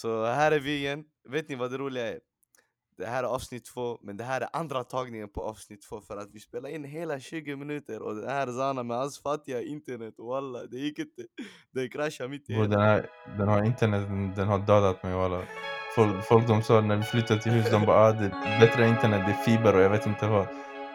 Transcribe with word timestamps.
Så 0.00 0.24
här 0.24 0.52
är 0.52 0.60
vi 0.60 0.76
igen, 0.76 1.04
vet 1.28 1.48
ni 1.48 1.54
vad 1.54 1.70
det 1.70 1.78
roliga 1.78 2.06
är? 2.06 2.20
Det 2.98 3.06
här 3.06 3.24
är 3.24 3.28
avsnitt 3.28 3.64
två, 3.64 3.98
men 4.02 4.16
det 4.16 4.24
här 4.24 4.40
är 4.40 4.48
andra 4.52 4.84
tagningen 4.84 5.28
på 5.28 5.42
avsnitt 5.42 5.82
två 5.88 6.00
för 6.00 6.16
att 6.16 6.28
vi 6.32 6.40
spelar 6.40 6.68
in 6.68 6.84
hela 6.84 7.20
20 7.20 7.56
minuter 7.56 8.02
och 8.02 8.16
den 8.16 8.28
här 8.28 8.46
Zana 8.46 8.82
med 8.82 8.96
hans 8.96 9.22
fattiga 9.22 9.62
internet, 9.62 10.14
walla 10.18 10.66
det 10.66 10.76
gick 10.76 10.98
inte 10.98 11.22
Det 11.74 11.88
kraschade 11.88 12.28
mitt 12.28 12.50
i 12.50 12.52
hela 12.52 12.66
den, 12.66 12.80
här, 12.80 13.10
den 13.38 13.48
har 13.48 13.64
internet, 13.64 14.36
den 14.36 14.48
har 14.48 14.58
dödat 14.58 15.02
mig 15.02 15.14
walla. 15.14 15.42
Folk, 15.94 16.24
folk 16.24 16.48
de 16.48 16.62
sa 16.62 16.80
när 16.80 16.96
vi 16.96 17.02
flyttade 17.02 17.42
till 17.42 17.52
hus, 17.52 17.70
de 17.70 17.86
bara 17.86 18.00
ah, 18.00 18.12
det 18.12 18.26
är 18.26 18.60
bättre 18.60 18.88
internet, 18.88 19.22
det 19.26 19.32
är 19.32 19.56
fiber 19.56 19.74
och 19.74 19.80
jag 19.80 19.90
vet 19.90 20.06
inte 20.06 20.28
vad. 20.28 20.46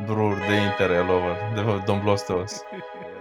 Bror, 0.07 0.36
det 0.36 0.57
är 0.57 0.71
inte 0.71 0.88
det 0.88 0.95
jag 0.95 1.07
lovar. 1.07 1.55
Det 1.55 1.63
var, 1.63 1.88
de 1.88 2.02
blåste 2.04 2.33
oss. 2.33 2.65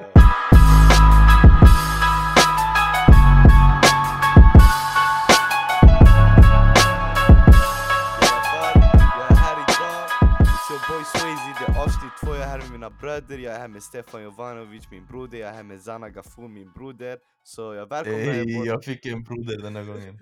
bröder, 13.01 13.39
jag 13.39 13.55
är 13.55 13.59
här 13.59 13.69
med 13.69 13.83
Stefan 13.83 14.23
Jovanovic, 14.23 14.91
min 14.91 15.07
broder, 15.07 15.39
jag 15.39 15.49
är 15.49 15.53
här 15.53 15.63
med 15.63 15.83
Zana 15.83 16.09
Gafur, 16.09 16.49
min 16.49 16.73
broder 16.73 17.19
Så 17.43 17.75
jag 17.75 17.89
välkomnar 17.89 18.19
er 18.21 18.47
Ey, 18.47 18.55
båda, 18.57 18.67
jag 18.67 18.85
fick 18.85 19.07
en 19.07 19.23
broder 19.23 19.63
denna 19.63 19.85
gången. 19.85 20.19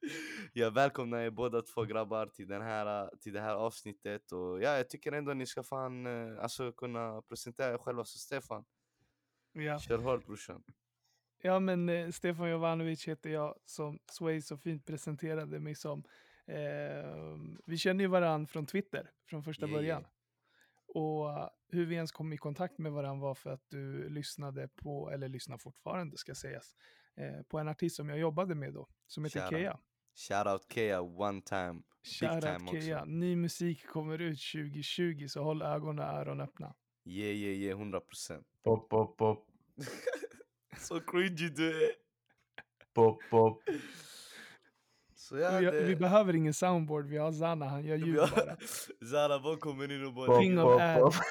jag 0.52 0.70
välkomnar 0.70 1.18
er 1.18 1.30
båda 1.30 1.62
två 1.62 1.84
grabbar 1.84 2.26
till, 2.26 2.48
den 2.48 2.62
här, 2.62 3.10
till 3.20 3.32
det 3.32 3.40
här 3.40 3.54
avsnittet 3.54 4.32
Och 4.32 4.62
ja, 4.62 4.76
jag 4.76 4.88
tycker 4.88 5.12
ändå 5.12 5.34
ni 5.34 5.46
ska 5.46 5.62
fan 5.62 6.06
eh, 6.06 6.42
alltså, 6.42 6.72
kunna 6.72 7.22
presentera 7.22 7.74
er 7.74 7.78
själva, 7.78 8.04
så 8.04 8.18
Stefan, 8.18 8.64
Ja. 9.52 9.78
kör 9.78 9.98
hårt 9.98 10.26
brorsan 10.26 10.62
ja, 11.42 11.60
men 11.60 11.88
eh, 11.88 12.10
Stefan 12.10 12.50
Jovanovic 12.50 13.08
heter 13.08 13.30
jag 13.30 13.54
som 13.64 13.98
Sway 14.12 14.42
så 14.42 14.56
fint 14.56 14.86
presenterade 14.86 15.60
mig 15.60 15.74
som. 15.74 16.04
Eh, 16.46 17.36
vi 17.66 17.78
känner 17.78 18.04
ju 18.04 18.08
varandra 18.08 18.46
från 18.46 18.66
Twitter 18.66 19.10
från 19.26 19.42
första 19.42 19.66
Yeah, 19.66 19.78
början. 19.78 20.04
Och 20.98 21.50
hur 21.68 21.86
vi 21.86 21.94
ens 21.94 22.12
kom 22.12 22.32
i 22.32 22.36
kontakt 22.36 22.78
med 22.78 22.92
varandra 22.92 23.22
var 23.26 23.34
för 23.34 23.50
att 23.50 23.64
du 23.68 24.08
lyssnade 24.08 24.68
på, 24.68 25.10
eller 25.10 25.28
lyssnar 25.28 25.58
fortfarande 25.58 26.16
ska 26.16 26.34
sägas, 26.34 26.74
eh, 27.16 27.42
på 27.42 27.58
en 27.58 27.68
artist 27.68 27.96
som 27.96 28.08
jag 28.08 28.18
jobbade 28.18 28.54
med 28.54 28.74
då, 28.74 28.88
som 29.06 29.24
heter 29.24 29.40
Shoutout. 29.40 29.58
Kea. 29.58 29.78
Shoutout 30.14 30.72
Kea 30.72 31.00
one 31.00 31.42
time, 31.42 31.72
big 31.72 32.12
Shoutout 32.12 32.42
time 32.42 32.54
också 32.54 32.80
Kea. 32.80 33.04
Ny 33.04 33.36
musik 33.36 33.86
kommer 33.86 34.18
ut 34.18 34.38
2020 34.52 35.26
så 35.28 35.42
håll 35.42 35.62
ögon 35.62 35.98
och 35.98 36.04
öron 36.04 36.40
öppna. 36.40 36.74
Yeah 37.04 37.36
yeah 37.36 37.58
yeah, 37.58 37.80
100% 37.80 38.44
Pop, 38.62 38.88
pop, 38.88 39.16
pop, 39.16 39.48
Så 40.78 41.00
cringy 41.00 41.48
du 41.48 41.84
är 41.84 41.92
pop, 42.94 43.22
pop. 43.30 43.62
Så 45.28 45.38
ja, 45.38 45.58
vi, 45.58 45.64
det... 45.64 45.82
vi 45.82 45.96
behöver 45.96 46.36
ingen 46.36 46.54
soundboard, 46.54 47.06
vi 47.06 47.16
har 47.16 47.32
Zanna, 47.32 47.66
han 47.66 47.84
gör 47.84 47.96
ljud 47.96 48.16
bara. 48.16 48.56
Zara 49.10 49.38
bara 49.38 49.56
kommer 49.56 49.92
in 49.92 50.06
och 50.06 50.12
bara... 50.12 50.40
King 50.40 50.58
of 50.58 50.80
pop. 50.98 51.14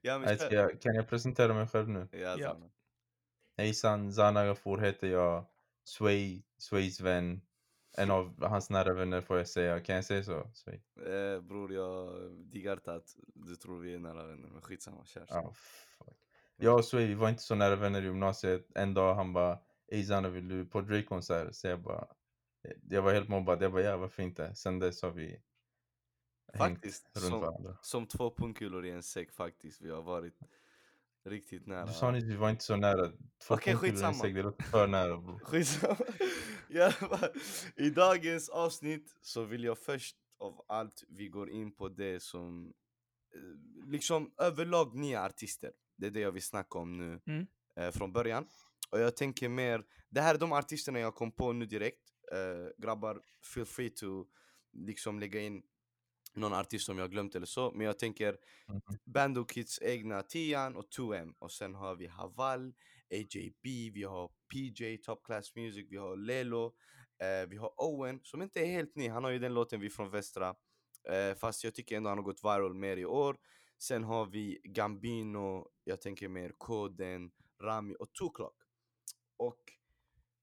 Ja 0.00 0.18
men 0.18 0.38
jag, 0.50 0.80
kan 0.80 0.94
jag 0.94 1.08
presentera 1.08 1.54
mig 1.54 1.66
själv 1.66 1.88
nu? 1.88 2.08
Ja, 2.12 2.18
Ja. 2.18 2.38
Zana. 2.38 2.70
Hejsan, 3.56 4.12
Zana 4.12 4.44
Ghafour 4.44 4.78
heter 4.78 5.06
jag. 5.06 5.46
Sway, 5.84 6.42
Sways 6.58 7.00
vän. 7.00 7.40
En 7.98 8.10
av 8.10 8.44
hans 8.44 8.70
nära 8.70 8.92
vänner 8.92 9.20
får 9.20 9.38
jag 9.38 9.48
säga. 9.48 9.80
Kan 9.80 9.94
jag 9.94 10.04
säga 10.04 10.22
så? 10.22 10.50
Sway? 10.54 10.80
Eh, 11.14 11.40
bror 11.40 11.72
jag 11.72 12.30
diggar 12.32 12.80
att 12.84 13.16
du 13.34 13.56
tror 13.56 13.78
vi 13.78 13.94
är 13.94 13.98
nära 13.98 14.26
vänner 14.26 14.48
men 14.48 14.62
skitsamma, 14.62 15.04
kör. 15.04 15.26
Ah, 15.28 15.52
fuck. 15.98 16.16
Jag 16.56 16.74
och 16.74 16.84
Sway 16.84 17.06
vi 17.06 17.14
var 17.14 17.28
inte 17.28 17.42
så 17.42 17.54
nära 17.54 17.76
vänner 17.76 18.02
i 18.02 18.04
gymnasiet. 18.04 18.66
En 18.74 18.94
dag 18.94 19.14
han 19.14 19.32
bara 19.32 19.58
Ey 19.88 20.04
Zana 20.04 20.28
vill 20.28 20.48
du 20.48 20.64
på 20.66 20.80
Drake-konsert? 20.80 21.54
Så 21.54 21.66
jag 21.66 21.80
bara 21.82 22.06
Jag 22.88 23.02
var 23.02 23.12
helt 23.12 23.28
mobbad. 23.28 23.62
Jag 23.62 23.72
bara 23.72 23.82
ja 23.82 23.96
varför 23.96 24.22
inte? 24.22 24.54
Sen 24.54 24.78
dess 24.78 25.02
har 25.02 25.10
vi 25.10 25.28
hängt 26.52 26.74
Faktiskt, 26.78 27.06
runt 27.16 27.26
som, 27.26 27.40
varandra. 27.40 27.76
som 27.82 28.06
två 28.06 28.30
pungkulor 28.34 28.86
i 28.86 28.90
en 28.90 29.02
säck 29.02 29.32
faktiskt. 29.32 29.80
Vi 29.80 29.90
har 29.90 30.02
varit 30.02 30.38
riktigt 31.24 31.66
nära. 31.66 31.86
Du 31.86 31.92
sa 31.92 32.10
nyss 32.10 32.24
vi 32.24 32.36
var 32.36 32.50
inte 32.50 32.64
så 32.64 32.76
nära. 32.76 33.08
Två 33.46 33.54
Okej, 33.54 33.74
pungkulor 33.74 34.02
i 34.02 34.06
en 34.06 34.14
säck, 34.14 34.34
Det 34.34 34.42
låter 34.42 34.62
för 34.64 34.86
nära 34.86 35.16
bror. 35.16 35.38
Skitsamma. 35.44 35.96
I 37.76 37.90
dagens 37.90 38.48
avsnitt 38.48 39.16
så 39.20 39.44
vill 39.44 39.64
jag 39.64 39.78
först 39.78 40.16
av 40.38 40.64
allt 40.68 41.04
vi 41.08 41.28
går 41.28 41.50
in 41.50 41.72
på 41.76 41.88
det 41.88 42.22
som 42.22 42.72
eh, 43.34 43.88
liksom 43.90 44.32
överlag 44.38 44.94
nya 44.94 45.24
artister. 45.24 45.72
Det 45.96 46.06
är 46.06 46.10
det 46.10 46.20
jag 46.20 46.32
vill 46.32 46.42
snacka 46.42 46.78
om 46.78 46.98
nu 46.98 47.20
Mm. 47.26 47.46
eh, 47.76 47.90
från 47.90 48.12
början. 48.12 48.46
Och 48.90 49.00
jag 49.00 49.16
tänker 49.16 49.48
mer, 49.48 49.84
det 50.10 50.20
här 50.20 50.34
är 50.34 50.38
de 50.38 50.52
artisterna 50.52 50.98
jag 50.98 51.14
kom 51.14 51.32
på 51.32 51.52
nu 51.52 51.66
direkt. 51.66 52.02
Eh, 52.32 52.82
grabbar, 52.82 53.20
feel 53.54 53.66
free 53.66 53.90
to 53.90 54.24
liksom 54.72 55.20
lägga 55.20 55.40
in 55.40 55.62
någon 56.34 56.52
artist 56.52 56.86
som 56.86 56.98
jag 56.98 57.10
glömt 57.10 57.34
eller 57.34 57.46
så. 57.46 57.72
Men 57.74 57.86
jag 57.86 57.98
tänker 57.98 58.38
Mhm. 58.68 58.80
Bando 59.04 59.44
Kids 59.44 59.78
egna 59.82 60.22
Tian 60.22 60.76
och 60.76 60.90
2M. 60.90 61.34
Och 61.38 61.52
sen 61.52 61.74
har 61.74 61.94
vi 61.96 62.06
Haval, 62.06 62.74
AJB, 63.10 63.90
vi 63.94 64.02
har 64.02 64.30
PJ, 64.52 64.98
Top 64.98 65.24
Class 65.26 65.54
Music, 65.54 65.86
vi 65.90 65.96
har 65.96 66.16
Lelo, 66.16 66.74
eh, 67.18 67.48
vi 67.48 67.56
har 67.56 67.72
Owen 67.76 68.20
som 68.22 68.42
inte 68.42 68.60
är 68.60 68.66
helt 68.66 68.96
ny. 68.96 69.08
Han 69.08 69.24
har 69.24 69.30
ju 69.30 69.38
den 69.38 69.54
låten 69.54 69.80
Vi 69.80 69.90
från 69.90 70.10
Västra. 70.10 70.54
Eh, 71.08 71.34
fast 71.36 71.64
jag 71.64 71.74
tycker 71.74 71.96
ändå 71.96 72.08
han 72.08 72.18
har 72.18 72.24
gått 72.24 72.44
viral 72.44 72.74
mer 72.74 72.96
i 72.96 73.04
år. 73.04 73.36
Sen 73.78 74.04
har 74.04 74.26
vi 74.26 74.60
Gambino, 74.64 75.68
jag 75.84 76.00
tänker 76.00 76.28
mer 76.28 76.52
Koden, 76.58 77.30
Rami 77.62 77.96
och 77.98 78.12
Tuklok. 78.14 78.54
Och 79.36 79.72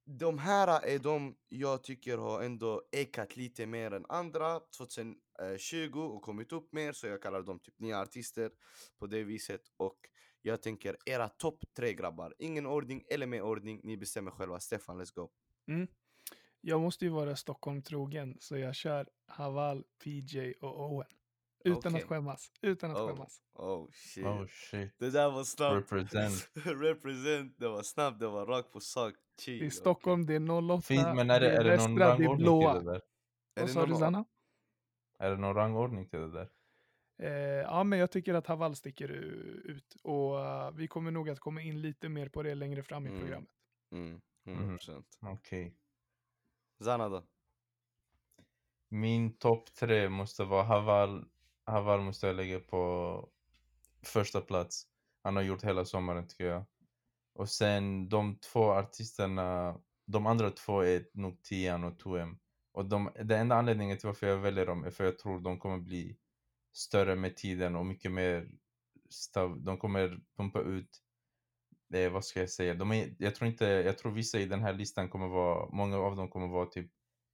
de 0.05 0.37
här 0.37 0.85
är 0.85 0.99
de 0.99 1.35
jag 1.49 1.83
tycker 1.83 2.17
har 2.17 2.41
ändå 2.41 2.81
ekat 2.91 3.35
lite 3.35 3.65
mer 3.65 3.91
än 3.91 4.05
andra 4.09 4.59
2020 4.59 5.99
och 5.99 6.21
kommit 6.21 6.51
upp 6.51 6.73
mer 6.73 6.91
så 6.91 7.07
jag 7.07 7.21
kallar 7.21 7.41
dem 7.41 7.59
typ 7.59 7.79
nya 7.79 8.01
artister 8.01 8.51
på 8.99 9.07
det 9.07 9.23
viset 9.23 9.61
och 9.77 9.97
jag 10.41 10.61
tänker 10.61 10.97
era 11.05 11.29
topp 11.29 11.63
tre 11.77 11.93
grabbar, 11.93 12.35
ingen 12.39 12.65
ordning 12.65 13.03
eller 13.09 13.27
med 13.27 13.43
ordning, 13.43 13.81
ni 13.83 13.97
bestämmer 13.97 14.31
själva. 14.31 14.59
Stefan, 14.59 15.01
let's 15.01 15.13
go. 15.15 15.29
Mm. 15.67 15.87
Jag 16.61 16.81
måste 16.81 17.05
ju 17.05 17.11
vara 17.11 17.35
Stockholm 17.35 17.81
trogen 17.81 18.37
så 18.39 18.57
jag 18.57 18.75
kör 18.75 19.09
Haval, 19.27 19.83
PJ 20.03 20.53
och 20.61 20.91
Owen. 20.91 21.07
Utan 21.63 21.91
Okej. 21.91 22.01
att 22.03 22.09
skämmas. 22.09 22.51
Utan 22.61 22.91
att 22.91 22.97
Oh, 22.97 23.07
skämmas. 23.07 23.41
oh 23.53 23.89
shit. 23.91 24.25
Oh 24.25 24.45
shit. 24.47 24.95
Det 24.99 25.09
där 25.09 25.31
var 25.31 25.43
snabbt. 25.43 25.91
Represent. 25.91 26.49
Represent, 26.65 27.55
det 27.59 27.67
var 27.69 27.83
snabbt, 27.83 28.19
det 28.19 28.27
var 28.27 28.45
rakt 28.45 28.71
på 28.71 28.79
sak. 28.79 29.13
Chill, 29.41 29.59
Det 29.59 29.65
är. 29.65 29.69
Stockholm, 29.69 30.25
det 30.25 30.33
är 30.35 30.51
08, 30.71 30.81
Fint, 30.81 31.15
men 31.15 31.29
är 31.29 31.39
det, 31.39 31.51
är 31.57 31.63
det 31.63 31.77
någon 31.77 31.99
rangordning 31.99 32.37
till 32.37 32.43
blåa. 32.43 32.73
det 32.79 32.85
där? 32.85 32.95
Är 32.95 33.01
Vad 33.55 33.67
det 33.69 33.73
sa 33.73 33.85
du 33.85 33.95
Sanna? 33.95 34.25
Är 35.19 35.29
det 35.29 35.37
någon 35.37 35.55
rangordning 35.55 36.07
till 36.09 36.19
det 36.19 36.31
där? 36.31 36.49
Eh, 37.21 37.31
ja, 37.61 37.83
men 37.83 37.99
jag 37.99 38.11
tycker 38.11 38.33
att 38.33 38.47
Haval 38.47 38.75
sticker 38.75 39.07
ut. 39.09 39.95
Och 40.03 40.39
eh, 40.45 40.71
vi 40.71 40.87
kommer 40.87 41.11
nog 41.11 41.29
att 41.29 41.39
komma 41.39 41.61
in 41.61 41.81
lite 41.81 42.09
mer 42.09 42.29
på 42.29 42.43
det 42.43 42.55
längre 42.55 42.83
fram 42.83 43.05
i 43.05 43.09
Mm. 43.09 43.21
programmet. 43.21 43.49
Mm, 43.91 44.21
Mhm. 44.45 44.77
100%. 44.77 45.05
Okej. 45.21 45.75
Zana 46.83 47.09
då? 47.09 47.23
Min 48.89 49.37
topp 49.37 49.73
tre 49.73 50.09
måste 50.09 50.43
vara 50.43 50.63
Haval. 50.63 51.25
Havar 51.65 51.99
måste 51.99 52.27
jag 52.27 52.35
lägga 52.35 52.59
på 52.59 53.29
första 54.05 54.41
plats. 54.41 54.87
Han 55.23 55.35
har 55.35 55.43
gjort 55.43 55.63
hela 55.63 55.85
sommaren 55.85 56.27
tycker 56.27 56.45
jag. 56.45 56.65
Och 57.33 57.49
sen 57.49 58.09
de 58.09 58.39
två 58.39 58.71
artisterna, 58.71 59.77
de 60.05 60.25
andra 60.25 60.51
två 60.51 60.81
är 60.81 61.05
nog 61.13 61.43
Tian 61.43 61.83
och 61.83 61.93
2M. 61.93 62.37
Och 62.71 62.85
de, 62.85 63.09
den 63.15 63.39
enda 63.39 63.55
anledningen 63.55 63.97
till 63.97 64.07
varför 64.07 64.27
jag 64.27 64.37
väljer 64.37 64.65
dem 64.65 64.83
är 64.83 64.91
för 64.91 65.03
jag 65.03 65.19
tror 65.19 65.39
de 65.39 65.59
kommer 65.59 65.77
bli 65.77 66.17
större 66.73 67.15
med 67.15 67.35
tiden 67.35 67.75
och 67.75 67.85
mycket 67.85 68.11
mer 68.11 68.49
stav, 69.09 69.63
de 69.63 69.77
kommer 69.77 70.19
pumpa 70.37 70.59
ut 70.61 71.01
eh, 71.93 72.11
vad 72.11 72.25
ska 72.25 72.39
jag 72.39 72.49
säga, 72.49 72.73
de 72.73 72.91
är, 72.91 73.15
jag 73.19 73.35
tror 73.35 73.49
inte, 73.49 73.65
jag 73.65 73.97
tror 73.97 74.11
vissa 74.11 74.39
i 74.39 74.45
den 74.45 74.61
här 74.61 74.73
listan 74.73 75.09
kommer 75.09 75.27
vara, 75.27 75.69
många 75.69 75.97
av 75.97 76.15
dem 76.15 76.29
kommer 76.29 76.47
vara 76.47 76.65
typ 76.65 76.91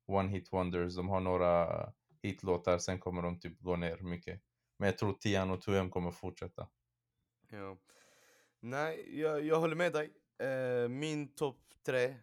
one 0.08 0.30
hit 0.30 0.54
wonders, 0.54 0.96
de 0.96 1.10
har 1.10 1.20
några 1.20 1.68
hitlåtar, 2.22 2.78
sen 2.78 3.00
kommer 3.00 3.22
de 3.22 3.40
typ 3.40 3.60
gå 3.60 3.76
ner 3.76 3.98
mycket. 3.98 4.42
Men 4.78 4.86
jag 4.86 4.98
tror 4.98 5.14
Tian 5.14 5.52
och 5.52 5.60
2M 5.60 5.90
kommer 5.90 6.12
fortsätta. 6.12 6.70
Ja. 7.50 7.78
Nej, 8.60 9.20
jag, 9.20 9.46
jag 9.46 9.60
håller 9.60 9.76
med 9.76 9.94
dig. 9.94 10.14
Eh, 10.40 10.90
min 10.90 11.36
topp 11.36 11.60
tre 11.86 12.16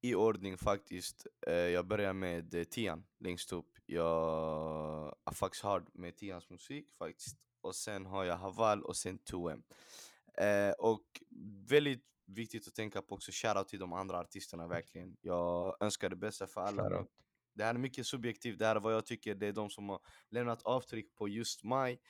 i 0.00 0.14
ordning 0.14 0.58
faktiskt. 0.58 1.26
Eh, 1.46 1.54
jag 1.54 1.86
börjar 1.86 2.12
med 2.12 2.54
eh, 2.54 2.64
Tian 2.64 3.06
längst 3.18 3.52
upp. 3.52 3.78
Jag 3.86 5.16
är 5.24 5.34
faktiskt 5.34 5.64
hard 5.64 5.90
med 5.92 6.16
Tians 6.16 6.50
musik 6.50 6.92
faktiskt. 6.98 7.36
Och 7.60 7.74
sen 7.74 8.06
har 8.06 8.24
jag 8.24 8.36
Haval 8.36 8.82
och 8.82 8.96
sen 8.96 9.18
2M. 9.18 9.62
Eh, 10.38 10.72
och 10.78 11.04
väldigt 11.68 12.04
viktigt 12.26 12.68
att 12.68 12.74
tänka 12.74 13.02
på 13.02 13.14
också, 13.14 13.30
shoutout 13.34 13.68
till 13.68 13.78
de 13.78 13.92
andra 13.92 14.18
artisterna 14.18 14.66
verkligen. 14.66 15.16
Jag 15.20 15.76
önskar 15.80 16.10
det 16.10 16.16
bästa 16.16 16.46
för 16.46 16.60
alla. 16.60 16.82
Shoutout. 16.82 17.10
Det 17.54 17.64
här 17.64 17.74
är 17.74 17.78
mycket 17.78 18.06
subjektivt, 18.06 18.58
det 18.58 18.66
här 18.66 18.76
är 18.76 18.80
vad 18.80 18.94
jag 18.94 19.06
tycker, 19.06 19.34
det 19.34 19.46
är 19.46 19.52
de 19.52 19.70
som 19.70 19.88
har 19.88 20.00
lämnat 20.30 20.62
avtryck 20.62 21.14
på 21.14 21.28
just 21.28 21.64
mig 21.64 22.00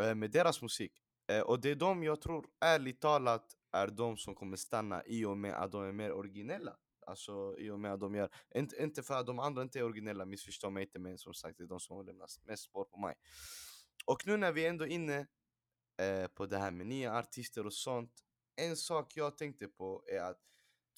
eh, 0.00 0.14
med 0.14 0.30
deras 0.30 0.62
musik. 0.62 0.92
Eh, 1.28 1.40
och 1.40 1.60
det 1.60 1.70
är 1.70 1.74
de 1.74 2.02
jag 2.02 2.20
tror, 2.20 2.46
ärligt 2.60 3.00
talat, 3.00 3.54
är 3.72 3.86
de 3.86 4.16
som 4.16 4.34
kommer 4.34 4.56
stanna 4.56 5.02
i 5.06 5.24
och 5.24 5.38
med 5.38 5.54
att 5.54 5.72
de 5.72 5.82
är 5.84 5.92
mer 5.92 6.12
originella. 6.12 6.76
Alltså 7.06 7.58
i 7.58 7.70
och 7.70 7.80
med 7.80 7.92
att 7.92 8.00
de 8.00 8.14
gör, 8.14 8.30
inte, 8.54 8.82
inte 8.82 9.02
för 9.02 9.14
att 9.14 9.26
de 9.26 9.38
andra 9.38 9.62
inte 9.62 9.78
är 9.78 9.82
originella, 9.82 10.24
missförstå 10.24 10.70
mig 10.70 10.82
inte 10.82 10.98
men 10.98 11.18
som 11.18 11.34
sagt 11.34 11.58
det 11.58 11.64
är 11.64 11.68
de 11.68 11.80
som 11.80 11.96
har 11.96 12.04
lämnat 12.04 12.30
mest 12.44 12.62
spår 12.62 12.84
på 12.84 12.98
mig. 12.98 13.14
Och 14.04 14.26
nu 14.26 14.36
när 14.36 14.52
vi 14.52 14.66
ändå 14.66 14.84
är 14.84 14.88
inne 14.88 15.26
eh, 16.00 16.26
på 16.26 16.46
det 16.46 16.58
här 16.58 16.70
med 16.70 16.86
nya 16.86 17.18
artister 17.18 17.66
och 17.66 17.74
sånt. 17.74 18.12
En 18.56 18.76
sak 18.76 19.16
jag 19.16 19.36
tänkte 19.36 19.68
på 19.68 20.04
är 20.06 20.20
att 20.20 20.40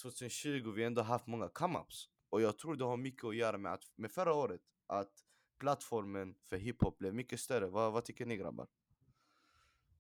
2020 0.02 0.72
vi 0.76 0.84
ändå 0.84 1.02
haft 1.02 1.26
många 1.26 1.48
come-ups. 1.48 2.08
Och 2.30 2.40
jag 2.40 2.58
tror 2.58 2.76
det 2.76 2.84
har 2.84 2.96
mycket 2.96 3.24
att 3.24 3.36
göra 3.36 3.58
med 3.58 3.72
att 3.72 3.84
med 3.96 4.10
förra 4.10 4.34
året, 4.34 4.60
att 4.86 5.12
plattformen 5.58 6.34
för 6.42 6.56
hiphop 6.56 6.98
blev 6.98 7.14
mycket 7.14 7.40
större. 7.40 7.66
Vad, 7.66 7.92
vad 7.92 8.04
tycker 8.04 8.26
ni 8.26 8.36
grabbar? 8.36 8.66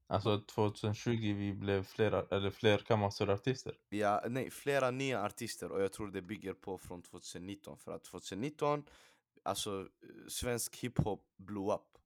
Alltså 0.08 0.40
2020 0.40 1.34
vi 1.34 1.52
blev 1.52 1.84
flera, 1.84 2.22
eller 2.30 2.50
fler 2.50 2.78
Kamasuр-artister. 2.78 3.74
Ja, 3.88 4.24
nej, 4.28 4.50
flera 4.50 4.90
nya 4.90 5.24
artister 5.24 5.72
och 5.72 5.82
jag 5.82 5.92
tror 5.92 6.10
det 6.10 6.22
bygger 6.22 6.52
på 6.52 6.78
från 6.78 7.02
2019 7.02 7.78
för 7.78 7.92
att 7.92 8.04
2019, 8.04 8.84
alltså 9.42 9.88
svensk 10.28 10.76
hiphop 10.76 11.24
blew 11.36 11.74
up. 11.74 11.98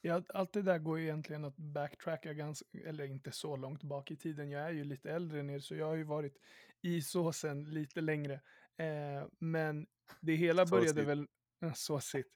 Ja, 0.00 0.22
allt 0.28 0.52
det 0.52 0.62
där 0.62 0.78
går 0.78 0.98
ju 0.98 1.04
egentligen 1.04 1.44
att 1.44 1.56
backtracka 1.56 2.32
ganska, 2.32 2.66
eller 2.84 3.04
inte 3.04 3.32
så 3.32 3.56
långt 3.56 3.82
bak 3.82 4.10
i 4.10 4.16
tiden. 4.16 4.50
Jag 4.50 4.62
är 4.62 4.70
ju 4.70 4.84
lite 4.84 5.10
äldre 5.10 5.40
än 5.40 5.50
er, 5.50 5.58
så 5.58 5.74
jag 5.74 5.86
har 5.86 5.94
ju 5.94 6.04
varit 6.04 6.38
i 6.80 7.02
såsen 7.02 7.64
lite 7.64 8.00
längre. 8.00 8.40
Eh, 8.78 9.26
men 9.38 9.86
det 10.20 10.34
hela 10.34 10.66
började 10.66 10.88
Såsigt. 10.88 11.08
väl... 11.08 11.26
Ja, 11.60 11.74
Såsigt. 11.74 12.28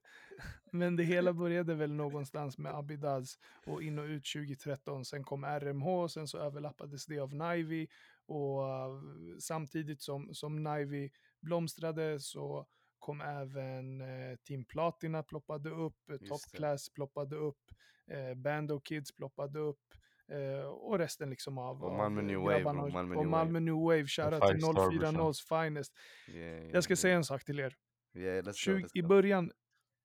Men 0.72 0.96
det 0.96 1.02
hela 1.02 1.32
började 1.32 1.74
väl 1.74 1.92
någonstans 1.92 2.58
med 2.58 2.74
Abidaz 2.74 3.38
och 3.66 3.82
in 3.82 3.98
och 3.98 4.04
ut 4.04 4.24
2013. 4.34 5.04
Sen 5.04 5.24
kom 5.24 5.44
RMH, 5.44 6.08
sen 6.08 6.28
så 6.28 6.38
överlappades 6.38 7.06
det 7.06 7.18
av 7.18 7.34
Nivey. 7.34 7.88
Och 8.26 8.68
eh, 8.68 9.00
samtidigt 9.38 10.02
som, 10.02 10.34
som 10.34 10.62
Nivey 10.62 11.10
blomstrade 11.40 12.20
så 12.20 12.66
kom 12.98 13.20
även 13.20 14.00
eh, 14.00 14.36
Team 14.36 14.64
Platina 14.64 15.22
ploppade 15.22 15.70
upp, 15.70 16.10
eh, 16.10 16.16
Just 16.20 16.28
Top 16.28 16.40
det. 16.50 16.56
Class 16.56 16.92
ploppade 16.92 17.36
upp, 17.36 17.60
eh, 18.06 18.34
Bando 18.34 18.80
Kids 18.80 19.16
ploppade 19.16 19.58
upp. 19.58 19.94
Eh, 20.32 20.64
och 20.64 20.98
resten 20.98 21.30
liksom 21.30 21.58
av, 21.58 21.84
Och 21.84 21.92
Malmö 21.92 22.22
New 22.22 22.38
Wave, 22.38 22.54
grabbarna 22.58 22.82
bro, 22.82 22.92
Malmö 22.92 23.14
och 23.16 23.26
Malmö 23.26 23.60
New 23.60 23.74
Wave. 23.74 24.06
Shoutout 24.06 24.40
till 24.48 24.60
Five 24.60 24.60
Star 24.60 25.12
040s 25.12 25.64
finest. 25.64 25.92
Yeah, 26.28 26.70
Jag 26.70 26.84
ska 26.84 26.96
säga 26.96 27.16
en 27.16 27.24
sak 27.24 27.44
till 27.44 27.60
er. 27.60 27.76
Yeah, 28.14 28.42
let's 28.42 28.46
go, 28.46 28.52
20, 28.52 28.78
let's 28.78 28.90
i, 28.94 29.00
go. 29.00 29.08
början, 29.08 29.50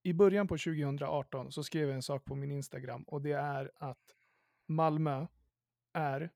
I 0.03 0.13
början 0.13 0.47
på 0.47 0.57
2018 0.57 1.51
så 1.51 1.63
skrev 1.63 1.87
jag 1.87 1.95
en 1.95 2.01
sak 2.01 2.25
på 2.25 2.35
min 2.35 2.51
Instagram 2.51 3.03
och 3.03 3.21
det 3.21 3.31
är 3.31 3.71
att 3.75 4.01
Malmö 4.67 5.27
är 5.93 6.31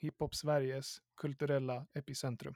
hiphop 0.00 0.34
Sveriges 0.34 0.98
kulturella 1.16 1.86
epicentrum. 1.94 2.54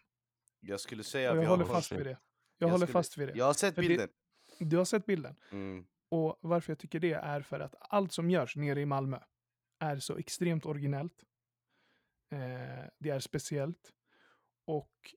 Jag 0.61 0.81
skulle 0.81 1.03
säga 1.05 1.31
och 1.33 1.37
jag 1.37 1.43
har 1.43 1.49
håller 1.51 1.65
fast 1.65 1.93
vid 1.93 2.07
det. 2.07 2.11
Jag, 2.11 2.19
Jag 2.59 2.69
håller 2.69 2.87
skulle- 2.87 2.93
fast 2.93 3.19
vid 3.19 3.29
det. 3.29 3.35
Jag 3.37 3.45
har 3.45 3.53
sett 3.55 3.75
För 3.75 3.83
det- 3.83 3.89
bilden. 3.89 4.09
Du 4.61 4.77
har 4.77 4.85
sett 4.85 5.07
bilden. 5.07 5.37
Mm. 5.53 5.87
Och 6.09 6.39
varför 6.41 6.71
jag 6.73 6.79
tycker 6.79 7.01
det 7.01 7.13
är 7.13 7.41
för 7.41 7.61
att 7.61 7.75
allt 7.81 8.13
som 8.13 8.31
görs 8.31 8.57
nere 8.57 8.81
i 8.81 8.87
Malmö 8.87 9.19
är 9.83 9.99
så 9.99 10.17
extremt 10.17 10.67
originellt. 10.67 11.25
Eh, 12.31 12.85
det 12.99 13.11
är 13.11 13.21
speciellt. 13.21 13.93
Och 14.65 15.15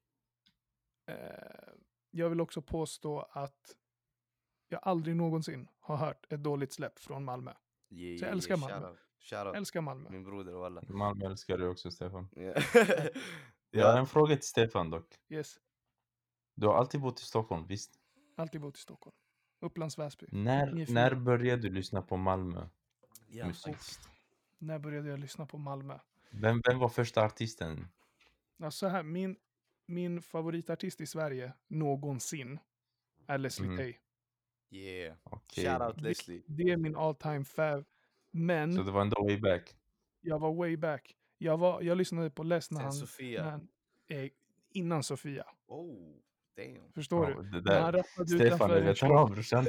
eh, 1.08 1.74
jag 2.12 2.30
vill 2.30 2.42
också 2.42 2.62
påstå 2.62 3.20
att 3.20 3.76
jag 4.68 4.80
aldrig 4.84 5.16
någonsin 5.16 5.68
har 5.80 5.98
hört 5.98 6.34
ett 6.34 6.44
dåligt 6.44 6.74
släpp 6.74 7.00
från 7.00 7.24
Malmö. 7.24 7.54
Yeah, 7.90 8.18
Så 8.20 8.26
jag 8.26 8.32
älskar 8.32 8.58
yeah. 8.58 8.82
Malmö. 8.82 8.98
Shoutout. 9.20 9.56
Älskar 9.56 9.82
Malmö. 9.82 10.10
Min 10.10 10.24
broder 10.24 10.56
och 10.56 10.66
alla. 10.66 10.82
Malmö 10.88 11.26
älskar 11.26 11.58
dig 11.58 11.68
också 11.68 11.92
Stefan. 11.92 12.30
Yeah. 12.36 12.64
Jag 13.72 13.92
har 13.92 14.00
en 14.00 14.08
fråga 14.08 14.36
till 14.36 14.48
Stefan 14.48 14.90
dock. 14.90 15.16
Yes, 15.30 15.60
Du 16.54 16.68
har 16.68 16.74
alltid 16.76 17.02
bott 17.02 17.20
i 17.20 17.24
Stockholm, 17.24 17.68
visst? 17.68 18.00
alltid 18.36 18.62
bott 18.62 18.78
i 18.78 18.80
Stockholm. 18.80 19.16
Upplands 19.62 19.98
Väsby. 19.98 20.28
När, 20.32 20.94
när 20.94 21.16
började 21.16 21.62
du 21.62 21.70
lyssna 21.70 22.02
på 22.02 22.18
Malmö? 22.18 22.70
ja, 23.28 23.48
musik. 23.48 23.76
När 24.58 24.80
började 24.80 25.10
jag 25.10 25.20
lyssna 25.20 25.46
på 25.46 25.58
Malmö? 25.58 26.00
Vem, 26.30 26.62
vem 26.68 26.80
var 26.80 26.90
första 26.90 27.22
artisten? 27.26 27.88
Ja, 28.58 28.72
så 28.72 28.88
här, 28.88 29.04
min, 29.04 29.36
min 29.86 30.22
favoritartist 30.22 31.02
i 31.02 31.06
Sverige 31.06 31.54
någonsin 31.68 32.60
är 33.28 33.38
Leslie 33.38 33.68
Mhm. 33.68 33.78
Tay. 33.78 33.96
Yeah. 34.70 35.18
Okej. 35.24 35.66
Shoutout 35.66 36.02
Leslie. 36.02 36.44
Det 36.48 36.64
är 36.64 36.78
min 36.78 36.96
all 36.96 37.16
time 37.16 37.44
fav. 37.46 37.86
Men 38.32 38.74
Så 38.76 38.84
det 38.84 38.92
var 38.92 39.02
ändå 39.02 39.24
way 39.24 39.38
back? 39.40 39.76
jag 40.22 40.40
var 40.40 40.54
way 40.54 40.78
back. 40.78 41.16
Jag, 41.38 41.58
var, 41.58 41.82
jag 41.82 41.98
lyssnade 41.98 42.30
på 42.30 42.44
Les 42.44 42.72
när 42.72 42.78
Sen 42.78 42.84
han... 42.86 42.94
Sofia. 42.94 43.62
När 44.08 44.24
eh, 44.24 44.30
innan 44.70 45.04
Sofia. 45.04 45.46
Oh, 45.68 46.16
damn. 46.58 46.92
Förstår 46.96 47.30
Ja, 47.32 47.42
du? 47.42 47.50
det 47.62 47.62
När 47.72 47.82
han 47.82 47.92
där. 47.94 48.00
rappade 48.00 48.28
Stefan, 48.30 48.46
utanför 48.48 48.68
det 48.70 48.80
en 48.80 48.86
vet 48.86 49.00
shop. 49.00 49.08
du 49.08 49.14
av 49.14 49.32
brorsan. 49.32 49.66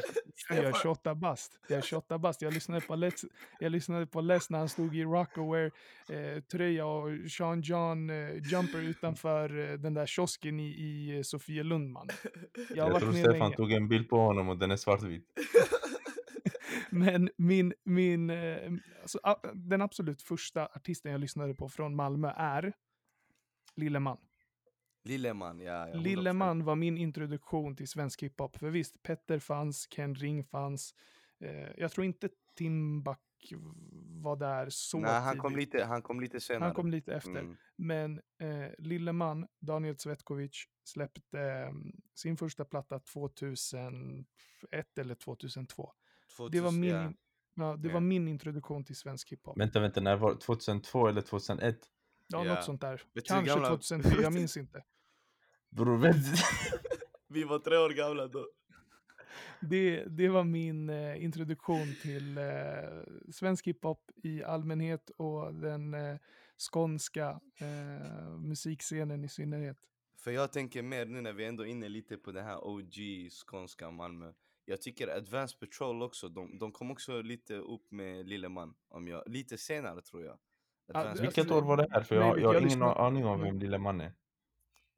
Jag 0.49 0.59
är 0.59 0.73
28 0.73 1.15
bast. 1.15 1.59
Jag 1.69 1.79
är 1.79 1.83
28 1.83 2.19
bast. 2.19 2.43
Jag 2.43 2.55
lyssnade 2.55 2.81
på 2.81 2.95
Les, 2.97 3.25
jag 3.61 3.73
lyssnade 3.73 4.07
på 4.07 4.21
Les 4.21 4.51
när 4.51 4.59
han 4.59 4.69
stod 4.69 4.97
i 4.97 5.05
Rockaware 5.05 5.71
eh, 6.09 6.41
tröja 6.43 6.87
och 6.87 7.31
Sean 7.31 7.61
John 7.61 8.11
eh, 8.11 8.35
jumper 8.53 8.79
utanför 8.79 9.71
eh, 9.71 9.79
den 9.79 9.95
där 9.95 10.07
kiosken 10.07 10.61
i, 10.61 10.67
i 10.69 11.17
eh, 11.17 11.23
Sofielund 11.23 11.91
man. 11.93 12.09
Jag 12.75 12.91
Jag 12.93 13.01
tror 13.01 13.13
Stefan 13.13 13.39
länge. 13.39 13.57
tog 13.57 13.73
en 13.73 13.89
bild 13.89 14.09
på 14.09 14.17
honom 14.19 14.49
och 14.49 14.59
den 14.59 14.71
är 14.71 14.77
svartvit. 14.77 15.25
Men 16.91 17.31
min, 17.37 17.75
min 17.85 18.31
eh, 18.31 18.57
alltså, 19.03 19.19
den 19.55 19.83
absolut 19.83 20.23
första 20.23 20.67
artisten 20.67 21.13
jag 21.13 21.21
lyssnade 21.21 21.55
på 21.55 21.69
från 21.69 21.97
Malmö 21.97 22.33
är 22.37 22.73
Lilleman. 23.77 24.17
Lilleman, 25.07 25.61
ja. 25.61 25.89
ja 25.89 25.95
100%. 25.95 26.03
Lilleman 26.03 26.65
var 26.65 26.77
min 26.77 26.99
introduktion 26.99 27.77
till 27.77 27.89
svensk 27.89 28.23
hiphop. 28.23 28.57
För 28.57 28.71
visst, 28.71 29.03
Petter 29.03 29.39
fanns, 29.39 29.87
Ken 29.87 30.15
Ring 30.15 30.45
fanns. 30.45 30.95
Eh, 31.41 31.69
jag 31.77 31.91
tror 31.93 32.05
inte 32.05 32.29
Timbuk 32.57 33.19
var 34.23 34.37
där 34.37 34.67
så 34.71 34.99
Nej, 34.99 35.21
han 35.21 35.39
kom, 35.39 35.53
tidigt. 35.55 35.75
lite, 35.75 35.85
han 35.85 36.03
kom 36.03 36.21
lite 36.21 36.41
senare. 36.41 36.65
Han 36.65 36.75
kom 36.75 36.91
lite 36.91 37.15
efter. 37.15 37.31
Mm. 37.31 37.57
Men 37.77 38.21
eh, 38.41 38.71
Lilleman, 38.79 39.47
Daniel 39.61 39.97
Cvetkovic, 39.97 40.65
släppte 40.85 41.41
eh, 41.41 41.73
sin 42.15 42.37
första 42.37 42.65
platta 42.65 42.99
2001 42.99 44.27
eller 44.99 45.15
2002. 45.15 45.93
Det 46.51 46.61
var 46.61 46.71
2000, 46.71 46.81
min, 46.81 46.91
ja. 46.91 47.13
ja, 47.55 47.77
det 47.77 47.89
Ja. 47.89 47.95
var 47.95 48.01
min 48.01 48.29
introduktion 48.29 48.85
till 48.85 48.97
svensk 48.97 49.33
hiphop. 49.33 49.59
Vänta, 49.59 49.81
vänta, 49.81 50.01
när 50.01 50.17
var 50.17 50.35
det? 50.35 50.41
2002 50.41 51.09
eller 51.09 51.21
2001? 51.21 51.79
Ja, 52.29 52.45
Ja. 52.45 52.55
något 52.55 52.65
sånt 52.65 52.81
där. 52.81 53.03
Kanske 53.25 53.55
gamla- 53.55 53.69
2003, 53.69 54.23
jag 54.23 54.33
minns 54.33 54.57
inte. 54.57 54.85
Bror, 55.77 55.99
Vi 57.29 57.45
var 57.45 57.59
tre 57.59 57.77
år 57.77 57.91
gamla 57.91 58.27
då. 58.27 58.49
Det, 59.61 60.05
det 60.05 60.29
var 60.29 60.45
min 60.45 60.91
eh, 60.91 61.25
introduktion 61.25 61.95
till 62.03 62.39
eh, 62.39 62.45
svensk 63.33 63.67
hiphop 63.67 64.11
i 64.23 64.45
allmänhet 64.45 65.11
och 65.11 65.55
den 65.55 65.95
eh, 65.95 66.17
skånska 66.73 67.41
eh, 67.61 68.31
musikscenen 68.39 69.25
i 69.25 69.29
synnerhet. 69.29 69.77
För 70.19 70.31
jag 70.31 70.53
tänker 70.53 70.83
mer 70.83 71.07
nu 71.07 71.21
när 71.21 71.33
vi 71.33 71.45
ändå 71.45 71.63
är 71.63 71.69
inne 71.69 71.89
lite 71.89 72.17
på 72.17 72.33
det 72.33 72.43
här 72.43 72.67
OG 72.67 72.95
skånska 73.47 73.91
Malmö. 73.91 74.33
Jag 74.65 74.83
tycker 74.83 75.09
Advanced 75.09 75.61
Patrol 75.61 76.03
också, 76.03 76.29
de, 76.29 76.59
de 76.59 76.73
kom 76.73 76.91
också 76.91 77.23
lite 77.23 77.55
upp 77.55 77.91
med 77.91 78.29
Lilleman. 78.29 78.75
Om 78.89 79.09
jag, 79.09 79.23
lite 79.27 79.59
senare 79.59 80.01
tror 80.01 80.25
jag. 80.25 80.39
Advanced 80.95 81.27
Vilket 81.27 81.51
år 81.51 81.63
var 81.63 81.77
det 81.77 81.89
här? 81.91 82.03
För 82.03 82.15
jag, 82.15 82.25
Maybe, 82.25 82.41
jag 82.41 82.49
har 82.49 82.55
jag 82.55 82.63
ingen 82.63 82.83
aning 82.83 83.25
om 83.25 83.41
vem 83.41 83.59
Lille 83.59 83.79
Man 83.79 84.01
är. 84.01 84.13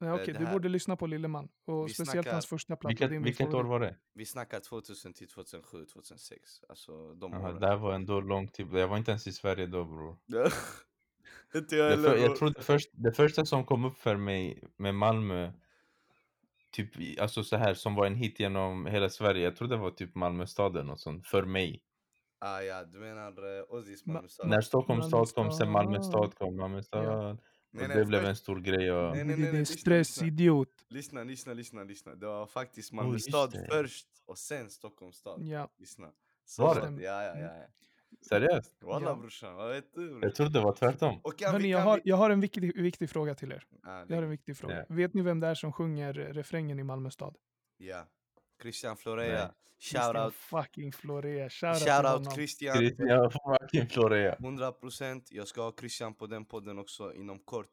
Nej, 0.01 0.11
Okej, 0.11 0.33
det 0.33 0.39
du 0.39 0.45
borde 0.51 0.69
lyssna 0.69 0.95
på 0.95 1.07
Lilleman. 1.07 1.49
Och 1.65 1.87
Vi 1.87 1.93
speciellt 1.93 2.11
snackar- 2.11 2.31
hans 2.31 2.45
första 2.45 2.75
platta. 2.75 2.87
Vilket, 3.05 3.11
vilket 3.25 3.53
år 3.53 3.63
var 3.63 3.79
det? 3.79 3.95
Vi 4.13 4.25
snackar 4.25 4.59
2000 4.59 5.13
till 5.13 5.27
2007, 5.27 5.85
2006. 5.85 6.61
Alltså 6.69 7.13
de 7.13 7.33
Aha, 7.33 7.49
åren. 7.49 7.59
det 7.59 7.67
här 7.67 7.77
var 7.77 7.93
ändå 7.93 8.21
långt 8.21 8.53
tid. 8.53 8.67
Jag 8.73 8.87
var 8.87 8.97
inte 8.97 9.11
ens 9.11 9.27
i 9.27 9.31
Sverige 9.31 9.65
då 9.67 9.83
bror. 9.83 10.17
Inte 11.55 11.75
jag 11.75 11.85
Det, 11.87 11.95
heller. 11.95 12.09
för, 12.09 12.17
jag 12.17 12.35
tror 12.35 12.49
det, 12.49 12.61
först, 12.61 12.89
det 12.93 13.11
första 13.13 13.45
som 13.45 13.65
kom 13.65 13.85
upp 13.85 13.97
för 13.97 14.15
mig 14.17 14.63
med 14.77 14.95
Malmö, 14.95 15.51
typ, 16.71 17.19
alltså 17.21 17.43
så 17.43 17.57
här 17.57 17.73
som 17.73 17.95
var 17.95 18.05
en 18.05 18.15
hit 18.15 18.39
genom 18.39 18.85
hela 18.85 19.09
Sverige, 19.09 19.43
jag 19.43 19.55
tror 19.55 19.67
det 19.67 19.77
var 19.77 19.91
typ 19.91 20.15
Malmö 20.15 20.45
stad 20.47 20.71
eller 20.75 20.83
något 20.85 20.99
sånt, 20.99 21.27
för 21.27 21.43
mig. 21.43 21.81
Ah, 22.39 22.61
ja, 22.61 22.83
du 22.83 22.99
menar 22.99 23.29
uh, 23.59 23.63
Ozzys 23.73 24.03
Ma- 24.05 24.13
Malmö 24.13 24.27
stad? 24.27 24.47
När 24.49 24.61
Stockholms 24.61 25.07
stad 25.07 25.33
kom, 25.35 25.51
sen 25.51 25.71
Malmö 25.71 26.01
stad. 26.03 26.35
kom, 26.35 26.55
Malmö 26.57 26.83
stad. 26.83 27.37
Nej, 27.71 27.87
nej, 27.87 27.97
det 27.97 28.05
blev 28.05 28.25
en 28.25 28.35
stor 28.35 28.59
grej 28.59 28.91
och... 28.91 29.15
Nej, 29.15 29.23
nej, 29.25 29.35
Det 29.35 29.41
nej, 29.41 29.49
är 29.49 29.53
lyssna, 29.53 29.77
stressidiot. 29.77 30.85
Lyssna, 30.89 31.23
lyssna, 31.23 31.53
lyssna, 31.53 31.83
lyssna. 31.83 32.15
Det 32.15 32.25
var 32.25 32.45
faktiskt 32.45 32.91
Oh, 32.91 32.95
Malmö 32.95 33.13
just 33.13 33.27
stad 33.29 33.51
det. 33.51 33.67
först 33.71 34.07
och 34.25 34.37
sen 34.37 34.69
Stockholms 34.69 35.15
stad. 35.15 35.41
Ja, 35.43 35.69
Lyssna. 35.77 36.05
Var 36.05 36.13
Så 36.45 36.73
det? 36.81 36.87
att- 36.87 37.01
Ja, 37.01 37.23
ja, 37.23 37.39
ja. 37.39 37.55
ja. 37.57 37.65
Seriöst? 38.29 38.83
Walla 38.83 39.09
Ja. 39.09 39.15
brorsan, 39.15 39.55
vad 39.55 39.69
vet 39.69 39.93
du? 39.93 40.07
bror? 40.09 40.23
Jag 40.23 40.35
trodde 40.35 40.51
det 40.59 40.59
var 40.65 40.73
tvärtom. 40.75 41.19
Och 41.23 41.39
kan 41.39 41.61
vi, 41.61 41.69
jag 41.71 41.79
har, 41.79 42.01
jag 42.03 42.15
har 42.15 42.29
en 42.29 42.39
viktig, 42.41 42.81
viktig 42.81 43.09
fråga 43.09 43.35
till 43.35 43.51
er. 43.51 43.63
Ah, 43.83 44.05
Jag 44.07 44.15
har 44.15 44.23
en 44.23 44.29
viktig 44.29 44.57
fråga. 44.57 44.77
Ja. 44.89 44.95
Vet 44.95 45.13
ni 45.13 45.21
vem 45.21 45.39
det 45.39 45.47
är 45.47 45.55
som 45.55 45.73
sjunger 45.73 46.13
refrängen 46.13 46.79
i 46.79 46.83
Malmö 46.83 47.09
stad? 47.11 47.35
Ja. 47.77 48.07
Christian 48.61 48.97
Florea. 48.97 49.51
Shoutout. 49.81 50.33
fucking 50.33 50.91
Florea. 50.91 51.49
Shoutout 51.49 52.05
honom. 52.05 52.31
Christian. 52.33 52.77
Christian 52.77 53.31
fucking 53.31 53.87
Florea. 53.87 54.35
100%. 54.39 55.21
Jag 55.29 55.47
ska 55.47 55.61
ha 55.61 55.73
Christian 55.79 56.13
på 56.13 56.27
den 56.27 56.45
podden 56.45 56.79
också 56.79 57.13
inom 57.13 57.39
kort. 57.39 57.71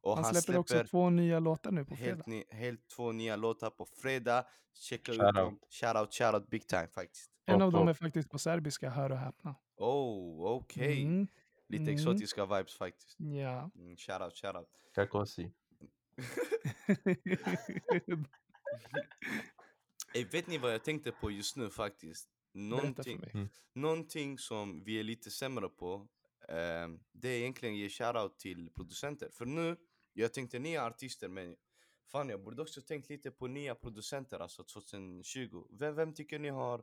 Och 0.00 0.16
Han 0.16 0.24
släpper 0.34 0.58
också 0.58 0.84
två 0.84 1.10
nya 1.10 1.38
låtar 1.38 1.70
nu 1.70 1.84
på 1.84 1.96
fredag. 1.96 2.14
helt, 2.14 2.26
ny, 2.26 2.44
helt 2.50 2.88
två 2.88 3.12
nya 3.12 3.36
låtar 3.36 3.70
på 3.70 3.86
fredag. 4.02 4.44
Checka 4.74 5.12
ut 5.12 5.18
dem. 5.18 5.58
Shoutout, 5.70 6.14
shoutout 6.14 6.48
big 6.50 6.68
time 6.68 6.88
faktiskt. 6.88 7.30
En 7.46 7.62
av 7.62 7.72
dem 7.72 7.88
är 7.88 7.94
faktiskt 7.94 8.30
på 8.30 8.38
serbiska, 8.38 8.90
hör 8.90 9.12
och 9.12 9.18
häpna. 9.18 9.54
Oh, 9.76 10.46
okej. 10.52 11.02
Mm, 11.02 11.26
Lite 11.68 11.82
Mm. 11.82 11.94
exotiska 11.94 12.46
vibes 12.46 12.74
faktiskt. 12.74 13.16
ja. 13.18 13.70
Mm, 13.76 13.96
shoutout, 13.96 14.34
shoutout. 14.36 14.68
Kakosi. 14.94 15.52
Ey, 20.14 20.24
vet 20.24 20.46
ni 20.46 20.58
vad 20.58 20.74
jag 20.74 20.84
tänkte 20.84 21.12
på 21.12 21.30
just 21.30 21.56
nu 21.56 21.70
faktiskt? 21.70 22.28
Någonting. 22.52 23.22
Mm. 23.34 23.48
någonting 23.72 24.38
som 24.38 24.84
vi 24.84 24.98
är 24.98 25.02
lite 25.02 25.30
sämre 25.30 25.68
på, 25.68 26.08
ehm, 26.48 27.00
det 27.12 27.28
är 27.28 27.38
egentligen 27.38 27.76
ge 27.76 27.88
shoutout 27.88 28.38
till 28.38 28.70
producenter. 28.70 29.30
För 29.32 29.46
nu, 29.46 29.76
jag 30.12 30.34
tänkte 30.34 30.58
nya 30.58 30.86
artister 30.86 31.28
men 31.28 31.56
fan 32.12 32.28
jag 32.28 32.42
borde 32.42 32.62
också 32.62 32.82
tänkt 32.82 33.08
lite 33.08 33.30
på 33.30 33.46
nya 33.46 33.74
producenter 33.74 34.40
alltså 34.40 34.64
2020. 34.64 35.66
Vem, 35.70 35.94
vem 35.94 36.14
tycker 36.14 36.38
ni 36.38 36.48
har 36.48 36.82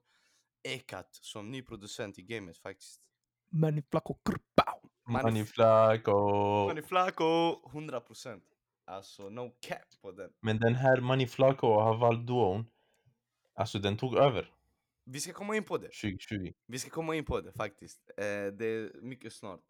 ekat 0.63 1.09
som 1.21 1.51
ny 1.51 1.61
producent 1.61 2.19
i 2.19 2.21
gamet 2.21 2.57
faktiskt? 2.57 3.01
Manny 3.49 3.81
Flacco 3.91 4.13
Krpau. 4.13 4.89
Manif- 5.07 5.23
Manny 5.23 5.45
Flaco. 5.45 6.67
Manny 6.67 6.81
Flaco, 6.81 7.61
100% 7.73 8.41
Alltså 8.87 9.29
no 9.29 9.49
cap 9.61 10.01
på 10.01 10.11
den. 10.11 10.31
Men 10.41 10.59
den 10.59 10.75
här 10.75 11.01
Manny 11.01 11.27
Flaco 11.27 11.67
och 11.67 11.81
Haval-duon, 11.83 12.65
alltså 13.55 13.79
den 13.79 13.97
tog 13.97 14.15
över 14.17 14.51
Vi 15.03 15.19
ska 15.19 15.33
komma 15.33 15.55
in 15.55 15.63
på 15.63 15.77
det. 15.77 15.87
2020. 15.87 16.53
Vi 16.65 16.79
ska 16.79 16.89
komma 16.89 17.15
in 17.15 17.25
på 17.25 17.41
det 17.41 17.51
faktiskt. 17.51 18.09
Eh, 18.17 18.47
det 18.57 18.65
är 18.65 19.01
mycket 19.01 19.33
snart. 19.33 19.61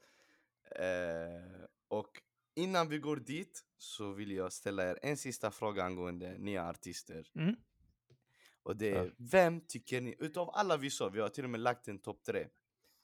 Eh, 0.71 1.65
och 1.87 2.21
innan 2.55 2.89
vi 2.89 2.97
går 2.99 3.17
dit 3.17 3.61
så 3.77 4.11
vill 4.11 4.31
jag 4.31 4.53
ställa 4.53 4.89
er 4.89 4.99
en 5.01 5.17
sista 5.17 5.51
fråga 5.51 5.83
angående 5.83 6.37
nya 6.37 6.69
artister. 6.69 7.27
Mm. 7.35 7.55
Och 8.63 8.77
det 8.77 8.91
är, 8.91 9.05
Ja. 9.05 9.11
vem 9.17 9.61
tycker 9.61 10.01
ni, 10.01 10.15
utav 10.19 10.49
alla 10.53 10.77
vi 10.77 10.89
sa, 10.89 11.09
vi 11.09 11.19
har 11.21 11.29
till 11.29 11.43
och 11.43 11.49
med 11.49 11.59
lagt 11.59 11.87
en 11.87 11.99
topp 11.99 12.23
tre. 12.23 12.47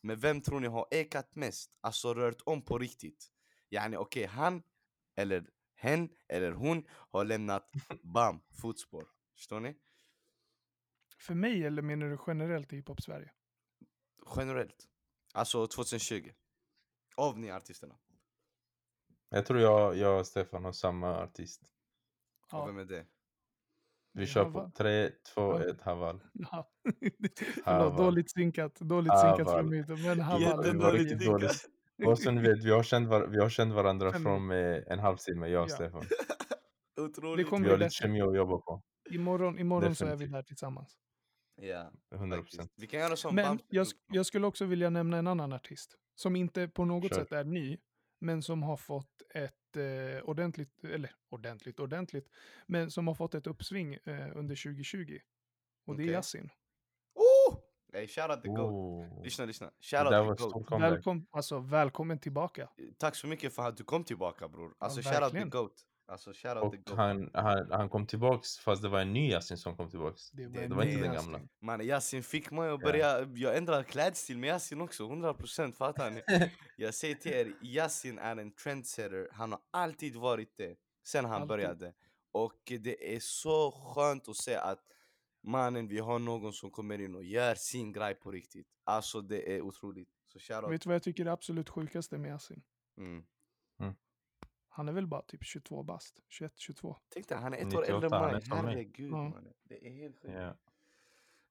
Men 0.01 0.19
vem 0.19 0.41
tror 0.41 0.59
ni 0.59 0.67
har 0.67 0.87
ekat 0.91 1.35
mest? 1.35 1.71
Alltså 1.81 2.13
rört 2.13 2.41
om 2.45 2.61
på 2.61 2.77
riktigt? 2.77 3.31
Yani 3.69 3.97
okej, 3.97 4.25
han 4.25 4.63
eller 5.15 5.45
hen 5.75 6.09
eller 6.27 6.51
hon 6.51 6.83
har 6.89 7.25
lämnat 7.25 7.71
bam, 8.03 8.41
fotspår. 8.61 9.07
Förstår 9.35 9.59
ni? 9.59 9.75
För 11.21 11.33
mig 11.33 11.65
eller 11.65 11.81
menar 11.81 12.07
du 12.09 12.17
generellt 12.27 12.73
i 12.73 12.75
hiphop-Sverige? 12.75 13.31
Generellt. 14.37 14.87
Alltså 15.33 15.67
2020. 15.67 16.29
Av 17.15 17.39
nya 17.39 17.55
artisterna. 17.55 17.95
Jag 19.29 19.45
tror 19.45 19.59
jag, 19.59 19.97
jag 19.97 20.19
och 20.19 20.27
Stefan 20.27 20.65
har 20.65 20.71
samma 20.71 21.17
artist. 21.23 21.61
Och 22.41 22.47
Ja. 22.59 22.65
vem 22.65 22.77
är 22.77 22.85
det? 22.85 23.05
Vi 24.13 24.27
kör 24.27 24.51
på 24.51 24.71
3, 24.77 25.09
2, 25.33 25.41
Ja. 25.41 25.63
1, 25.69 25.81
Haval. 25.81 26.21
Ja. 26.33 26.71
Förlåt, 26.83 27.65
Haval. 27.65 27.97
dåligt 27.97 28.31
synkat. 28.31 28.75
Dåligt 28.75 29.11
Haval. 29.11 29.37
synkat 29.37 29.53
från 29.53 29.69
mig. 29.69 29.85
Men 29.87 30.19
Haval. 30.19 30.41
Jättedåligt 30.41 31.25
dåligt. 31.25 31.69
Och 32.05 32.19
sen 32.19 32.35
ni 32.35 32.41
vet, 32.41 32.63
vi 32.63 32.71
har 32.71 32.83
känt, 32.83 33.09
var, 33.09 33.27
vi 33.27 33.37
har 33.39 33.49
känt 33.49 33.73
varandra 33.73 34.11
från 34.11 34.51
eh, 34.51 34.83
en 34.87 34.99
halvtimme, 34.99 35.47
jag 35.47 35.63
och 35.63 35.69
Ja. 35.69 35.75
Stefan. 35.75 36.03
Otroligt. 37.01 37.45
Det 37.45 37.49
kommer 37.49 37.65
Vi 37.65 37.71
har 37.71 37.77
lite 37.77 37.89
kemi 37.89 38.21
att 38.21 38.35
jobba 38.35 38.57
på. 38.57 38.83
Imorgon, 39.09 39.59
imorgon 39.59 39.95
så 39.95 40.05
är 40.05 40.15
vi 40.15 40.27
där 40.27 40.43
tillsammans. 40.43 40.97
Ja, 41.63 41.91
100%. 42.11 42.37
faktiskt. 42.37 42.73
Vi 42.75 42.87
kan 42.87 42.99
göra 42.99 43.15
som 43.15 43.35
Men 43.35 43.59
jag, 43.69 43.87
jag 44.07 44.25
skulle 44.25 44.47
också 44.47 44.65
vilja 44.65 44.89
nämna 44.89 45.17
en 45.17 45.27
annan 45.27 45.53
artist. 45.53 45.97
Som 46.15 46.35
inte 46.35 46.67
på 46.67 46.85
något 46.85 47.13
Kör. 47.13 47.21
sätt 47.21 47.31
är 47.31 47.43
ny. 47.43 47.77
Men 48.19 48.41
som 48.41 48.63
har 48.63 48.77
fått 48.77 49.21
ett 49.35 49.77
eh, 49.77 50.23
ordentligt, 50.23 50.83
eller 50.83 51.15
ordentligt, 51.29 51.79
ordentligt. 51.79 52.29
Men 52.67 52.91
som 52.91 53.07
har 53.07 53.15
fått 53.15 53.35
ett 53.35 53.47
uppsving 53.47 53.93
eh, 53.93 54.37
under 54.37 54.63
2020. 54.63 55.19
Och 55.85 55.97
det 55.97 56.03
är. 56.03 56.07
Yasin. 56.07 56.49
Oh! 57.13 57.57
Hey, 57.93 58.07
shoutout 58.07 58.41
the 58.41 58.47
GOAT. 58.47 58.71
Oh. 58.71 59.23
Lyssna, 59.23 59.45
lyssna. 59.45 59.67
Det 59.67 59.85
Shoutout 59.85 60.37
the 60.37 60.43
GOAT. 60.43 60.81
Välkom, 60.81 61.27
alltså, 61.31 61.59
välkommen 61.59 62.19
tillbaka. 62.19 62.69
Tack 62.97 63.15
så 63.15 63.27
mycket 63.27 63.55
för 63.55 63.67
att 63.67 63.77
du 63.77 63.83
kom 63.83 64.03
tillbaka 64.03 64.47
bror. 64.47 64.75
Alltså 64.77 65.01
Ja, 65.01 65.11
shoutout 65.13 65.31
the. 65.31 65.49
GOAT. 65.49 65.85
Alltså 66.11 66.31
Och 66.61 66.75
han, 66.97 67.29
han, 67.33 67.71
han 67.71 67.89
kom 67.89 68.05
tillbaks 68.07 68.57
fast 68.57 68.81
det 68.81 68.89
var 68.89 69.01
en 69.01 69.13
ny 69.13 69.29
Yasin 69.31 69.57
som 69.57 69.75
kom 69.75 69.89
tillbaks. 69.89 70.31
Det 70.31 70.47
Det 70.47 70.67
var 70.67 70.83
inte 70.83 71.01
den 71.01 71.13
gamla. 71.13 71.41
Man, 71.61 71.81
Yasin 71.81 72.23
fick 72.23 72.51
mig 72.51 72.69
att 72.69 72.81
Ja. 72.81 72.87
börja, 72.87 73.21
jag 73.35 73.57
ändrade 73.57 73.83
klädstil 73.83 74.37
med 74.37 74.47
Yasin 74.47 74.81
också, 74.81 75.03
100% 75.03 75.71
fattar 75.73 76.11
ni? 76.11 76.21
Jag 76.77 76.93
säger 76.93 77.15
till 77.15 77.31
er, 77.31 77.53
Yasin 77.61 78.19
är 78.19 78.35
en 78.37 78.51
trendsetter, 78.51 79.27
han 79.31 79.51
har 79.51 79.61
alltid 79.71 80.15
varit 80.15 80.57
det 80.57 80.75
sen 81.03 81.25
han 81.25 81.33
Alltid. 81.33 81.47
började. 81.47 81.93
Och 82.31 82.61
det 82.79 83.15
är 83.15 83.19
så 83.19 83.71
skönt 83.71 84.29
att 84.29 84.35
se 84.37 84.55
att 84.55 84.83
mannen, 85.43 85.87
vi 85.87 85.99
har 85.99 86.19
någon 86.19 86.53
som 86.53 86.71
kommer 86.71 87.01
in 87.01 87.15
och 87.15 87.23
gör 87.23 87.55
sin 87.55 87.91
grej 87.93 88.15
på 88.15 88.31
riktigt. 88.31 88.67
Alltså 88.83 89.21
det 89.21 89.55
är 89.55 89.61
otroligt. 89.61 90.09
Så 90.25 90.39
shoutout. 90.39 90.71
Vet 90.71 90.81
du 90.81 90.87
vad 90.89 90.95
jag 90.95 91.03
tycker 91.03 91.25
är 91.25 91.29
absolut 91.29 91.69
sjukaste 91.69 92.17
med 92.17 92.29
Yasin? 92.31 92.61
Mm. 92.97 93.23
Han 94.73 94.89
är 94.89 94.93
väl 94.93 95.07
bara 95.07 95.21
typ 95.21 95.43
22 95.43 95.83
bast. 95.83 96.21
21, 96.29 96.53
22. 96.55 96.97
Tänk 97.09 97.27
dig, 97.27 97.37
han 97.37 97.53
är 97.53 97.57
ett 97.57 97.73
år 97.75 97.81
98, 97.81 97.93
äldre 98.05 98.07
än 98.07 98.41
han 98.49 98.59
är 98.59 98.63
mig. 98.63 98.73
Herregud 98.73 99.11
Ja. 99.13 99.33
Det 99.63 99.87
är 99.87 99.91
helt 99.91 100.21
sjukt. 100.21 100.33
Ja. 100.33 100.55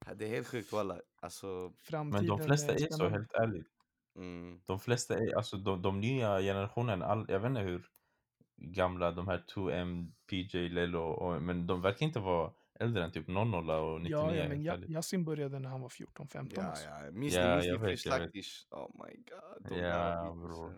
Ja, 0.05 0.13
Det 0.13 0.25
är 0.25 0.29
helt 0.29 0.47
sjukt 0.47 0.71
walla. 0.71 1.01
Alltså, 1.21 1.73
Framtiden 1.77 2.27
Men 2.27 2.37
de 2.37 2.45
flesta 2.45 2.73
är 2.73 2.77
så, 2.77 2.85
spännande. 2.85 3.17
helt 3.17 3.33
ärligt. 3.33 3.67
mm. 4.15 4.61
De 4.65 4.79
flesta 4.79 5.17
är, 5.17 5.35
alltså 5.35 5.57
de, 5.57 5.81
de 5.81 5.99
nya 5.99 6.39
generationen, 6.39 7.01
all, 7.01 7.25
jag 7.29 7.39
vet 7.39 7.49
inte 7.49 7.61
hur 7.61 7.87
gamla 8.55 9.11
de 9.11 9.27
här 9.27 9.43
2M, 9.55 10.11
PJ, 10.29 10.69
Lelo, 10.69 11.01
och, 11.01 11.41
men 11.41 11.67
de 11.67 11.81
verkar 11.81 12.05
inte 12.05 12.19
vara 12.19 12.51
äldre 12.79 13.03
än 13.03 13.11
typ 13.11 13.27
00 13.27 13.69
och 13.69 14.01
99 14.01 14.09
Ja, 14.09 14.35
ja, 14.35 14.77
men. 14.77 14.91
Yasin 14.91 15.25
började 15.25 15.59
när 15.59 15.69
han 15.69 15.81
var 15.81 15.89
14, 15.89 16.27
15. 16.27 16.63
Ja, 16.63 16.75
ja. 16.85 17.11
Minns 17.11 17.35
ni, 17.35 17.41
minns 17.41 18.05
jag 18.05 18.19
ni. 18.19 18.19
Laktish? 18.19 18.67
Oh 18.71 19.05
my 19.05 19.15
god. 19.15 19.77
Ja, 19.77 20.33
bror. 20.35 20.73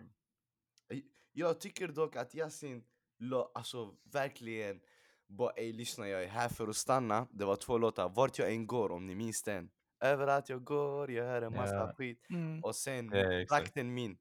Jag 1.36 1.60
tycker 1.60 1.88
dock 1.88 2.16
att 2.16 2.34
Yasin, 2.34 2.84
lo- 3.18 3.50
alltså 3.54 3.94
verkligen, 4.12 4.80
bara 5.28 5.50
ey 5.52 5.72
lyssna 5.72 6.08
jag 6.08 6.22
är 6.22 6.28
här 6.28 6.48
för 6.48 6.68
att 6.68 6.76
stanna. 6.76 7.26
Det 7.30 7.44
var 7.44 7.56
två 7.56 7.78
låtar, 7.78 8.08
Vart 8.08 8.38
jag 8.38 8.52
än 8.52 8.66
går 8.66 8.92
om 8.92 9.06
ni 9.06 9.14
minns 9.14 9.42
den. 9.42 9.70
Överallt 10.00 10.48
jag 10.48 10.64
går, 10.64 11.10
jag 11.10 11.24
hör 11.24 11.42
en 11.42 11.52
massa 11.52 11.74
Ja. 11.74 11.94
skit. 11.98 12.26
Mm, 12.30 12.64
Och 12.64 12.76
sen 12.76 13.10
Ja, 13.12 13.82
min. 13.84 14.16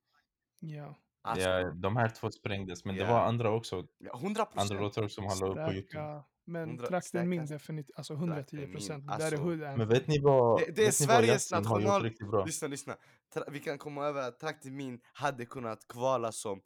ja. 0.59 0.95
Alltså, 1.25 1.49
ja, 1.49 1.71
de 1.71 1.97
här 1.97 2.09
två 2.09 2.31
sprängdes, 2.31 2.85
men 2.85 2.95
det 2.95 3.01
Ja. 3.01 3.09
var 3.13 3.19
andra 3.21 3.51
också. 3.51 3.87
ja, 3.97 4.17
100 4.17 4.41
Andra 4.41 4.45
procent. 4.45 4.81
låtar 4.81 5.07
som 5.07 5.25
han 5.25 5.37
la 5.39 5.47
upp 5.47 5.55
på 5.67 5.73
Youtube. 5.73 6.23
Men 6.45 6.77
trakten 6.77 7.29
min 7.29 7.45
definitivt, 7.45 7.95
alltså 7.97 8.13
110 8.13 8.35
Trakten 8.41 8.59
min, 8.59 8.71
procent. 8.71 9.07
Det 9.07 9.17
där 9.17 9.25
alltså. 9.25 9.35
är 9.35 9.39
hood 9.39 9.77
Men 9.77 9.87
vet 9.89 10.07
ni 10.07 10.19
vad, 10.19 10.59
Det- 10.59 10.71
det 10.75 10.85
är 10.85 10.91
Sveriges 10.91 11.51
national-? 11.51 12.45
Lyssna, 12.45 12.67
lyssna. 12.67 12.97
Tra- 13.33 13.51
vi 13.51 13.59
kan 13.59 13.77
komma 13.77 14.05
över 14.05 14.27
att 14.27 14.39
Trakten 14.39 14.75
min 14.75 14.99
hade 15.13 15.45
kunnat 15.45 15.87
kvala 15.87 16.31
som 16.31 16.61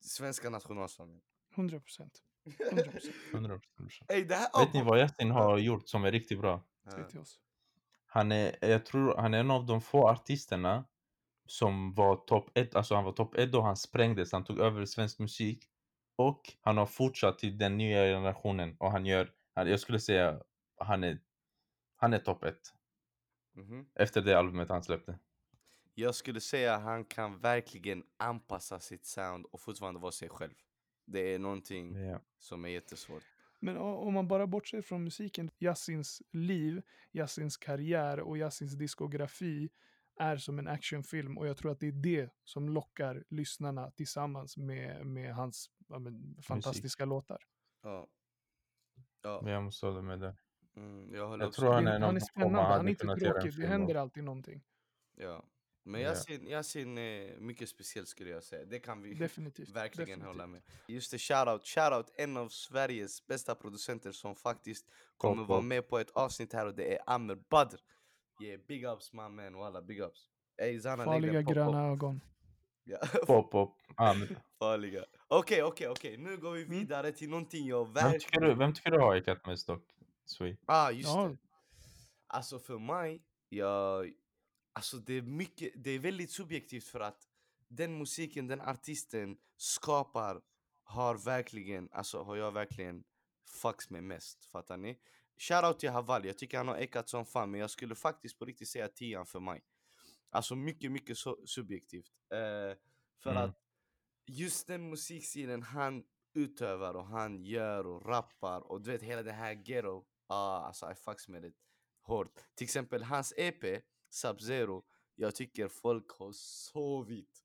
svenska 0.00 0.50
nationalsången. 0.50 1.20
100 1.54 1.80
procent. 1.80 2.22
100 2.72 2.84
procent. 2.90 3.14
100%. 3.32 3.60
Ey 4.08 4.24
det 4.24 4.34
här... 4.34 4.64
Vet 4.64 4.74
ni 4.74 4.82
vad 4.82 4.98
Yasin 4.98 5.30
har 5.30 5.58
gjort 5.58 5.88
som 5.88 6.04
är 6.04 6.12
riktigt 6.12 6.40
bra? 6.40 6.64
Han 8.06 8.32
är, 8.32 8.56
jag 8.60 8.86
tror 8.86 9.16
han 9.16 9.34
är 9.34 9.38
en 9.40 9.50
av 9.50 9.66
de 9.66 9.80
få 9.80 10.08
artisterna 10.08 10.84
som 11.46 11.94
var 11.94 12.16
topp 12.16 12.50
ett, 12.58 12.74
alltså 12.76 12.94
han 12.94 13.04
var 13.04 13.12
topp 13.12 13.34
ett 13.34 13.52
då 13.52 13.60
han 13.60 13.76
sprängdes, 13.76 14.32
han 14.32 14.44
tog 14.44 14.58
över 14.60 14.84
svensk 14.84 15.18
musik 15.18 15.64
och 16.16 16.52
han 16.60 16.76
har 16.76 16.86
fortsatt 16.86 17.38
till 17.38 17.58
den 17.58 17.76
nya 17.76 18.04
generationen 18.04 18.76
och 18.78 18.90
han 18.90 19.06
gör, 19.06 19.32
han- 19.54 19.68
jag 19.70 19.80
skulle 19.80 20.00
säga 20.00 20.42
han 20.76 21.04
är, 21.04 21.18
han 21.96 22.12
är 22.12 22.18
topp 22.18 22.44
ett 22.44 22.72
Mhm. 23.54 23.86
efter 23.94 24.20
det 24.22 24.38
albumet 24.38 24.68
han 24.68 24.82
släppte. 24.82 25.18
Jag 25.98 26.14
skulle 26.14 26.40
säga 26.40 26.74
att 26.74 26.82
han 26.82 27.04
kan 27.04 27.38
verkligen 27.38 28.04
anpassa 28.16 28.80
sitt 28.80 29.04
sound 29.04 29.46
och 29.46 29.60
fortfarande 29.60 30.00
vara 30.00 30.12
sig 30.12 30.28
själv. 30.28 30.54
Det 31.04 31.34
är 31.34 31.38
någonting 31.38 31.96
Ja. 31.96 32.20
som 32.38 32.64
är 32.64 32.68
jättesvårt. 32.68 33.22
Men 33.60 33.76
om 33.76 34.14
man 34.14 34.28
bara 34.28 34.46
bortser 34.46 34.82
från 34.82 35.04
musiken, 35.04 35.50
Yassins 35.58 36.22
liv, 36.32 36.82
Yassins 37.12 37.56
karriär 37.56 38.20
och 38.20 38.38
Yassins 38.38 38.72
diskografi 38.72 39.70
är 40.16 40.36
som 40.36 40.58
en 40.58 40.68
actionfilm 40.68 41.38
och 41.38 41.46
jag 41.46 41.56
tror 41.56 41.72
att 41.72 41.80
det 41.80 41.86
är 41.86 41.92
det 41.92 42.30
som 42.44 42.68
lockar 42.68 43.24
lyssnarna 43.28 43.90
tillsammans 43.90 44.56
med, 44.56 45.06
med 45.06 45.34
hans 45.34 45.70
ja, 45.88 45.98
men, 45.98 46.36
fantastiska 46.42 47.04
låtar. 47.04 47.42
Ja. 47.82 48.06
Ja, 49.22 49.40
Men 49.42 49.52
jag 49.52 49.62
måste 49.62 49.86
hålla 49.86 50.02
med 50.02 50.20
där. 50.20 50.36
mm, 50.76 51.14
jag 51.14 51.40
Jag 51.40 51.52
tror 51.52 51.72
han 51.72 51.86
är 51.86 51.94
en 51.96 52.02
han 52.02 52.16
är 52.16 52.20
spännande, 52.20 52.60
han 52.60 52.86
är 52.86 52.90
inte 52.90 53.16
tråkig, 53.16 53.56
det 53.60 53.66
händer 53.66 53.94
alltid 53.94 54.24
någonting. 54.24 54.62
Ja. 55.14 55.44
Men 55.88 56.00
Ja. 56.00 56.08
Yasin, 56.08 56.48
Yasin 56.48 56.98
är 56.98 57.38
mycket 57.40 57.68
speciell 57.68 58.06
skulle 58.06 58.30
jag 58.30 58.42
säga. 58.42 58.64
Det 58.64 58.78
kan 58.78 59.02
vi 59.02 59.14
Definitivt. 59.14 59.68
verkligen 59.68 60.06
definitivt. 60.08 60.26
hålla 60.26 60.46
med. 60.46 60.62
Just 60.88 61.10
det, 61.10 61.18
shoutout. 61.18 61.66
Shoutout 61.66 62.12
en 62.14 62.36
av 62.36 62.48
Sveriges 62.48 63.26
bästa 63.26 63.54
producenter 63.54 64.12
som 64.12 64.36
faktiskt 64.36 64.86
kommer 65.16 65.44
vara 65.44 65.60
med 65.60 65.88
på 65.88 65.98
ett 65.98 66.10
avsnitt 66.10 66.52
här 66.52 66.66
och 66.66 66.74
det 66.74 66.94
är 66.94 66.98
Amer 67.06 67.34
Badr. 67.50 67.76
Yeah, 68.42 68.60
big 68.68 68.84
ups 68.86 69.12
my 69.12 69.28
man, 69.28 69.54
walla 69.54 69.82
big 69.82 70.00
ups. 70.00 70.28
Ey 70.62 70.80
Zana, 70.80 71.04
Farliga 71.04 71.42
pop, 71.42 71.52
gröna 71.54 71.66
pop. 71.72 71.92
ögon. 71.92 72.20
Ja, 72.88 72.98
Pop, 73.26 73.50
pop. 73.50 73.76
Ah, 73.96 74.14
men, 74.14 74.28
farliga. 74.58 75.04
Okej, 75.28 75.62
okej, 75.62 75.88
okej. 75.88 76.16
Nu 76.16 76.36
går 76.36 76.52
vi 76.52 76.64
Mm. 76.64 76.78
vidare 76.78 77.12
till 77.12 77.28
någonting 77.30 77.66
jag 77.66 77.84
vem, 77.84 77.94
tycker 77.94 78.10
verkligen... 78.12 78.42
du, 78.48 78.54
vem 78.54 78.74
tycker 78.74 78.90
du 78.90 78.98
har 78.98 79.16
ekat 79.16 79.46
mest 79.46 79.66
dock? 79.66 79.82
Sweet. 80.24 80.58
Ah, 80.66 80.90
just 80.90 81.08
Ja. 81.08 81.28
det. 81.28 81.36
Alltså 82.26 82.58
för 82.58 82.78
mig, 82.78 83.22
jag... 83.48 84.12
Alltså 84.76 84.96
det 84.98 85.14
är 85.14 85.22
mycket, 85.22 85.72
det 85.76 85.90
är 85.90 85.98
väldigt 85.98 86.30
subjektivt 86.30 86.84
för 86.84 87.00
att 87.00 87.28
den 87.68 87.98
musiken, 87.98 88.46
den 88.46 88.60
artisten 88.60 89.36
skapar 89.56 90.42
har 90.82 91.14
verkligen, 91.14 91.88
alltså 91.92 92.22
har 92.22 92.36
jag 92.36 92.52
verkligen 92.52 93.04
fucks 93.62 93.90
med 93.90 94.04
mest, 94.04 94.44
fattar 94.44 94.76
ni? 94.76 94.98
Shoutout 95.38 95.78
till 95.78 95.90
Haval, 95.90 96.24
jag 96.24 96.38
tycker 96.38 96.56
han 96.58 96.68
har 96.68 96.76
ekat 96.76 97.08
som 97.08 97.26
fan 97.26 97.50
men 97.50 97.60
jag 97.60 97.70
skulle 97.70 97.94
faktiskt 97.94 98.38
på 98.38 98.44
riktigt 98.44 98.68
säga 98.68 98.88
tian 98.88 99.26
för 99.26 99.40
mig. 99.40 99.64
Alltså 100.30 100.54
mycket, 100.56 100.92
mycket 100.92 101.18
så, 101.18 101.46
subjektivt. 101.46 102.12
Eh, 102.30 102.78
för 103.22 103.30
Mm. 103.30 103.36
att 103.42 103.60
just 104.26 104.66
den 104.66 104.90
musikstilen 104.90 105.62
han 105.62 106.04
utövar 106.34 106.94
och 106.94 107.06
han 107.06 107.44
gör 107.44 107.86
och 107.86 108.06
rappar 108.06 108.60
och 108.60 108.80
du 108.82 108.90
vet 108.90 109.02
hela 109.02 109.22
det 109.22 109.32
här 109.32 109.52
ghetto, 109.52 110.04
ah, 110.26 110.60
alltså 110.66 110.90
I 110.90 110.94
fucks 110.94 111.28
med 111.28 111.42
det 111.42 111.52
hårt. 112.02 112.40
Till 112.54 112.64
exempel 112.64 113.02
hans 113.02 113.32
EP, 113.36 113.82
Sub-Zero, 114.10 114.82
jag 115.14 115.34
tycker 115.34 115.68
folk 115.68 116.10
har 116.18 116.32
sovit. 116.32 117.42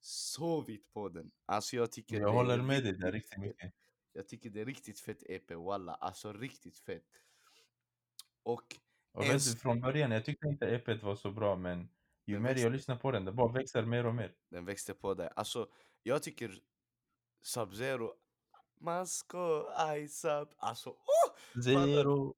Sovit 0.00 0.92
på 0.92 1.08
den. 1.08 1.30
Alltså 1.46 1.76
jag 1.76 1.92
tycker 1.92 2.20
Jag 2.20 2.32
håller 2.32 2.62
med 2.62 2.84
dig 2.84 2.92
där 2.92 3.12
riktigt 3.12 3.38
mycket. 3.38 3.74
Jag 4.12 4.28
tycker 4.28 4.50
det 4.50 4.60
är 4.60 4.64
riktigt 4.64 5.00
fett 5.00 5.22
EP, 5.22 5.50
walla. 5.50 5.94
Alltså 5.94 6.32
riktigt 6.32 6.78
fett. 6.78 7.08
Och 8.42 8.76
Och 9.12 9.24
vet 9.24 9.44
du, 9.44 9.56
från 9.56 9.80
början, 9.80 10.10
jag 10.10 10.24
tyckte 10.24 10.48
inte 10.48 10.66
EPet 10.66 11.02
var 11.02 11.16
så 11.16 11.30
bra 11.30 11.56
men 11.56 11.88
ju 12.26 12.34
Den 12.34 12.42
mer 12.42 12.56
jag 12.58 12.72
lyssnar 12.72 12.96
på 12.96 13.10
den, 13.10 13.24
det 13.24 13.32
bara 13.32 13.52
växer 13.52 13.82
mer 13.82 14.06
och 14.06 14.14
mer. 14.14 14.34
den 14.48 14.64
växte 14.64 14.94
på 14.94 15.14
dig. 15.14 15.30
Alltså 15.36 15.68
jag 16.02 16.22
tycker 16.22 16.62
Sub-Zero, 17.42 18.12
Masko, 18.80 19.64
Isab, 19.96 20.54
alltså 20.56 20.90
oh! 20.90 21.62
Zero. 21.62 22.34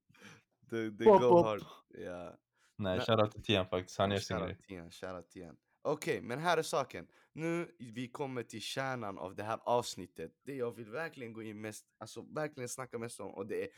Det, 0.61 0.91
det 0.91 1.05
go 1.05 1.43
hard. 1.43 1.63
Ja. 1.89 2.37
Nej, 2.77 3.01
shoutout 3.01 3.33
till 3.33 3.43
Tian 3.43 3.67
faktiskt. 3.67 3.99
Han 3.99 4.11
gör 4.11 4.19
sin 4.19 4.39
grej. 4.39 4.91
Shoutout 4.91 5.35
han. 5.47 5.57
Okej, 5.83 6.21
men 6.23 6.39
här 6.39 6.59
är 6.59 6.63
saken. 6.63 7.07
Nu 7.33 7.77
vi 7.79 8.09
kommer 8.09 8.43
till 8.43 8.61
kärnan 8.61 9.19
av 9.19 9.35
det 9.35 9.43
här 9.43 9.61
avsnittet. 9.65 10.33
Det 10.43 10.55
jag 10.55 10.73
vill 10.73 10.91
verkligen 10.91 11.33
gå 11.33 11.43
in 11.43 11.61
mest, 11.61 11.87
alltså 11.99 12.23
verkligen 12.23 12.69
snacka 12.69 12.99
mest 12.99 13.21
om 13.21 13.35
och 13.35 13.47
det 13.47 13.63
är 13.63 13.69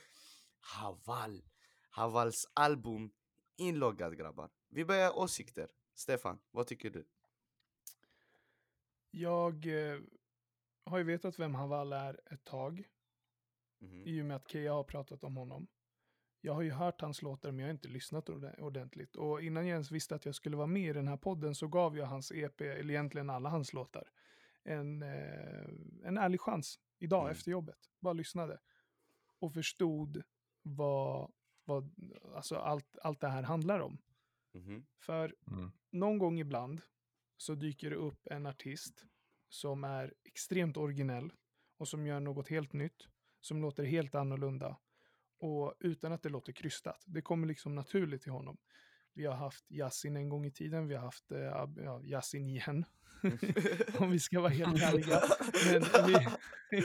Haval. 0.60 1.42
Havals 1.90 2.46
album 2.54 3.10
Inloggad 3.56 4.16
grabbar. 4.16 4.50
Vi 4.68 4.84
börjar 4.84 5.18
åsikter. 5.18 5.68
Stefan, 5.94 6.38
vad 6.50 6.66
tycker 6.66 6.90
du? 6.90 7.08
Jag 9.10 9.66
eh, 9.66 10.00
har 10.84 10.98
ju 10.98 11.04
vetat 11.04 11.38
vem 11.38 11.54
Haval 11.54 11.92
är 11.92 12.20
ett 12.32 12.44
tag. 12.44 12.88
Mhm. 13.78 14.06
I 14.06 14.22
och 14.22 14.26
med 14.26 14.36
att 14.36 14.48
Kea 14.48 14.72
har 14.72 14.84
pratat 14.84 15.24
om 15.24 15.36
honom. 15.36 15.66
Jag 16.48 16.54
har 16.54 16.62
ju 16.62 16.70
hört 16.70 17.00
hans 17.00 17.22
låtar 17.22 17.50
men 17.52 17.58
jag 17.58 17.66
har 17.66 17.70
inte 17.72 17.88
lyssnat 17.88 18.28
orde- 18.28 18.54
ordentligt. 18.58 19.16
Och 19.16 19.42
innan 19.42 19.66
jag 19.66 19.72
ens 19.74 19.90
visste 19.90 20.14
att 20.14 20.24
jag 20.26 20.34
skulle 20.34 20.56
vara 20.56 20.66
med 20.66 20.90
i 20.90 20.92
den 20.92 21.08
här 21.08 21.16
podden 21.16 21.54
så 21.54 21.68
gav 21.68 21.96
jag 21.98 22.06
hans 22.06 22.32
EP, 22.32 22.60
eller 22.60 22.90
egentligen 22.94 23.30
alla 23.30 23.48
hans 23.48 23.72
låtar, 23.72 24.10
en, 24.64 25.02
eh, 25.02 25.64
en 26.04 26.18
ärlig 26.18 26.40
chans 26.40 26.80
idag 26.98 27.20
Mm. 27.20 27.32
efter 27.32 27.50
jobbet. 27.50 27.90
Bara 28.00 28.12
lyssnade. 28.12 28.60
Och 29.38 29.52
förstod 29.54 30.22
vad, 30.62 31.32
vad 31.64 31.90
alltså 32.34 32.56
allt, 32.56 32.98
allt 33.02 33.20
det 33.20 33.28
här 33.28 33.42
handlar 33.42 33.80
om. 33.80 33.98
Mhm. 34.52 34.86
För 34.98 35.34
Mm. 35.50 35.70
någon 35.90 36.18
gång 36.18 36.38
ibland 36.40 36.80
så 37.36 37.54
dyker 37.54 37.90
det 37.90 37.96
upp 37.96 38.26
en 38.30 38.46
artist 38.46 39.04
som 39.48 39.84
är 39.84 40.14
extremt 40.24 40.76
originell 40.76 41.32
och 41.76 41.88
som 41.88 42.06
gör 42.06 42.20
något 42.20 42.48
helt 42.48 42.72
nytt, 42.72 43.08
som 43.40 43.62
låter 43.62 43.84
helt 43.84 44.14
annorlunda 44.14 44.76
och 45.38 45.74
utan 45.80 46.12
att 46.12 46.22
det 46.22 46.28
låter 46.28 46.52
krystat. 46.52 47.04
Det 47.06 47.22
kommer 47.22 47.46
liksom 47.46 47.74
naturligt 47.74 48.22
till 48.22 48.32
honom. 48.32 48.58
Vi 49.14 49.26
har 49.26 49.34
haft 49.34 49.70
Yasin 49.70 50.16
en 50.16 50.28
gång 50.28 50.46
i 50.46 50.50
tiden, 50.50 50.88
vi 50.88 50.94
har 50.94 51.02
haft 51.02 51.32
eh, 51.32 51.40
ja, 51.76 52.00
Yasin 52.04 52.46
igen, 52.46 52.84
om 53.98 54.10
vi 54.10 54.18
ska 54.18 54.40
vara 54.40 54.52
helt 54.52 54.82
ärliga. 54.82 55.20
Men 55.72 56.06
vi, 56.06 56.82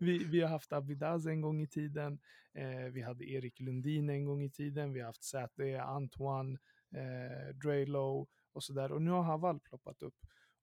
vi, 0.00 0.24
vi 0.24 0.40
har 0.40 0.48
haft 0.48 0.72
Abidaz 0.72 1.26
en 1.26 1.40
gång 1.40 1.62
i 1.62 1.66
tiden, 1.66 2.18
eh, 2.54 2.92
vi 2.92 3.02
hade 3.02 3.24
Erik 3.24 3.60
Lundin 3.60 4.10
en 4.10 4.24
gång 4.24 4.42
i 4.42 4.50
tiden, 4.50 4.92
vi 4.92 5.00
har 5.00 5.06
haft 5.06 5.24
Zäte, 5.24 5.82
Antoine, 5.82 6.58
eh, 6.94 7.54
Drelo 7.54 8.28
och 8.52 8.64
sådär. 8.64 8.92
Och 8.92 9.02
nu 9.02 9.10
har 9.10 9.22
Haval 9.22 9.60
ploppat 9.60 10.02
upp. 10.02 10.16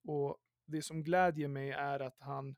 Och 0.03 0.37
det 0.65 0.81
som 0.81 1.03
glädjer 1.03 1.47
mig 1.47 1.71
är 1.71 1.99
att 1.99 2.19
han, 2.19 2.55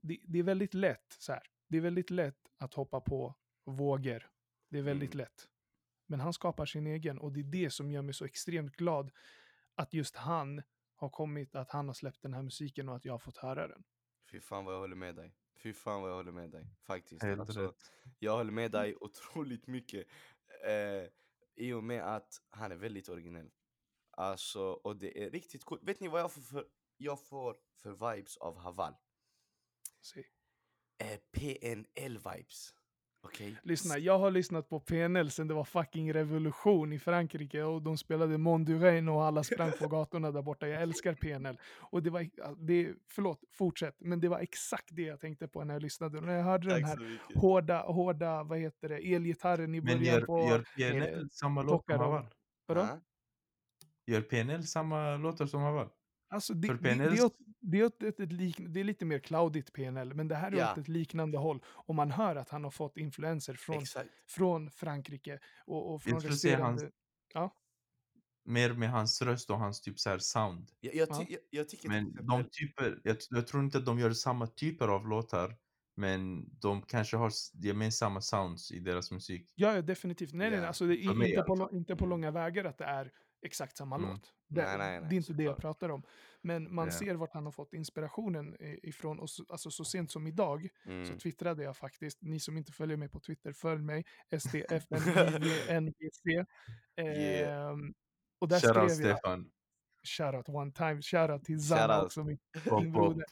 det, 0.00 0.18
det 0.22 0.38
är 0.38 0.42
väldigt 0.42 0.74
lätt 0.74 1.16
så 1.18 1.32
här. 1.32 1.42
Det 1.68 1.76
är 1.76 1.80
väldigt 1.80 2.10
lätt 2.10 2.48
att 2.58 2.74
hoppa 2.74 3.00
på 3.00 3.34
vågor. 3.76 4.30
Det 4.68 4.78
är 4.78 4.82
väldigt 4.82 5.14
Mm. 5.14 5.18
lätt. 5.24 5.48
Men 6.06 6.20
han 6.20 6.32
skapar 6.32 6.66
sin 6.66 6.86
egen 6.86 7.18
och 7.18 7.32
det 7.32 7.40
är 7.40 7.44
det 7.44 7.70
som 7.70 7.90
gör 7.90 8.02
mig 8.02 8.14
så 8.14 8.24
extremt 8.24 8.76
glad 8.76 9.10
att 9.74 9.94
just 9.94 10.16
han 10.16 10.62
har 10.94 11.08
kommit, 11.08 11.54
att 11.54 11.70
han 11.70 11.86
har 11.86 11.94
släppt 11.94 12.22
den 12.22 12.34
här 12.34 12.42
musiken 12.42 12.88
och 12.88 12.96
att 12.96 13.04
jag 13.04 13.12
har 13.12 13.18
fått 13.18 13.36
höra 13.36 13.68
den. 13.68 13.84
Fy 14.30 14.40
fan 14.40 14.64
vad 14.64 14.74
jag 14.74 14.80
håller 14.80 14.96
med 14.96 15.14
dig. 15.16 15.34
Fy 15.62 15.72
fan 15.72 16.02
vad 16.02 16.10
jag 16.10 16.16
håller 16.16 16.32
med 16.32 16.50
dig. 16.50 16.66
Faktiskt. 16.86 17.22
Helt 17.22 17.40
Alltså, 17.40 17.60
rätt. 17.60 17.92
jag 18.18 18.36
håller 18.36 18.52
med 18.52 18.70
dig 18.70 18.96
otroligt 18.96 19.66
mycket. 19.66 20.06
Eh, 20.64 21.08
I 21.54 21.72
och 21.72 21.84
med 21.84 22.14
att 22.16 22.42
han 22.50 22.72
är 22.72 22.76
väldigt 22.76 23.08
originell. 23.08 23.50
Alltså, 24.10 24.60
och 24.62 24.96
det 24.96 25.24
är 25.24 25.30
riktigt 25.30 25.64
coolt. 25.64 25.82
Vet 25.82 26.00
ni 26.00 26.08
vad 26.08 26.20
jag 26.20 26.32
får 26.32 26.40
för, 26.42 26.66
jag 26.96 27.26
får 27.26 27.56
för 27.82 28.14
vibes 28.14 28.36
av 28.36 28.58
Haval? 28.58 28.94
Se. 30.00 30.24
Eh, 30.98 31.18
PNL-vibes. 31.32 32.74
Okej? 33.22 33.56
Lyssna, 33.62 33.98
jag 33.98 34.18
har 34.18 34.30
lyssnat 34.30 34.68
på 34.68 34.80
PNL 34.80 35.30
sen 35.30 35.48
det 35.48 35.54
var 35.54 35.64
fucking 35.64 36.14
revolution 36.14 36.92
i 36.92 36.98
Frankrike 36.98 37.62
och 37.62 37.82
de 37.82 37.98
spelade 37.98 38.38
Mondurain 38.38 39.08
och 39.08 39.24
alla 39.24 39.44
sprang 39.44 39.72
på 39.78 39.88
gatorna 39.88 40.30
där 40.30 40.42
borta. 40.42 40.68
Jag 40.68 40.82
älskar 40.82 41.14
PNL. 41.14 41.58
Och 41.80 42.02
det 42.02 42.10
var, 42.10 42.28
det, 42.66 42.94
förlåt, 43.08 43.40
fortsätt, 43.52 43.96
men 43.98 44.20
det 44.20 44.28
var 44.28 44.38
exakt 44.38 44.88
det 44.90 45.02
jag 45.02 45.20
tänkte 45.20 45.48
på 45.48 45.64
när 45.64 45.74
jag 45.74 45.82
lyssnade. 45.82 46.18
Och 46.18 46.24
när 46.24 46.34
jag 46.34 46.44
hörde 46.44 46.68
den 46.68 46.82
Tack 46.82 46.88
här 46.88 46.96
så 46.96 47.02
mycket. 47.02 47.36
hårda, 47.36 47.82
hårda, 47.82 48.42
vad 48.42 48.58
heter 48.58 48.88
det, 48.88 49.14
elgitarren 49.14 49.74
i 49.74 49.80
Men 49.80 49.98
början 49.98 50.14
gör, 50.14 50.26
på... 50.26 50.38
gör 50.38 50.64
PNL 50.76 51.30
samma 51.30 51.62
låt 51.62 51.84
som. 51.84 51.98
Haval? 51.98 52.26
Vadå? 52.66 52.88
Gör 54.06 54.20
PNL 54.20 54.66
samma 54.66 55.16
låtar 55.16 55.46
som 55.46 55.60
Haval? 55.60 55.88
Alltså 56.30 56.54
det, 56.54 56.66
För 56.68 56.74
det, 56.74 56.94
det, 56.94 57.04
är 57.18 57.24
åt, 57.24 57.36
det, 57.60 57.78
är 57.80 57.84
åt 57.84 58.02
ett, 58.02 58.20
ett 58.20 58.32
lik, 58.32 58.56
det 58.68 58.80
är 58.80 58.84
lite 58.84 59.04
mer 59.04 59.18
cloudigt 59.18 59.72
PNL, 59.72 60.14
men 60.14 60.28
det 60.28 60.34
här 60.34 60.52
är 60.52 60.56
Ja. 60.56 60.72
åt 60.72 60.78
ett 60.78 60.88
liknande 60.88 61.38
håll. 61.38 61.62
Och 61.66 61.94
man 61.94 62.10
hör 62.10 62.36
att 62.36 62.48
han 62.50 62.64
har 62.64 62.70
fått 62.70 62.96
influenser 62.98 63.54
från, 63.54 63.78
Exakt. 63.78 64.10
från 64.28 64.70
Frankrike 64.70 65.38
och, 65.66 65.94
och 65.94 66.02
från 66.02 66.12
Jag 66.12 66.22
säga 66.38 66.58
hans- 66.58 66.82
resterande... 66.82 67.50
Mer 68.44 68.72
med 68.72 68.90
hans 68.90 69.22
röst 69.22 69.50
och 69.50 69.58
hans 69.58 69.80
typ 69.80 69.98
så 69.98 70.10
här 70.10 70.18
sound. 70.18 70.70
Jag, 70.80 70.94
jag, 70.94 71.08
Ja. 71.10 71.18
ty, 71.18 71.32
jag, 71.32 71.40
jag 71.50 71.68
tycker 71.68 71.88
Men 71.88 72.14
de 72.26 72.44
typer, 72.52 73.00
jag, 73.04 73.16
jag 73.30 73.46
tror 73.46 73.62
inte 73.64 73.78
att 73.78 73.86
de 73.86 73.98
gör 73.98 74.12
samma 74.12 74.46
typer 74.46 74.88
av 74.88 75.08
låtar. 75.08 75.56
Men 75.96 76.44
de 76.60 76.82
kanske 76.82 77.16
har 77.16 77.32
gemensamma 77.54 78.20
sounds 78.20 78.72
i 78.72 78.78
deras 78.80 79.10
musik. 79.10 79.50
Ja, 79.54 79.74
ja, 79.74 79.82
definitivt. 79.82 80.32
Nej, 80.32 80.38
nej, 80.50 80.54
Ja, 80.56 80.60
nej. 80.60 80.66
Alltså, 80.68 80.86
det 80.86 80.94
är 80.96 81.24
inte, 81.24 81.42
på, 81.42 81.68
inte 81.72 81.96
på 81.96 82.06
långa 82.06 82.30
vägar 82.30 82.64
att 82.64 82.78
det 82.78 82.84
är 82.84 83.12
exakt 83.42 83.76
samma 83.76 83.96
Mm. 83.96 84.10
låt. 84.10 84.32
Det, 84.48 84.62
Nej, 84.62 84.78
nej, 84.78 85.00
nej, 85.00 85.08
det 85.10 85.14
är 85.14 85.16
inte 85.16 85.32
det 85.32 85.42
jag 85.42 85.56
pratar 85.56 85.88
om. 85.88 86.02
Men 86.40 86.74
man 86.74 86.86
Ja. 86.86 86.92
ser 86.92 87.14
vart 87.14 87.32
han 87.34 87.44
har 87.44 87.52
fått 87.52 87.74
inspirationen 87.74 88.56
ifrån. 88.60 89.20
Och 89.20 89.30
så, 89.30 89.44
alltså, 89.48 89.70
så 89.70 89.84
sent 89.84 90.10
som 90.10 90.26
idag 90.26 90.68
så 90.84 90.90
Mm. 90.90 91.18
twittrade 91.18 91.62
jag 91.62 91.76
faktiskt. 91.76 92.22
Ni 92.22 92.40
som 92.40 92.56
inte 92.56 92.72
följer 92.72 92.96
mig 92.96 93.08
på 93.08 93.20
Twitter, 93.20 93.52
följ 93.52 93.82
mig. 93.82 94.04
STFNJVNBC. 94.30 96.24
Yeah. 96.98 97.70
Ehm, 97.72 97.94
och 98.38 98.48
där 98.48 98.60
Shoutout 98.60 98.92
skrev 98.92 99.08
jag, 99.08 99.18
Stefan. 99.18 99.50
shoutout 100.02 100.48
one 100.48 100.72
time, 100.72 101.02
shoutout 101.02 101.44
till 101.44 101.60
Zanna 101.68 102.02
också, 102.02 102.24
min, 102.24 102.38
min 102.80 102.92
broder. 102.92 103.24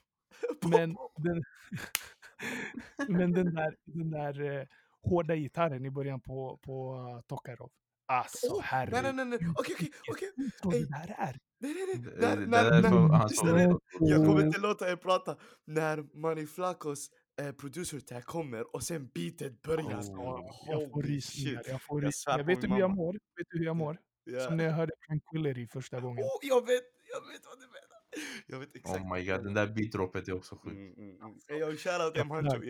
Men 0.71 0.97
den, 1.16 1.42
men 3.09 3.33
den 3.33 3.55
där, 3.55 3.77
den 3.85 4.11
där 4.11 4.40
eh, 4.61 4.66
hårda 5.03 5.37
gitarren 5.37 5.85
i 5.87 5.90
början 5.90 6.21
på, 6.21 6.59
på 6.62 6.95
uh, 6.97 7.21
Tokarov. 7.21 7.71
Alltså 8.09 8.47
Oh, 8.47 8.61
herregud. 8.62 9.03
Nej, 9.03 9.12
nej, 9.12 9.25
nej. 9.25 9.38
Okej, 9.57 9.75
okej, 9.79 9.90
okej. 10.11 10.31
Vad 10.62 10.75
Ey. 10.75 10.81
det 10.81 10.88
där 10.88 11.14
är. 11.19 11.38
Nej, 11.61 11.75
nej, 11.75 11.85
nej. 11.95 11.99
Det- 11.99 12.21
När, 12.21 12.37
det 12.37 12.47
när, 12.47 12.64
där 12.64 12.73
är 12.73 12.83
när, 12.83 13.29
lyssna. 13.29 13.81
Jag 14.01 14.27
kommer 14.27 14.47
inte 14.47 14.61
låta 14.61 14.90
er 14.90 14.97
prata. 14.97 15.37
När 15.64 16.19
Manny 16.21 16.47
Flacos 16.47 17.11
eh, 17.40 17.53
producer 17.53 18.01
tag 18.01 18.25
kommer 18.25 18.75
och 18.77 18.83
sen 18.83 19.11
beatet 19.14 19.62
börjar. 19.62 20.01
Oh. 20.01 20.51
Jag 20.66 20.90
får 20.90 21.03
rysningar. 21.03 21.62
Jag 21.66 21.83
får 21.83 22.03
Jag 22.03 22.09
rysningar. 22.09 22.38
på 22.38 22.45
Vet 22.45 22.61
du 22.61 22.69
hur 22.69 22.79
jag 22.79 22.90
mår? 22.90 23.12
Vet 23.12 23.47
du 23.51 23.59
hur 23.59 23.64
jag 23.66 23.77
mår? 23.77 23.99
Ja. 24.25 24.40
Som 24.40 24.57
när 24.57 24.64
jag 24.64 24.73
hörde 24.73 24.92
Tranquility 25.07 25.66
första 25.69 26.01
gången. 26.01 26.25
Oh, 26.25 26.38
jag 26.42 26.61
vet, 26.66 26.85
jag 27.12 27.33
vet 27.33 27.47
vad 27.47 27.59
du 27.61 27.66
menar. 27.66 28.01
Jag 28.47 28.59
vet 28.59 28.77
exakt. 28.77 29.01
Oh 29.01 29.14
my 29.14 29.25
god, 29.27 29.45
den 29.45 29.55
där 29.55 29.66
beatdroppet 29.66 30.29
är 30.29 30.33
också 30.33 30.57
sjukt. 30.57 30.77
Mm, 30.77 30.92
mm, 30.92 31.16
mm. 31.16 31.35
Ey, 31.49 31.59
yo, 31.59 31.77
shoutout 31.77 32.16
Jag 32.16 32.27
M. 32.27 32.31
Hancho. 32.31 32.61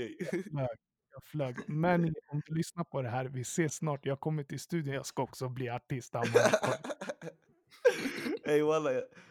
Jag 1.16 1.24
flög. 1.24 1.56
Men 1.66 2.14
om 2.28 2.42
du 2.46 2.54
lyssnar 2.54 2.84
på 2.84 3.02
det 3.02 3.08
här, 3.08 3.24
vi 3.24 3.40
ses 3.40 3.74
snart. 3.74 4.06
Jag 4.06 4.20
kommer 4.20 4.42
till 4.42 4.60
studion. 4.60 4.94
Jag 4.94 5.06
ska 5.06 5.22
också 5.22 5.48
bli 5.48 5.68
artist. 5.68 6.14
Ey 8.44 8.62
walla, 8.62 8.90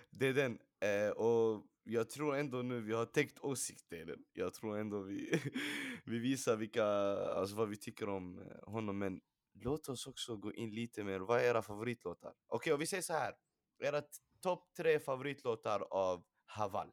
Det 0.09 0.27
är 0.27 0.33
den. 0.33 0.59
Eh, 0.79 1.09
och 1.09 1.65
jag 1.83 2.09
tror 2.09 2.35
ändå 2.35 2.57
nu 2.57 2.81
vi 2.81 2.93
har 2.93 3.05
täckt 3.05 3.39
åsiktsdelen. 3.39 4.19
Jag 4.33 4.53
tror 4.53 4.77
ändå 4.77 5.01
vi, 5.01 5.41
vi 6.05 6.19
visar 6.19 6.55
vilka, 6.55 6.85
alltså 6.85 7.55
vad 7.55 7.69
vi 7.69 7.77
tycker 7.77 8.09
om 8.09 8.39
eh, 8.39 8.71
honom. 8.71 8.97
Men 8.97 9.21
låt 9.53 9.89
oss 9.89 10.07
också 10.07 10.37
gå 10.37 10.53
in 10.53 10.71
lite 10.71 11.03
mer. 11.03 11.19
Vad 11.19 11.39
är 11.39 11.43
era 11.43 11.61
favoritlåtar? 11.61 12.33
Okej, 12.47 12.73
och 12.73 12.81
vi 12.81 12.85
säger 12.85 13.03
så 13.03 13.13
här. 13.13 13.33
Era 13.79 14.01
topp 14.41 14.73
tre 14.77 14.99
favoritlåtar 14.99 15.87
av 15.91 16.23
Haval. 16.45 16.87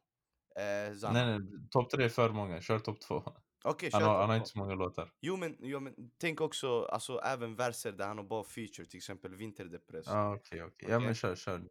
Eh. 0.55 1.11
Nej, 1.13 1.39
nej, 1.39 1.69
topp 1.69 1.89
tre 1.89 2.05
är 2.05 2.09
för 2.09 2.29
många. 2.29 2.61
Kör 2.61 2.79
topp 2.79 3.01
två. 3.01 3.23
Okej, 3.65 3.91
kör 3.91 3.99
Han 3.99 4.09
har, 4.09 4.19
han 4.19 4.29
har 4.29 4.35
inte 4.37 4.49
så 4.49 4.57
många 4.59 4.75
låtar. 4.75 5.11
Jo 5.21 5.35
men, 5.37 5.57
jo 5.61 5.79
men 5.79 6.11
tänk 6.17 6.41
också, 6.41 6.83
alltså 6.85 7.19
även 7.19 7.55
verser 7.55 7.91
där 7.91 8.07
han 8.07 8.17
har 8.17 8.25
bara 8.25 8.43
feature, 8.43 8.85
till 8.85 8.97
exempel 8.97 9.35
Vinterdepress. 9.35 10.05
Ja, 10.07 10.13
Ah, 10.13 10.33
okej, 10.35 10.63
okej. 10.63 10.89
Ja, 10.89 10.95
Okej. 10.95 11.05
men 11.05 11.15
kör, 11.15 11.35
kör. 11.35 11.69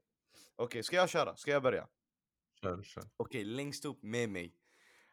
Okej, 0.57 0.83
ska 0.83 0.97
jag 0.97 1.09
köra? 1.09 1.37
Ska 1.37 1.51
jag 1.51 1.63
börja? 1.63 1.89
Kör, 2.61 2.83
kör. 2.83 3.05
Okej, 3.17 3.45
längst 3.45 3.85
upp 3.85 4.03
med 4.03 4.29
mig. 4.31 4.57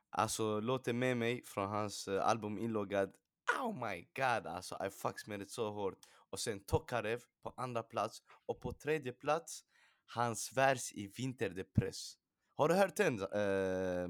Alltså 0.10 0.60
låten 0.60 1.00
med 1.00 1.18
mig 1.18 1.44
från 1.46 1.70
hans 1.70 2.08
eh, 2.08 2.28
album 2.28 2.58
Inloggad. 2.58 3.15
Oh 3.62 3.89
my 3.89 4.02
god, 4.15 4.48
alltså 4.48 4.78
I 4.88 4.89
fucks 4.89 5.28
med 5.28 5.39
det 5.39 5.50
så 5.50 5.72
hårt. 5.72 6.00
Och 6.30 6.39
sen 6.39 6.60
Tokarev 6.65 7.22
på 7.44 7.54
andra 7.58 7.84
plats. 7.84 8.24
Och 8.46 8.62
på 8.62 8.74
tredje 8.74 9.12
plats, 9.12 9.63
hans 10.06 10.54
vers 10.58 10.92
i 10.94 11.08
Vinterdepress. 11.08 12.13
Har 12.56 12.68
du 12.70 12.76
hört 12.76 12.96
den, 12.96 13.20
eh, 13.22 14.10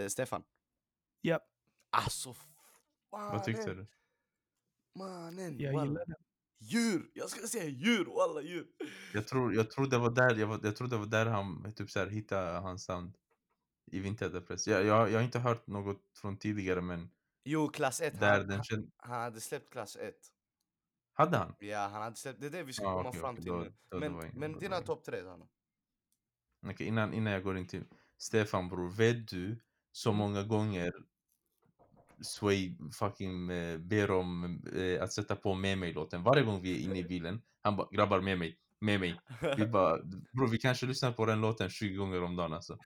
eh, 0.00 0.08
Stefan? 0.08 0.42
Ja, 1.20 1.40
Alltså, 1.90 2.34
Vad 3.10 3.44
tyckte 3.44 3.62
mannen, 3.66 3.76
du? 3.76 3.86
Mannen, 4.98 5.58
jag 5.58 5.72
gillar 5.72 6.06
den. 6.06 6.16
Djur! 6.60 7.10
Jag 7.14 7.30
ska 7.30 7.46
säga 7.46 7.64
djur, 7.64 8.04
walla 8.04 8.40
djur! 8.42 8.66
Jag 9.14 9.28
tror, 9.28 9.54
jag 9.54 9.70
tror 9.70 9.86
det 9.86 9.98
var 9.98 10.10
där, 10.10 10.36
jag, 10.36 10.46
var, 10.46 10.60
jag 10.62 10.76
tror 10.76 10.88
det 10.88 10.96
var 10.96 11.06
där 11.06 11.26
han 11.26 11.72
typ 11.74 11.90
så 11.90 11.98
här, 11.98 12.06
hittade 12.06 12.58
hans 12.58 12.84
sound. 12.84 13.16
I 13.92 14.00
Vinterdepress. 14.00 14.66
Jag, 14.68 14.84
jag, 14.84 15.10
jag 15.10 15.18
har 15.18 15.24
inte 15.24 15.38
hört 15.38 15.66
något 15.66 16.02
från 16.14 16.36
tidigare 16.36 16.80
men 16.80 17.10
Jo, 17.44 17.68
klass 17.68 18.00
1. 18.00 18.20
där 18.20 18.38
Han, 18.38 18.46
den 18.48 18.64
känd... 18.64 18.90
han 18.96 19.20
hade 19.20 19.40
släppt 19.40 19.72
klass 19.72 19.96
1. 19.96 20.14
Hade 21.12 21.36
han? 21.38 21.54
Ja, 21.58 21.78
han 21.86 22.02
hade 22.02 22.16
släppt, 22.16 22.40
det 22.40 22.46
är 22.46 22.50
det 22.50 22.62
vi 22.62 22.72
ska 22.72 22.84
Ja, 22.84 22.96
komma 22.96 23.08
okej, 23.08 23.20
fram 23.20 23.36
till 23.36 23.44
då- 23.44 23.56
nu. 23.56 23.64
då- 23.88 23.98
då 23.98 24.10
Men, 24.10 24.30
men 24.34 24.58
dina 24.58 24.80
topp 24.80 25.04
tre, 25.04 25.22
Sanna? 25.22 25.48
Okej, 26.66 26.86
innan, 26.86 27.14
innan 27.14 27.32
jag 27.32 27.42
går 27.42 27.58
in 27.58 27.66
till 27.66 27.84
Stefan 28.18 28.68
bror, 28.68 28.90
vet 28.90 29.28
du 29.28 29.60
så 29.92 30.10
Mm. 30.10 30.18
många 30.18 30.42
gånger 30.42 30.92
Sway 32.20 32.76
fucking 32.92 33.50
eh, 33.50 33.78
ber 33.78 34.10
om 34.10 34.62
eh, 34.76 35.02
att 35.02 35.12
sätta 35.12 35.36
på 35.36 35.54
med 35.54 35.78
mig-låten. 35.78 36.22
Varje 36.22 36.42
gång 36.42 36.60
vi 36.62 36.72
är 36.72 36.84
inne 36.84 36.98
i 36.98 37.04
bilen, 37.04 37.42
han 37.62 37.76
bara 37.76 37.88
grabbar 37.90 38.20
med 38.20 38.38
mig, 38.38 38.58
med 38.80 39.00
mig. 39.00 39.20
Vi 39.56 39.66
bara, 39.72 40.02
bror 40.32 40.48
vi 40.48 40.58
kanske 40.58 40.86
lyssnar 40.86 41.12
på 41.12 41.26
den 41.26 41.40
låten 41.40 41.70
20 41.70 41.96
gånger 41.96 42.22
om 42.22 42.36
dagen 42.36 42.52
alltså. 42.52 42.78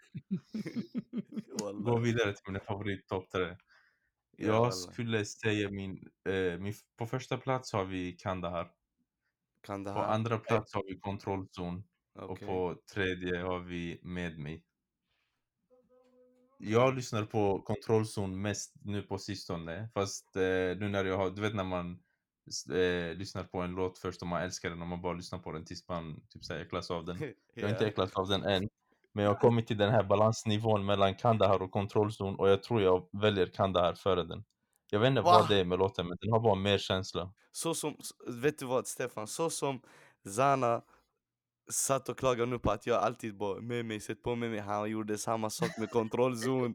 Gå 1.85 1.99
vidare 1.99 2.33
till 2.33 2.43
mina 2.47 2.61
favorit 2.61 3.09
topp 3.09 3.31
tre. 3.31 3.57
Ja, 4.37 4.47
Jag 4.47 4.75
skulle 4.75 5.25
säga 5.25 5.71
min, 5.71 6.09
eh, 6.29 6.59
min, 6.59 6.75
på 6.97 7.07
första 7.07 7.39
plats 7.39 7.73
har 7.73 7.85
vi 7.85 8.13
Kandahar. 8.13 8.71
Kan 9.63 9.85
det 9.85 9.93
På 9.93 10.01
andra 10.01 10.39
plats 10.39 10.75
har 10.75 10.85
vi 10.89 10.99
Kontrollzon. 10.99 11.85
Och 12.15 12.31
Okej. 12.31 12.49
på 12.49 12.77
tredje 12.95 13.39
har 13.43 13.59
vi 13.59 14.01
Med 14.03 14.39
mig. 14.39 14.65
Jag 16.65 16.95
lyssnar 16.95 17.25
på 17.25 17.63
Kontrollzon 17.63 18.43
mest 18.43 18.75
nu 18.85 19.03
på 19.03 19.19
sistone. 19.19 19.89
Fast 19.95 20.37
eh, 20.37 20.43
nu 20.43 20.89
när 20.89 21.05
jag 21.05 21.17
har, 21.17 21.31
du 21.31 21.43
vet 21.43 21.55
när 21.55 21.65
man 21.65 21.91
eh, 22.71 23.17
lyssnar 23.17 23.45
på 23.45 23.61
en 23.61 23.71
låt 23.71 23.99
först 23.99 24.23
och 24.23 24.29
man 24.29 24.43
älskar 24.43 24.71
den 24.71 24.83
och 24.83 24.89
man 24.89 25.03
bara 25.03 25.13
lyssnar 25.13 25.39
på 25.39 25.53
den 25.53 25.65
tills 25.65 25.89
man 25.89 26.23
typ 26.29 26.45
säger 26.45 26.65
äcklas 26.65 26.91
av 26.91 27.05
den. 27.05 27.19
Jag 27.55 27.63
har 27.63 27.71
inte 27.71 27.87
äcklats 27.87 28.13
av 28.15 28.29
den 28.29 28.43
än. 28.43 28.69
Men 29.13 29.25
jag 29.25 29.35
har 29.35 29.41
kommit 29.41 29.67
till 29.67 29.77
den 29.77 29.91
här 29.91 30.03
balansnivån 30.03 30.85
mellan 30.85 31.15
Kandahar 31.15 31.63
och 31.63 31.71
Kontrollzon 31.71 32.37
och 32.37 32.49
jag 32.49 32.63
tror 32.63 32.83
jag 32.83 33.09
väljer 33.13 33.47
Kandahar 33.47 33.95
före 33.95 34.25
den. 34.25 34.45
Jag 34.91 35.01
vet 35.01 35.09
inte 35.09 35.23
Va? 35.23 35.39
vad 35.41 35.49
det 35.49 35.61
är 35.61 35.65
med 35.65 35.79
låten 35.79 36.09
men 36.09 36.19
den 36.21 36.33
har 36.33 36.41
bara 36.41 36.55
mer 36.55 36.79
känsla. 36.79 37.33
Så 37.53 37.75
som, 37.75 37.97
vet 38.27 38.59
du 38.59 38.67
vad 38.67 38.87
Stefan? 38.87 39.27
Så 39.27 39.51
som 39.51 39.81
Zana 40.29 40.83
satt 41.73 42.09
och 42.09 42.19
klagade 42.19 42.51
nu 42.51 42.59
på 42.59 42.71
att 42.71 42.87
jag 42.87 42.97
alltid 43.03 43.37
bara 43.37 43.61
med 43.61 43.85
mig, 43.85 44.01
sätt 44.01 44.23
på 44.23 44.35
med 44.37 44.51
mig. 44.51 44.61
Han 44.61 44.91
gjorde 44.91 45.19
samma 45.19 45.51
sak 45.51 45.71
med 45.79 45.91
kontrollzon. 45.91 46.75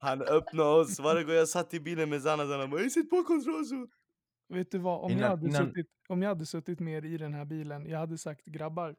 Han 0.00 0.22
öppnade 0.22 0.68
oss. 0.70 1.00
Varje 1.00 1.24
gång 1.24 1.34
jag 1.34 1.48
satt 1.48 1.74
i 1.74 1.80
bilen 1.80 2.10
med 2.10 2.22
Zana, 2.22 2.46
Zana 2.46 2.66
bara 2.66 2.80
"Ey, 2.80 2.90
sätt 2.90 3.10
på 3.10 3.22
kontrollzon. 3.22 3.88
Vet 4.48 4.70
du 4.70 4.78
vad, 4.78 5.00
om, 5.04 5.10
Innan- 5.10 5.22
jag 5.22 5.28
hade 5.30 5.46
innan- 5.48 5.66
suttit, 5.66 5.86
om 6.08 6.22
jag 6.22 6.28
hade 6.28 6.46
suttit 6.46 6.80
med 6.80 7.04
er 7.04 7.08
i 7.08 7.18
den 7.18 7.34
här 7.34 7.44
bilen, 7.44 7.86
jag 7.90 7.98
hade 7.98 8.18
sagt 8.18 8.44
grabbar, 8.46 8.94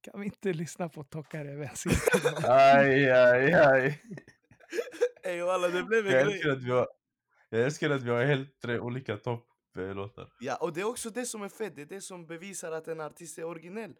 kan 0.00 0.20
vi 0.20 0.26
inte 0.26 0.52
lyssna 0.52 0.88
på 0.88 1.04
Tokarev 1.04 1.62
en 1.62 1.76
sista? 1.76 2.18
Aj, 2.52 3.10
aj, 3.10 3.52
aj. 3.54 4.02
Ey 5.22 5.40
walla 5.42 5.68
det 5.68 5.82
blev 5.82 6.06
en 6.06 6.12
Jag 6.12 6.24
grej. 6.26 6.34
älskar 6.34 6.50
att 6.50 6.62
vi 6.62 6.70
har, 6.70 6.88
jag 7.50 7.60
älskar 7.62 7.90
att 7.90 8.02
vi 8.02 8.10
har 8.10 8.24
helt 8.24 8.60
tre 8.60 8.78
olika 8.78 9.16
topplåtar. 9.16 10.28
Ja 10.40 10.56
och 10.56 10.72
det 10.72 10.80
är 10.80 10.84
också 10.88 11.10
det 11.10 11.24
som 11.26 11.42
är 11.42 11.48
fett. 11.48 11.76
Det 11.76 11.82
är 11.82 11.86
det 11.86 12.00
som 12.00 12.26
bevisar 12.26 12.72
att 12.72 12.88
en 12.88 13.00
artist 13.00 13.38
är 13.38 13.44
originell. 13.44 13.94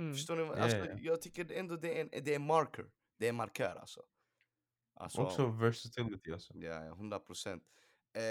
Mm. 0.00 0.14
Förstår 0.14 0.36
ni? 0.36 0.42
Alltså, 0.42 0.76
ja, 0.76 0.84
ja. 0.84 0.98
Jag 1.00 1.22
tycker 1.22 1.52
ändå 1.52 1.76
det 1.76 1.98
är 1.98 2.00
en, 2.00 2.24
det 2.24 2.34
är 2.34 2.38
marker. 2.38 2.86
Det 3.18 3.24
är 3.24 3.28
en 3.28 3.36
markör 3.36 3.76
alltså. 3.80 4.02
alltså 4.94 5.20
Också 5.20 5.46
versatility 5.46 6.32
alltså. 6.32 6.58
Ja, 6.58 6.84
ja, 6.84 6.92
100 6.92 7.18
procent. 7.18 7.62
Eh, 8.12 8.22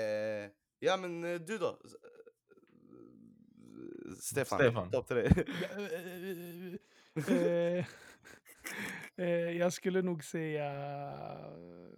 ja, 0.80 0.98
men 0.98 1.24
eh, 1.24 1.40
du 1.40 1.58
då? 1.58 1.68
Eh, 1.68 1.76
Stefan, 4.20 4.60
Stefan. 4.60 4.92
topp 4.92 5.08
tre. 5.08 5.30
Eh, 7.28 7.86
eh, 9.16 9.52
jag 9.58 9.74
skulle 9.74 10.02
nog 10.02 10.24
säga... 10.24 10.70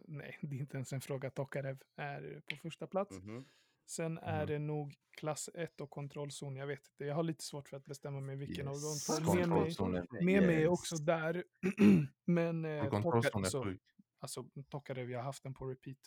Nej, 0.07 0.37
det 0.41 0.55
är 0.55 0.59
inte 0.59 0.77
ens 0.77 0.93
en 0.93 1.01
fråga. 1.01 1.29
Tokarev 1.29 1.83
är 1.95 2.41
på 2.49 2.55
första 2.55 2.87
plats. 2.87 3.17
Mhm. 3.17 3.45
Sen 3.91 4.17
är 4.17 4.37
Mhm. 4.39 4.47
det 4.47 4.59
nog 4.59 4.93
klass 5.17 5.49
1 5.53 5.81
och 5.81 5.89
kontrollzon. 5.89 6.55
Jag 6.55 6.67
vet 6.67 6.87
inte. 6.87 7.05
Jag 7.05 7.15
har 7.15 7.23
lite 7.23 7.43
svårt 7.43 7.69
för 7.69 7.77
att 7.77 7.85
bestämma 7.85 8.19
mig 8.19 8.35
vilken 8.35 8.67
av 8.67 8.73
Yes. 8.73 9.09
Med 9.09 9.25
mig, 9.35 9.43
Kontrollzon 9.43 9.95
är 9.95 10.23
med 10.23 10.43
mig 10.43 10.55
är 10.55 10.59
yes. 10.59 10.69
också 10.69 10.95
där. 10.95 11.43
Men 12.25 12.65
eh, 12.65 13.43
så, 13.43 13.63
sjuk. 13.63 13.81
alltså, 14.19 14.45
Tokarev, 14.69 15.11
jag 15.11 15.19
har 15.19 15.23
haft 15.23 15.43
den 15.43 15.53
på 15.53 15.65
repeat. 15.65 15.97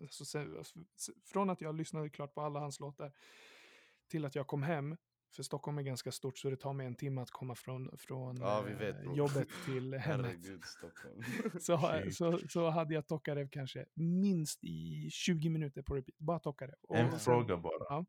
Alltså, 0.00 0.24
sen, 0.24 0.56
alltså, 0.58 0.78
från 1.24 1.50
att 1.50 1.60
jag 1.60 1.74
lyssnade 1.74 2.10
klart 2.10 2.34
på 2.34 2.40
alla 2.40 2.60
hans 2.60 2.80
låtar 2.80 3.12
till 4.08 4.24
att 4.24 4.34
jag 4.34 4.46
kom 4.46 4.62
hem, 4.62 4.96
för 5.30 5.42
Stockholm 5.42 5.78
är 5.78 5.82
ganska 5.82 6.12
stort 6.12 6.38
så 6.38 6.50
det 6.50 6.56
tar 6.56 6.72
mig 6.72 6.86
en 6.86 6.94
timme 6.94 7.20
att 7.20 7.30
komma 7.30 7.54
från, 7.54 7.98
från 7.98 8.36
Ja, 8.36 8.60
vi 8.60 8.88
eh, 8.88 9.16
jobbet 9.16 9.48
till 9.64 9.94
hemmet. 9.98 10.26
Herregud, 10.26 10.64
Stockholm. 10.64 11.22
Så, 11.60 12.02
så, 12.12 12.48
så 12.48 12.70
hade 12.70 12.94
jag 12.94 13.06
Tokarev 13.06 13.48
kanske 13.48 13.86
minst 13.94 14.64
i 14.64 15.08
20 15.10 15.48
minuter 15.48 15.82
på 15.82 15.94
repeat. 15.94 16.18
Bara 16.18 16.38
Tokarev. 16.38 16.74
Och 16.82 16.96
En 16.96 17.18
fråga 17.18 17.56
bara. 17.56 17.84
Ja. 17.88 18.06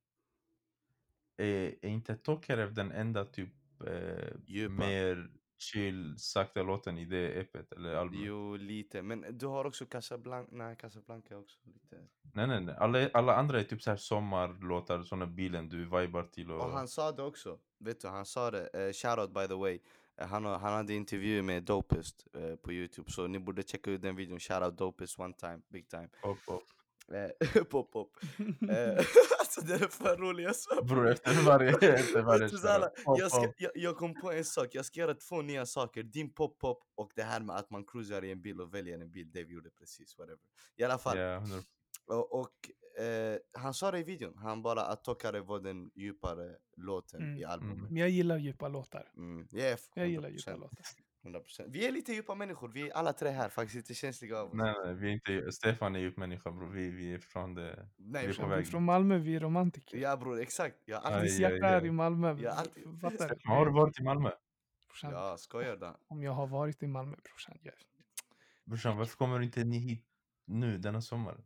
Är, 1.37 1.75
är 1.81 1.89
inte 1.89 2.15
Tokarev 2.15 2.73
den 2.73 2.91
enda 2.91 3.25
typ 3.25 3.53
eh, 3.87 4.69
mer 4.69 5.31
chill, 5.61 6.15
sakta 6.19 6.63
låten 6.63 6.97
i 6.97 7.05
det 7.05 7.39
EPet 7.39 7.71
eller 7.71 7.95
albumet? 7.95 8.27
Jo, 8.27 8.55
lite. 8.55 9.01
Men 9.01 9.25
du 9.37 9.45
har 9.45 9.65
också 9.65 9.85
Casablanca. 9.85 10.49
Nej, 10.51 10.75
Casablanca 10.75 11.37
också 11.37 11.59
lite. 11.63 11.95
Nej 12.33 12.47
nej 12.47 12.61
nej, 12.61 12.75
alla, 12.79 13.09
alla 13.13 13.35
andra 13.35 13.59
är 13.59 13.63
typ 13.63 13.81
så 13.81 13.89
här 13.89 13.97
sommarlåtar, 13.97 15.03
såna 15.03 15.25
bilen 15.25 15.69
du 15.69 15.77
vibar 15.77 16.23
till 16.23 16.51
och... 16.51 16.65
Och 16.65 16.71
han 16.71 16.87
sa 16.87 17.11
det 17.11 17.23
också. 17.23 17.59
Vet 17.79 18.01
du, 18.01 18.07
han 18.07 18.25
sa 18.25 18.51
det. 18.51 18.87
Uh, 18.87 18.93
shoutout 18.93 19.33
by 19.33 19.47
the 19.47 19.53
way. 19.53 19.79
Eh, 20.17 20.27
han, 20.27 20.45
han 20.45 20.73
hade 20.73 20.93
intervju 20.93 21.41
med 21.41 21.63
Dopest 21.63 22.27
eh, 22.33 22.55
på 22.55 22.71
Youtube. 22.71 23.11
Så 23.11 23.27
ni 23.27 23.39
borde 23.39 23.63
checka 23.63 23.91
ut 23.91 24.01
den 24.01 24.15
videon. 24.15 24.39
Shoutout 24.39 24.77
Dopest 24.77 25.19
one 25.19 25.33
time, 25.33 25.61
big 25.69 25.89
time. 25.89 26.09
Pop, 26.21 26.37
pop. 26.45 26.63
Pop, 27.69 27.91
pop. 27.91 28.17
Alltså 29.57 29.77
det 29.77 29.85
är 29.85 29.87
för 29.89 30.17
roligt, 30.17 30.45
jag 30.45 30.55
svär 30.55 30.75
på 30.75 30.83
Bror 30.83 31.03
det. 31.03 31.11
efter 31.11 31.43
varje... 31.45 31.69
efter 31.95 32.21
varje 32.21 32.49
pop, 33.05 33.19
jag, 33.19 33.31
ska, 33.31 33.53
jag, 33.57 33.71
jag 33.75 33.97
kom 33.97 34.13
på 34.13 34.31
en 34.31 34.45
sak, 34.45 34.67
jag 34.71 34.85
ska 34.85 34.99
göra 34.99 35.13
två 35.13 35.41
nya 35.41 35.65
saker. 35.65 36.03
Din 36.03 36.33
pop-pop 36.33 36.83
och 36.95 37.11
det 37.15 37.23
här 37.23 37.39
med 37.39 37.55
att 37.55 37.69
man 37.69 37.85
cruisar 37.85 38.23
i 38.23 38.31
en 38.31 38.41
bil 38.41 38.61
och 38.61 38.73
väljer 38.73 38.99
en 38.99 39.11
bil. 39.11 39.31
Det 39.31 39.43
vi 39.43 39.53
gjorde 39.53 39.69
precis, 39.69 40.17
whatever. 40.17 40.39
I 40.75 40.83
alla 40.83 40.97
fall. 40.97 41.17
Ja, 41.17 41.39
100%. 41.39 41.63
Och, 42.07 42.39
och 42.39 42.69
eh, 43.03 43.37
han 43.53 43.73
sa 43.73 43.91
det 43.91 43.99
i 43.99 44.03
videon, 44.03 44.37
han 44.37 44.61
bara 44.61 44.81
att 44.81 45.03
Tokare 45.03 45.41
var 45.41 45.59
den 45.59 45.91
djupare 45.95 46.55
låten 46.77 47.21
Mm. 47.21 47.37
i 47.37 47.43
albumet. 47.43 47.89
Men 47.91 47.97
jag 47.97 48.09
gillar 48.09 48.37
djupa 48.37 48.67
låtar. 48.67 49.11
Mm. 49.17 49.47
Yeah, 49.51 49.79
Jag 49.93 50.07
gillar 50.07 50.29
100%, 50.29 50.31
djupa 50.33 50.55
låtar. 50.55 50.85
100%. 51.23 51.65
Vi 51.67 51.87
är 51.87 51.91
lite 51.91 52.13
djupa 52.13 52.35
människor, 52.35 52.69
vi 52.69 52.89
är 52.89 52.93
alla 52.93 53.13
tre 53.13 53.29
här 53.29 53.49
faktiskt 53.49 53.75
lite 53.75 53.93
känsliga 53.93 54.37
av 54.39 54.47
oss. 54.47 54.53
Nej 54.53 54.73
nej, 54.85 54.93
vi 54.93 55.07
är 55.07 55.11
inte... 55.13 55.51
Stefan 55.51 55.95
är 55.95 55.99
djup 55.99 56.17
människa 56.17 56.51
bror, 56.51 56.69
vi, 56.69 56.89
vi 56.91 57.13
är 57.13 57.19
från 57.19 57.53
det... 57.53 57.89
Nej, 57.97 58.27
vi 58.27 58.33
är 58.33 58.35
på. 58.37 58.47
Vi 58.47 58.55
väg. 58.55 58.67
från 58.67 58.83
Malmö, 58.85 59.17
vi 59.17 59.35
är 59.35 59.39
romantiker. 59.39 59.97
Ja 59.97 60.17
bror, 60.17 60.39
exakt. 60.39 60.75
Jag 60.85 60.99
har 60.99 61.11
Aj, 61.11 61.15
alltid... 61.19 61.45
Aj, 61.45 61.59
är 61.59 61.81
aj. 61.81 61.87
i 61.87 61.91
Malmö. 61.91 62.35
Jag 62.41 62.51
har 62.51 62.57
alltid- 62.59 62.83
du? 62.87 63.49
Har 63.49 63.65
du 63.65 63.71
varit 63.71 63.99
i 63.99 64.03
Malmö? 64.03 64.29
Brorsan, 64.87 65.11
Ja, 65.11 65.37
skojar 65.37 65.77
du? 65.77 65.87
Om 66.07 66.23
jag 66.23 66.31
har 66.31 66.47
varit 66.47 66.83
i 66.83 66.87
Malmö, 66.87 67.15
brorsan. 67.23 67.57
Jag, 67.61 67.73
Brorsan 68.65 68.97
varför 68.97 69.17
kommer 69.17 69.41
inte 69.41 69.63
ni 69.63 69.77
hit 69.77 70.05
nu 70.45 70.77
denna 70.77 71.01
sommar? 71.01 71.37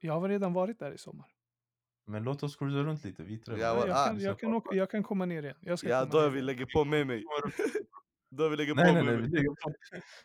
jag 0.00 0.20
har 0.20 0.28
redan 0.28 0.52
varit 0.52 0.78
där 0.78 0.92
i 0.92 0.98
sommar. 0.98 1.26
Men 2.06 2.22
låt 2.24 2.42
oss 2.42 2.56
cruisa 2.56 2.78
runt 2.78 3.04
lite, 3.04 3.22
vi 3.22 3.38
tre. 3.38 3.58
Jag, 3.60 3.86
kan, 3.86 4.20
jag, 4.20 4.38
kan 4.38 4.54
åka, 4.54 4.76
jag 4.76 4.90
kan 4.90 5.02
komma 5.02 5.24
ner 5.24 5.42
igen. 5.42 5.56
Jag 5.60 5.78
ska 5.78 5.88
Ja, 5.88 6.04
då 6.04 6.18
jag 6.18 6.32
igen. 6.32 6.46
lägga 6.46 6.66
på 6.74 6.84
med 6.84 7.06
mig. 7.06 7.24
Då 8.36 8.48
vi 8.48 8.56
lägger 8.56 8.74
Nej 8.74 8.86
på 8.86 8.92
nej 8.92 9.04
nej, 9.04 9.16
vi 9.16 9.28
lägger 9.28 9.48
på, 9.48 9.72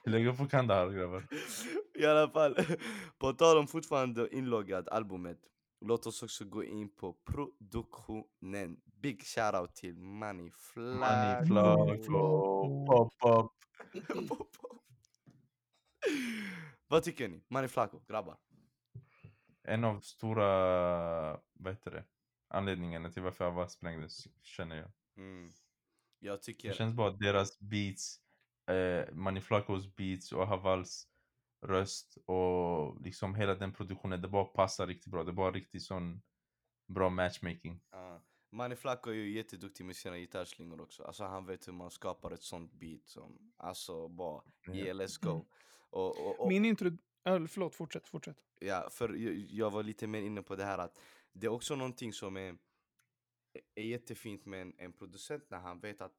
vi 0.03 0.11
lägger 0.11 0.33
på 0.33 0.47
Kandahar 0.47 0.89
grabbar. 0.89 1.27
I 1.99 2.05
alla 2.05 2.29
fall, 2.29 2.55
på 3.19 3.33
tal 3.33 3.57
om 3.57 3.67
fortfarande 3.67 4.35
inloggad 4.35 4.89
albumet. 4.89 5.37
Låt 5.81 6.05
oss 6.05 6.23
också 6.23 6.45
gå 6.45 6.63
in 6.63 6.95
på 6.95 7.13
produktionen. 7.13 8.77
Big 9.01 9.23
shoutout 9.23 9.75
till 9.75 9.97
Money 9.97 10.51
Flaco. 10.51 10.99
Money 10.99 11.45
Flaco. 11.45 12.05
Flaco, 12.05 12.87
pop 12.87 13.19
pop. 13.19 14.83
Vad 16.87 17.03
tycker 17.03 17.27
ni? 17.27 17.43
Money 17.47 17.67
Flaco, 17.67 18.01
grabbar. 18.07 18.37
En 19.63 19.83
av 19.83 19.99
stora, 19.99 20.47
vad 21.53 21.73
heter 21.73 21.91
det, 21.91 22.03
anledningarna 22.47 23.09
till 23.09 23.21
varför 23.21 23.45
Avaz 23.45 23.71
sprängdes 23.71 24.27
känner 24.43 24.75
jag. 24.75 24.91
Mm. 25.17 25.51
Jag 26.19 26.37
Det 26.37 26.43
tycker... 26.43 26.73
känns 26.73 26.93
bara 26.93 27.09
att 27.09 27.19
deras 27.19 27.59
beats, 27.59 28.19
eh, 28.71 29.13
Money 29.13 29.41
Flacos 29.41 29.95
beats 29.95 30.31
och 30.31 30.47
Havals 30.47 31.07
röst 31.65 32.17
och 32.25 33.01
liksom 33.01 33.35
hela 33.35 33.55
den 33.55 33.73
produktionen, 33.73 34.21
det 34.21 34.27
bara 34.27 34.45
passar 34.45 34.87
riktigt 34.87 35.11
bra. 35.11 35.23
Det 35.23 35.31
är 35.31 35.33
bara 35.33 35.51
riktigt 35.51 35.83
sån 35.83 36.21
bra 36.87 37.09
matchmaking. 37.09 37.81
Ja. 37.91 38.21
Manny 38.51 38.75
Flaco 38.75 39.09
är 39.09 39.13
ju 39.13 39.31
jätteduktig 39.31 39.85
med 39.85 39.95
sina 39.95 40.17
gitarrslingor 40.17 40.81
också. 40.81 41.03
Alltså 41.03 41.23
han 41.23 41.45
vet 41.45 41.67
hur 41.67 41.73
man 41.73 41.91
skapar 41.91 42.31
ett 42.31 42.43
sånt 42.43 42.73
beat 42.73 43.07
som, 43.07 43.53
alltså 43.57 44.07
bara, 44.07 44.41
yeah 44.73 44.97
let's 44.97 45.23
go. 45.23 45.31
Mm. 45.31 45.45
Och, 45.89 46.27
och, 46.27 46.39
och, 46.39 46.47
Min 46.47 46.65
intro... 46.65 46.87
Äh, 47.23 47.45
förlåt, 47.47 47.75
fortsätt, 47.75 48.07
fortsätt. 48.07 48.37
ja, 48.59 48.87
för 48.91 49.09
jag, 49.09 49.33
jag 49.49 49.71
var 49.71 49.83
lite 49.83 50.07
mer 50.07 50.21
inne 50.21 50.41
på 50.41 50.55
det 50.55 50.65
här 50.65 50.77
att 50.77 50.99
det 51.33 51.47
är 51.47 51.51
också 51.51 51.75
någonting 51.75 52.13
som 52.13 52.37
är, 52.37 52.57
är 53.75 53.83
jättefint 53.83 54.45
med 54.45 54.61
en, 54.61 54.73
en 54.77 54.93
producent 54.93 55.43
när 55.49 55.59
han 55.59 55.79
vet 55.79 56.01
att 56.01 56.13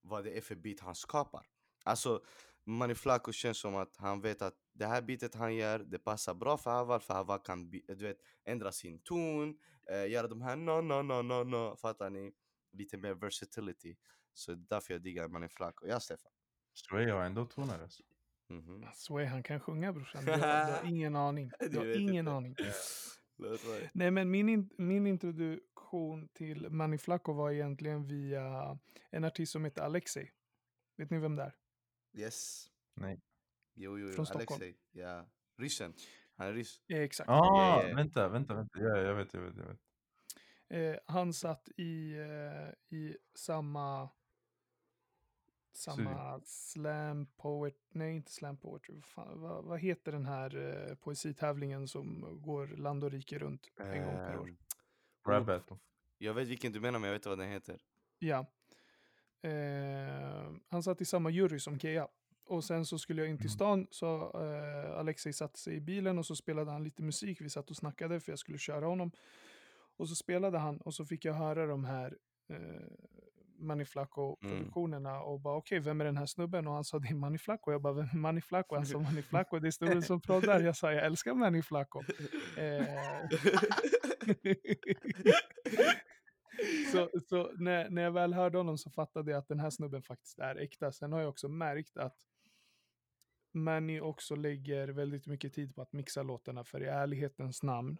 vad 0.00 0.24
det 0.24 0.36
är 0.36 0.40
för 0.40 0.54
beat 0.54 0.80
han 0.80 0.94
skapar. 0.94 1.46
Alltså 1.84 2.24
Manny 2.64 2.94
Flaco 2.94 3.32
känns 3.32 3.58
som 3.58 3.76
att 3.76 3.96
han 3.96 4.20
vet 4.20 4.42
att 4.42 4.54
det 4.72 4.86
här 4.86 5.02
beatet 5.02 5.34
han 5.34 5.54
gör, 5.54 5.78
det 5.78 5.98
passar 5.98 6.34
bra 6.34 6.56
för 6.56 6.70
Haval, 6.70 7.00
för 7.00 7.14
Haval 7.14 7.38
kan 7.38 7.70
du 7.70 7.94
vet, 7.94 8.18
ändra 8.44 8.72
sin 8.72 8.98
ton, 8.98 9.58
eh, 9.90 10.06
göra 10.10 10.28
de 10.28 10.42
här 10.42 10.56
no, 10.56 10.80
no, 10.80 11.02
no, 11.02 11.22
no, 11.22 11.44
no, 11.44 11.76
fattar 11.76 12.10
ni? 12.10 12.32
Lite 12.72 12.96
mer 12.96 13.14
versatility. 13.14 13.96
Så 14.32 14.52
det 14.52 14.56
är 14.56 14.66
därför 14.68 14.94
jag 14.94 15.02
diggar 15.02 15.28
Manny 15.28 15.48
Flaco. 15.48 15.86
Ja 15.86 16.00
Stefan? 16.00 16.32
Sway 16.72 17.10
har 17.10 17.24
ändå 17.24 17.46
toner 17.46 17.82
alltså. 17.82 18.02
Mhm. 18.48 18.86
Sway, 18.94 19.24
han 19.24 19.42
kan 19.42 19.60
sjunga 19.60 19.92
brorsan. 19.92 20.24
Du 20.24 20.30
har, 20.30 20.38
du 20.38 20.72
har 20.72 20.84
ingen 20.84 21.16
aning. 21.16 21.50
Du 21.70 21.78
har 21.78 21.98
ingen 21.98 22.16
inte. 22.16 22.32
aning. 22.32 22.56
Nej, 23.92 24.10
men 24.10 24.30
min, 24.30 24.48
in, 24.48 24.70
min 24.78 25.06
introduktion 25.06 26.28
till 26.28 26.70
Manny 26.70 26.98
Flaco 26.98 27.32
var 27.32 27.50
egentligen 27.50 28.06
via 28.06 28.78
en 29.10 29.24
artist 29.24 29.52
som 29.52 29.64
heter 29.64 29.82
Alexei. 29.82 30.30
Vet 30.96 31.10
ni 31.10 31.18
vem 31.18 31.36
det 31.36 31.42
är? 31.42 31.56
Yes. 32.18 32.66
Nej. 32.94 33.20
Jo, 33.74 33.98
jo, 33.98 34.06
jo. 34.06 34.12
Från 34.12 34.26
Stockholm. 34.26 34.62
Alexei. 34.62 34.76
Ja. 34.92 35.26
Ryssen. 35.58 35.94
Han 36.36 36.46
är 36.46 36.52
ryss. 36.52 36.82
Ja, 36.86 36.96
exakt. 36.96 37.30
Ah, 37.30 37.82
Ja, 37.82 37.88
ja. 37.88 37.96
vänta, 37.96 38.28
vänta, 38.28 38.54
vänta. 38.54 38.78
Ja, 38.80 38.98
jag 38.98 39.14
vet, 39.14 39.34
jag 39.34 39.40
vet, 39.40 39.56
jag 39.56 39.66
vet. 39.66 39.78
Eh, 40.68 41.00
han 41.06 41.32
satt 41.32 41.68
i, 41.76 42.12
eh, 42.14 42.96
i 42.98 43.16
samma 43.34 44.10
samma 45.76 46.40
slam 46.44 47.26
poet, 47.36 47.74
nej 47.90 48.16
inte 48.16 48.32
slam 48.32 48.56
poetry, 48.56 48.94
vad, 48.94 49.04
fan, 49.04 49.40
vad, 49.40 49.64
vad 49.64 49.80
heter 49.80 50.12
den 50.12 50.26
här 50.26 50.56
eh, 50.90 50.94
poesitävlingen 50.94 51.88
som 51.88 52.38
går 52.42 52.66
land 52.66 53.04
och 53.04 53.10
rike 53.10 53.38
runt 53.38 53.68
en 53.80 54.04
gång 54.04 54.16
per 54.16 54.38
år? 54.38 54.48
Ehm, 54.48 54.56
Rap 55.26 55.46
battle. 55.46 55.76
Jag 56.18 56.34
vet 56.34 56.48
vilken 56.48 56.72
du 56.72 56.80
menar 56.80 56.98
men 56.98 57.06
jag 57.08 57.12
vet 57.14 57.20
inte 57.20 57.28
vad 57.28 57.38
den 57.38 57.48
heter. 57.50 57.78
Ja. 58.18 58.46
Eh, 59.42 60.52
han 60.68 60.82
satt 60.82 61.00
i 61.00 61.04
samma 61.04 61.30
jury 61.30 61.58
som 61.58 61.78
Kea. 61.78 62.08
Och 62.46 62.64
sen 62.64 62.86
så 62.86 62.98
skulle 62.98 63.22
jag 63.22 63.30
in 63.30 63.36
till 63.38 63.46
Mm. 63.46 63.54
stan 63.54 63.86
så 63.90 64.40
eh, 64.40 64.98
Alexei 64.98 65.32
satte 65.32 65.58
sig 65.58 65.74
i 65.76 65.80
bilen 65.80 66.18
och 66.18 66.26
så 66.26 66.36
spelade 66.36 66.70
han 66.70 66.84
lite 66.84 67.02
musik. 67.02 67.40
Vi 67.40 67.50
satt 67.50 67.70
och 67.70 67.76
snackade 67.76 68.20
för 68.20 68.32
jag 68.32 68.38
skulle 68.38 68.58
köra 68.58 68.86
honom. 68.86 69.10
Och 69.96 70.08
så 70.08 70.14
spelade 70.14 70.58
han 70.58 70.78
och 70.80 70.94
så 70.94 71.04
fick 71.04 71.24
jag 71.24 71.34
höra 71.34 71.66
de 71.66 71.84
här 71.84 72.18
eh, 72.48 72.56
Manny 73.58 73.84
Flaco-produktionerna 73.84 75.20
och 75.20 75.40
bara 75.40 75.56
okej, 75.56 75.78
vem 75.80 76.00
är 76.00 76.04
den 76.04 76.16
här 76.16 76.26
snubben? 76.26 76.66
Och 76.66 76.74
han 76.74 76.84
sa 76.84 76.98
det 76.98 77.08
är 77.08 77.14
Manny 77.14 77.38
Flaco. 77.38 77.72
Jag 77.72 77.82
bara, 77.82 77.92
vem 77.92 78.08
är 78.12 78.16
Manny 78.16 78.40
Flaco? 78.40 78.74
Han 78.74 78.86
sa 78.86 78.98
Manny 78.98 79.22
Flaco, 79.22 79.58
det 79.58 79.66
är 79.66 79.70
snubben 79.70 80.02
som 80.02 80.20
proddar. 80.26 80.60
Jag 80.60 80.76
sa, 80.76 80.92
jag 80.92 81.04
älskar 81.04 81.34
Manny 81.34 81.62
Flaco. 81.62 82.02
Eh, 82.56 82.86
så 86.92 87.10
så 87.28 87.52
när, 87.56 87.90
när 87.90 88.02
jag 88.02 88.12
väl 88.12 88.34
hörde 88.34 88.58
honom 88.58 88.78
så 88.78 88.90
fattade 88.90 89.30
jag 89.30 89.38
att 89.38 89.48
den 89.48 89.60
här 89.60 89.70
snubben 89.70 90.02
faktiskt 90.02 90.38
är 90.38 90.56
äkta. 90.56 90.92
Sen 90.92 91.12
har 91.12 91.20
jag 91.20 91.28
också 91.28 91.48
märkt 91.48 91.96
att 91.96 92.16
Manny 93.52 94.00
också 94.00 94.36
lägger 94.36 94.88
väldigt 94.88 95.26
mycket 95.26 95.52
tid 95.54 95.74
på 95.74 95.82
att 95.82 95.92
mixa 95.92 96.22
låtarna, 96.22 96.64
för 96.64 96.82
i 96.82 96.86
ärlighetens 96.86 97.62
namn, 97.62 97.98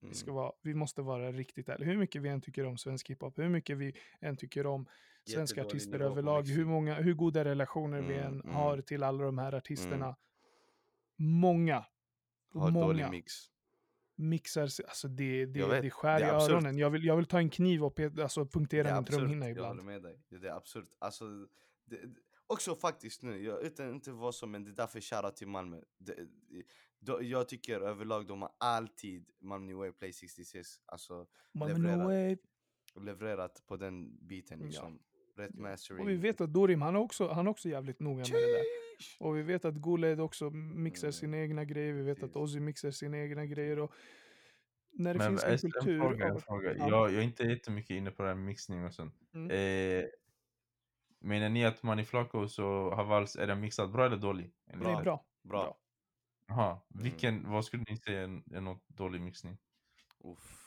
vi, 0.00 0.14
ska 0.14 0.26
Mm. 0.30 0.34
vara, 0.36 0.52
vi 0.62 0.74
måste 0.74 1.02
vara 1.02 1.32
riktigt 1.32 1.68
ärliga. 1.68 1.88
Hur 1.88 1.96
mycket 1.96 2.22
vi 2.22 2.28
än 2.28 2.40
tycker 2.40 2.64
om 2.66 2.78
svensk 2.78 3.10
hiphop, 3.10 3.38
hur 3.38 3.48
mycket 3.48 3.78
vi 3.78 3.92
än 4.20 4.36
tycker 4.36 4.66
om 4.66 4.86
svenska 5.24 5.64
artister 5.64 6.00
överlag, 6.00 6.42
hur, 6.48 6.64
många, 6.64 6.94
hur 6.94 7.14
goda 7.14 7.44
relationer 7.44 8.00
vi 8.02 8.14
Mm, 8.14 8.26
än 8.26 8.40
mm. 8.40 8.54
har 8.54 8.80
till 8.80 9.02
alla 9.02 9.24
de 9.24 9.38
här 9.38 9.54
artisterna. 9.54 10.16
Många, 11.16 11.84
Har 12.54 12.70
dålig 12.70 12.74
många 13.02 13.10
mix. 13.10 13.32
mixar, 14.16 14.66
sig- 14.66 14.84
alltså 14.88 15.08
det, 15.08 15.46
det, 15.46 15.58
Jag 15.60 15.68
vet, 15.68 15.82
det 15.82 15.90
skär 15.90 16.20
det 16.20 16.26
i 16.26 16.28
öronen. 16.28 16.78
Jag 16.78 16.90
vill, 16.90 17.04
jag 17.04 17.16
vill 17.16 17.26
ta 17.26 17.38
en 17.38 17.50
kniv 17.50 17.84
och 17.84 17.94
pet, 17.94 18.18
alltså 18.18 18.46
punktera 18.46 18.96
absurt, 18.96 19.14
trumhinna 19.16 19.44
jag 19.46 19.50
ibland. 19.52 19.68
håller 19.80 19.82
med 19.92 20.02
dig. 20.02 20.22
Det 20.28 20.48
är 20.48 20.56
absurt. 20.56 20.88
Alltså, 20.98 21.24
det, 21.84 22.00
också 22.46 22.74
faktiskt 22.74 23.22
nu, 23.22 23.42
jag, 23.44 23.62
utan 23.62 23.90
inte 23.90 24.12
vara 24.12 24.32
så, 24.32 24.46
men 24.46 24.64
det 24.64 24.70
är 24.70 24.74
därför 24.74 25.00
shoutout 25.00 25.36
till 25.36 25.48
Malmö. 25.48 25.80
Det, 25.98 26.14
då, 27.00 27.22
jag 27.22 27.48
tycker 27.48 27.80
överlag 27.80 28.26
de 28.26 28.42
har 28.42 28.50
alltid 28.58 29.30
Malmö 29.40 29.66
New 29.66 29.76
Wave 29.76 29.92
Play 29.92 30.12
66, 30.12 30.68
alltså 30.86 31.26
levererat. 31.52 32.38
levererat 33.00 33.62
på 33.66 33.76
den 33.76 34.26
biten 34.26 34.58
Ja. 34.60 34.66
liksom. 34.66 34.98
Rätt 35.36 35.54
mastering. 35.54 36.00
Och 36.02 36.08
vi 36.08 36.16
vet 36.16 36.40
att 36.40 36.52
Dorim, 36.52 36.82
han 36.82 36.94
är 36.94 37.00
också, 37.00 37.28
han 37.28 37.46
är 37.46 37.50
också 37.50 37.68
jävligt 37.68 38.00
noga 38.00 38.16
med 38.16 38.26
det 38.26 38.52
där. 38.52 38.64
Och 39.20 39.36
vi 39.36 39.42
vet 39.42 39.64
att 39.64 39.74
Guled 39.74 40.20
också 40.20 40.50
mixar 40.50 41.06
Mm. 41.08 41.12
sina 41.12 41.36
egna 41.38 41.64
grejer. 41.64 41.92
Vi 41.92 42.02
vet 42.02 42.22
att. 42.22 42.36
Ozzy 42.36 42.60
mixar 42.60 42.90
sina 42.90 43.18
egna 43.18 43.46
grejer. 43.46 43.78
Och 43.78 43.92
när 44.92 45.14
det 45.14 45.18
Men 45.18 45.28
finns 45.28 45.44
en 45.44 45.52
en 45.52 45.58
kultur... 45.58 46.00
fråga, 46.00 46.26
en 46.28 46.40
fråga. 46.40 46.74
Ja. 46.76 46.88
Jag, 46.88 47.12
jag 47.12 47.14
är 47.14 47.22
inte 47.22 47.42
jättemycket 47.42 47.90
inne 47.90 48.10
på 48.10 48.22
det 48.22 48.28
här 48.28 48.34
med 48.36 48.44
mixning 48.44 48.84
och 48.84 48.94
sånt. 48.94 49.14
Mm. 49.34 49.50
Eh, 49.50 50.04
menar 51.20 51.48
ni 51.48 51.64
att 51.64 51.82
Manny 51.82 52.04
Flacos 52.04 52.58
och 52.58 52.96
Havals, 52.96 53.36
är 53.36 53.46
den 53.46 53.60
mixad 53.60 53.92
bra 53.92 54.06
eller 54.06 54.16
dålig? 54.16 54.52
Nej, 54.66 54.92
er? 54.92 55.02
bra. 55.02 55.02
Bra. 55.42 55.62
bra. 55.62 55.78
Jaha, 56.48 56.80
vilken, 56.88 57.50
vad 57.50 57.64
skulle 57.64 57.84
ni 57.88 57.96
säga 57.96 58.20
är, 58.22 58.42
är 58.54 58.60
något 58.60 58.88
dålig 58.88 59.20
mixning? 59.20 59.58
Uff. 60.24 60.64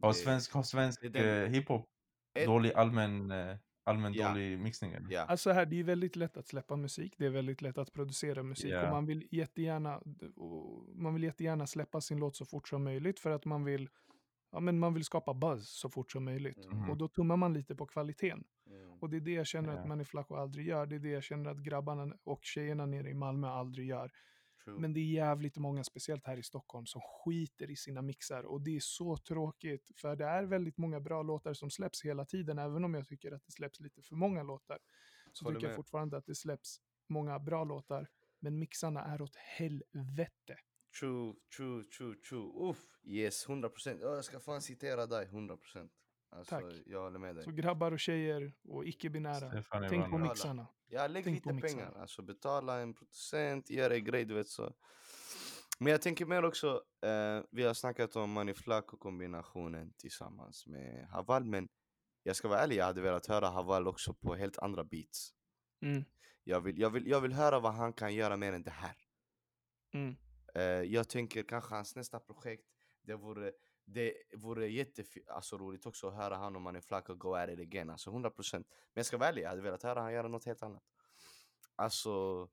Har 0.00 0.12
svensk, 0.12 0.52
har 0.52 0.62
svensk 0.62 1.04
eh, 1.04 1.48
hiphop 1.48 1.88
Ett- 2.34 2.46
dålig 2.46 2.72
allmän, 2.72 3.30
eh, 3.30 3.56
allmän 3.84 4.14
Ja. 4.14 4.28
dålig 4.28 4.58
mixning 4.58 4.92
eller? 4.92 5.12
Ja. 5.12 5.20
Alltså 5.22 5.50
här, 5.52 5.66
det 5.66 5.80
är 5.80 5.84
väldigt 5.84 6.16
lätt 6.16 6.36
att 6.36 6.46
släppa 6.46 6.76
musik. 6.76 7.14
Det 7.18 7.26
är 7.26 7.30
väldigt 7.30 7.62
lätt 7.62 7.78
att 7.78 7.92
producera 7.92 8.42
musik. 8.42 8.72
Ja. 8.72 8.84
Och 8.86 8.90
man 8.92 9.06
vill 9.06 9.28
jättegärna, 9.30 9.96
och 10.36 10.88
man 10.96 11.14
vill 11.14 11.22
jättegärna 11.22 11.66
släppa 11.66 12.00
sin 12.00 12.18
låt 12.18 12.36
så 12.36 12.44
fort 12.44 12.68
som 12.68 12.84
möjligt. 12.84 13.20
För 13.20 13.30
att 13.30 13.44
man 13.44 13.64
vill, 13.64 13.88
ja, 14.52 14.60
men 14.60 14.78
man 14.78 14.94
vill 14.94 15.04
skapa 15.04 15.34
buzz 15.34 15.68
så 15.68 15.90
fort 15.90 16.12
som 16.12 16.24
möjligt. 16.24 16.64
Mm. 16.64 16.90
Och 16.90 16.96
då 16.96 17.08
tummar 17.08 17.36
man 17.36 17.52
lite 17.54 17.74
på 17.76 17.86
kvaliteten. 17.86 18.44
Mm. 18.70 18.92
Och 19.00 19.10
det 19.10 19.16
är 19.16 19.20
det 19.20 19.32
jag 19.32 19.46
känner 19.46 19.72
Ja. 19.72 19.78
att 19.80 19.88
Manny 19.88 20.04
Flacco 20.04 20.34
aldrig 20.34 20.66
gör. 20.66 20.86
Det 20.86 20.94
är 20.94 21.00
det 21.00 21.08
jag 21.10 21.22
känner 21.22 21.50
att 21.50 21.58
grabbarna 21.58 22.16
och 22.24 22.40
tjejerna 22.44 22.86
nere 22.86 23.10
i 23.10 23.14
Malmö 23.14 23.48
aldrig 23.48 23.86
gör. 23.86 24.10
True. 24.66 24.78
Men 24.80 24.92
det 24.92 25.00
är 25.00 25.04
jävligt 25.04 25.56
många, 25.56 25.84
speciellt 25.84 26.26
här 26.26 26.36
i 26.36 26.42
Stockholm, 26.42 26.86
som 26.86 27.00
skiter 27.00 27.70
i 27.70 27.76
sina 27.76 28.02
mixar. 28.02 28.42
Och 28.42 28.60
det 28.60 28.76
är 28.76 28.80
så 28.80 29.16
tråkigt, 29.16 29.90
för 29.96 30.16
det 30.16 30.24
är 30.24 30.44
väldigt 30.44 30.78
många 30.78 31.00
bra 31.00 31.22
låtar 31.22 31.54
som 31.54 31.70
släpps 31.70 32.04
hela 32.04 32.24
tiden. 32.24 32.58
Även 32.58 32.84
om 32.84 32.94
jag 32.94 33.08
tycker 33.08 33.32
att 33.32 33.44
det 33.46 33.52
släpps 33.52 33.80
lite 33.80 34.02
för 34.02 34.14
många 34.14 34.42
låtar. 34.42 34.78
Så 35.32 35.44
Håller 35.44 35.58
tycker 35.58 35.68
jag 35.68 35.76
fortfarande 35.76 36.16
att 36.16 36.26
det 36.26 36.34
släpps 36.34 36.80
många 37.08 37.38
bra 37.38 37.64
låtar. 37.64 38.08
Men 38.40 38.58
mixarna 38.58 39.04
är 39.04 39.22
åt 39.22 39.36
helvete. 39.36 40.58
True, 41.00 41.34
true, 41.56 41.84
true, 41.84 42.14
true. 42.14 42.70
Uff, 42.70 42.84
yes, 43.04 43.46
100%. 43.46 43.98
Ja, 44.00 44.14
jag 44.14 44.24
ska 44.24 44.40
fan 44.40 44.62
citera 44.62 45.06
dig, 45.06 45.26
100%. 45.26 45.90
Alltså, 46.36 46.54
Tack. 46.54 46.64
jag 46.86 47.02
håller 47.02 47.18
med 47.18 47.34
dig. 47.34 47.44
Så 47.44 47.50
grabbar 47.50 47.92
och 47.92 48.00
tjejer 48.00 48.52
och 48.64 48.86
icke-binära, 48.86 49.64
tänk 49.88 50.10
på 50.10 50.18
mixarna. 50.18 50.66
Ja, 50.86 51.06
lägg 51.06 51.24
Tänk 51.24 51.46
lite 51.46 51.60
pengar. 51.60 51.92
Alltså 52.00 52.22
betala 52.22 52.80
en 52.80 52.94
producent, 52.94 53.70
gör 53.70 53.90
en 53.90 54.04
grej, 54.04 54.24
du 54.24 54.34
vet 54.34 54.48
så. 54.48 54.72
Men 55.78 55.90
jag 55.90 56.02
tänker 56.02 56.26
mer 56.26 56.44
också, 56.44 56.82
eh, 57.02 57.42
vi 57.50 57.62
har 57.62 57.74
snackat 57.74 58.16
om 58.16 58.30
Money 58.30 58.54
Flaco 58.54 58.96
kombinationen 58.96 59.92
tillsammans 59.96 60.66
med 60.66 61.08
Haval, 61.08 61.44
men 61.44 61.68
jag 62.22 62.36
ska 62.36 62.48
vara 62.48 62.60
ärlig, 62.60 62.76
jag 62.76 62.84
hade 62.84 63.00
velat 63.00 63.26
höra 63.26 63.48
Haval 63.48 63.88
också 63.88 64.14
på 64.14 64.34
helt 64.34 64.58
andra 64.58 64.84
beats. 64.84 65.34
Mm. 65.82 66.04
Jag 66.44 66.60
vill, 66.60 66.78
jag 66.78 66.90
vill, 66.90 67.06
jag 67.06 67.20
vill 67.20 67.32
höra 67.32 67.60
vad 67.60 67.74
han 67.74 67.92
kan 67.92 68.14
göra 68.14 68.36
mer 68.36 68.52
än 68.52 68.62
det 68.62 68.70
här. 68.70 68.96
Mm. 69.94 70.16
Eh, 70.54 70.62
jag 70.62 71.08
tänker 71.08 71.42
kanske 71.42 71.74
hans 71.74 71.96
nästa 71.96 72.20
projekt, 72.20 72.66
det 73.02 73.14
vore 73.14 73.52
det 73.86 74.14
vore 74.34 74.68
jätteroligt 74.68 75.30
alltså, 75.30 75.58
roligt 75.58 75.86
också 75.86 76.08
att 76.08 76.14
höra 76.14 76.36
han 76.36 76.56
om 76.56 76.66
han 76.66 76.76
är 76.76 76.80
Flacco 76.80 77.14
go 77.14 77.34
at 77.34 77.50
it 77.50 77.60
again, 77.60 77.90
alltså 77.90 78.10
100% 78.10 78.52
Men 78.52 78.64
jag 78.94 79.06
ska 79.06 79.24
ärlig, 79.24 79.42
jag 79.42 79.48
hade 79.48 79.62
velat 79.62 79.82
höra 79.82 80.00
han 80.00 80.12
göra 80.12 80.28
något 80.28 80.44
helt 80.44 80.62
annat 80.62 80.82
Alltså, 81.76 82.48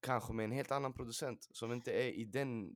kanske 0.00 0.32
med 0.32 0.44
en 0.44 0.50
helt 0.50 0.70
annan 0.70 0.92
producent 0.92 1.48
som 1.50 1.72
inte 1.72 1.92
är 1.92 2.08
i 2.08 2.24
den 2.24 2.72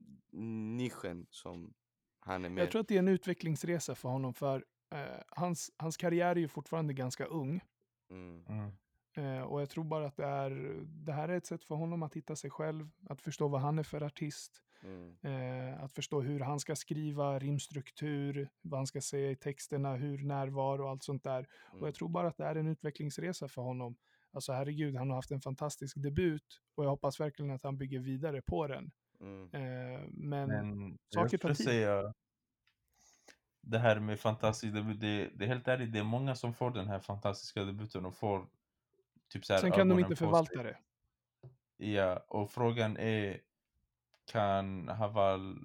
nischen 0.77 1.27
som 1.29 1.73
han 2.19 2.45
är 2.45 2.49
med 2.49 2.63
Jag 2.63 2.71
tror 2.71 2.81
att 2.81 2.87
det 2.87 2.95
är 2.95 2.99
en 2.99 3.07
utvecklingsresa 3.07 3.95
för 3.95 4.09
honom, 4.09 4.33
för 4.33 4.65
eh, 4.91 5.21
hans, 5.27 5.71
hans 5.77 5.97
karriär 5.97 6.35
är 6.35 6.39
ju 6.39 6.47
fortfarande 6.47 6.93
ganska 6.93 7.25
ung. 7.25 7.61
mm. 8.09 8.45
Mm. 8.45 8.71
Eh, 9.13 9.41
och 9.41 9.61
jag 9.61 9.69
tror 9.69 9.83
bara 9.83 10.05
att 10.05 10.17
det, 10.17 10.25
är, 10.25 10.49
det 10.85 11.13
här 11.13 11.29
är 11.29 11.37
ett 11.37 11.45
sätt 11.45 11.63
för 11.63 11.75
honom 11.75 12.03
att 12.03 12.13
hitta 12.13 12.35
sig 12.35 12.49
själv, 12.49 12.89
att 13.09 13.21
förstå 13.21 13.47
vad 13.47 13.61
han 13.61 13.79
är 13.79 13.83
för 13.83 14.03
artist, 14.03 14.61
Mm. 14.83 15.15
eh, 15.21 15.83
att 15.83 15.93
förstå 15.93 16.21
hur 16.21 16.39
han 16.39 16.59
ska 16.59 16.75
skriva, 16.75 17.39
rimstruktur, 17.39 18.49
vad 18.61 18.79
han 18.79 18.87
ska 18.87 19.01
säga 19.01 19.31
i 19.31 19.35
texterna, 19.35 19.95
hur 19.95 20.23
närvaro 20.23 20.83
och 20.83 20.89
allt 20.89 21.03
sånt 21.03 21.23
där. 21.23 21.47
Och 21.67 21.73
Mm. 21.73 21.85
jag 21.85 21.95
tror 21.95 22.09
bara 22.09 22.27
att 22.27 22.37
det 22.37 22.45
är 22.45 22.55
en 22.55 22.67
utvecklingsresa 22.67 23.47
för 23.47 23.61
honom. 23.61 23.95
Alltså 24.33 24.53
herregud, 24.53 24.95
han 24.95 25.09
har 25.09 25.15
haft 25.15 25.31
en 25.31 25.41
fantastisk 25.41 25.97
debut 26.03 26.61
och 26.75 26.83
jag 26.85 26.89
hoppas 26.89 27.19
verkligen 27.19 27.51
att 27.51 27.63
han 27.63 27.77
bygger 27.77 27.99
vidare 27.99 28.41
på 28.41 28.67
den. 28.67 28.91
Mm. 29.21 29.43
Eh, 29.53 30.01
men, 30.11 30.47
Men 30.49 30.97
saker 31.13 31.37
tar 31.37 31.53
tid. 31.53 31.65
säga 31.65 32.13
det 33.61 33.79
här 33.79 33.99
med 33.99 34.19
fantastisk 34.19 34.73
debut, 34.73 34.99
det, 34.99 35.29
det 35.35 35.45
är 35.45 35.47
helt 35.47 35.67
ärligt, 35.67 35.93
det 35.93 35.99
är 35.99 36.03
många 36.03 36.35
som 36.35 36.53
får 36.53 36.71
den 36.71 36.87
här 36.87 36.99
fantastiska 36.99 37.63
debuten 37.63 38.05
och 38.05 38.15
får 38.15 38.47
typ 39.29 39.45
så 39.45 39.53
här 39.53 39.59
sen 39.61 39.71
kan 39.71 39.89
de 39.89 39.99
inte 39.99 40.15
förvalta 40.15 40.63
det. 40.63 40.77
Ja, 41.77 42.25
och 42.27 42.51
frågan 42.51 42.97
är 42.97 43.39
kan 44.31 44.87
Haval 44.87 45.59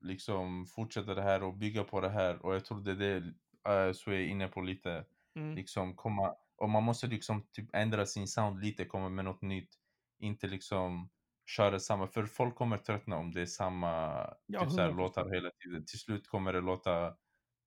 liksom 0.00 0.66
fortsätta 0.66 1.14
det 1.14 1.22
här 1.22 1.42
och 1.42 1.54
bygga 1.54 1.84
på 1.84 2.00
det 2.00 2.08
här 2.08 2.46
och 2.46 2.54
jag 2.54 2.64
tror 2.64 2.80
det 2.80 2.90
är 2.90 2.96
det 2.96 3.86
uh, 3.88 3.92
så 3.92 4.10
är 4.10 4.20
inne 4.20 4.48
på 4.48 4.60
lite 4.60 5.04
Mm. 5.36 5.54
liksom 5.54 5.96
komma 5.96 6.34
och 6.56 6.70
man 6.70 6.82
måste 6.82 7.06
liksom 7.06 7.46
typ 7.52 7.68
ändra 7.72 8.06
sin 8.06 8.28
sound 8.28 8.60
lite, 8.64 8.84
komma 8.84 9.08
med 9.08 9.24
något 9.24 9.42
nytt 9.42 9.78
inte 10.18 10.46
liksom 10.46 11.10
köra 11.46 11.80
samma, 11.80 12.06
för 12.06 12.26
folk 12.26 12.54
kommer 12.54 12.78
tröttna 12.78 13.16
om 13.16 13.32
det 13.32 13.40
är 13.42 13.46
samma 13.46 14.12
Ja, 14.46 14.60
typ 14.60 14.70
så 14.70 14.80
här, 14.80 14.90
100%. 14.90 14.96
låtar 14.96 15.30
hela 15.34 15.50
tiden. 15.50 15.84
Till 15.86 15.98
slut 15.98 16.28
kommer 16.28 16.52
det 16.52 16.60
låta 16.60 17.16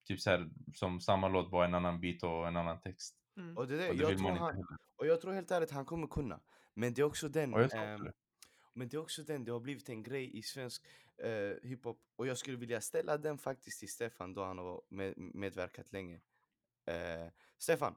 typ 0.06 0.20
så 0.20 0.30
här, 0.30 0.50
som 0.74 1.00
samma 1.00 1.28
låt, 1.28 1.50
bara 1.50 1.64
en 1.64 1.74
annan 1.74 2.00
beat 2.00 2.22
och 2.22 2.48
en 2.48 2.56
annan 2.56 2.80
text. 2.80 3.16
Och, 3.56 3.66
det 3.68 3.74
är 3.74 3.78
det, 3.78 3.88
Och 3.88 3.96
det 3.96 4.02
jag 4.02 4.18
tror 4.18 4.30
han, 4.30 4.64
och 4.96 5.06
jag 5.06 5.20
tror 5.20 5.32
helt 5.32 5.50
ärligt 5.50 5.70
han 5.70 5.84
kommer 5.84 6.06
kunna 6.06 6.40
Men 6.74 6.94
det 6.94 7.00
är 7.00 7.06
också 7.06 7.28
den 7.28 7.54
Och 7.54 7.62
jag 7.62 7.70
tror 7.70 7.82
ehm, 7.82 8.04
det. 8.04 8.12
Men 8.78 8.88
det 8.88 8.96
är 8.96 9.00
också 9.00 9.22
den, 9.22 9.44
det 9.44 9.52
har 9.52 9.60
blivit 9.60 9.88
en 9.88 10.02
grej 10.02 10.38
i 10.38 10.42
svensk 10.42 10.86
eh, 11.16 11.68
hiphop 11.68 12.00
Och 12.16 12.26
jag 12.26 12.38
skulle 12.38 12.56
vilja 12.56 12.80
ställa 12.80 13.18
den 13.18 13.38
faktiskt 13.38 13.78
till 13.78 13.88
Stefan 13.88 14.34
då 14.34 14.44
han 14.44 14.58
har 14.58 14.82
med, 14.88 15.14
medverkat 15.16 15.92
länge 15.92 16.20
eh, 16.84 17.26
Stefan, 17.58 17.94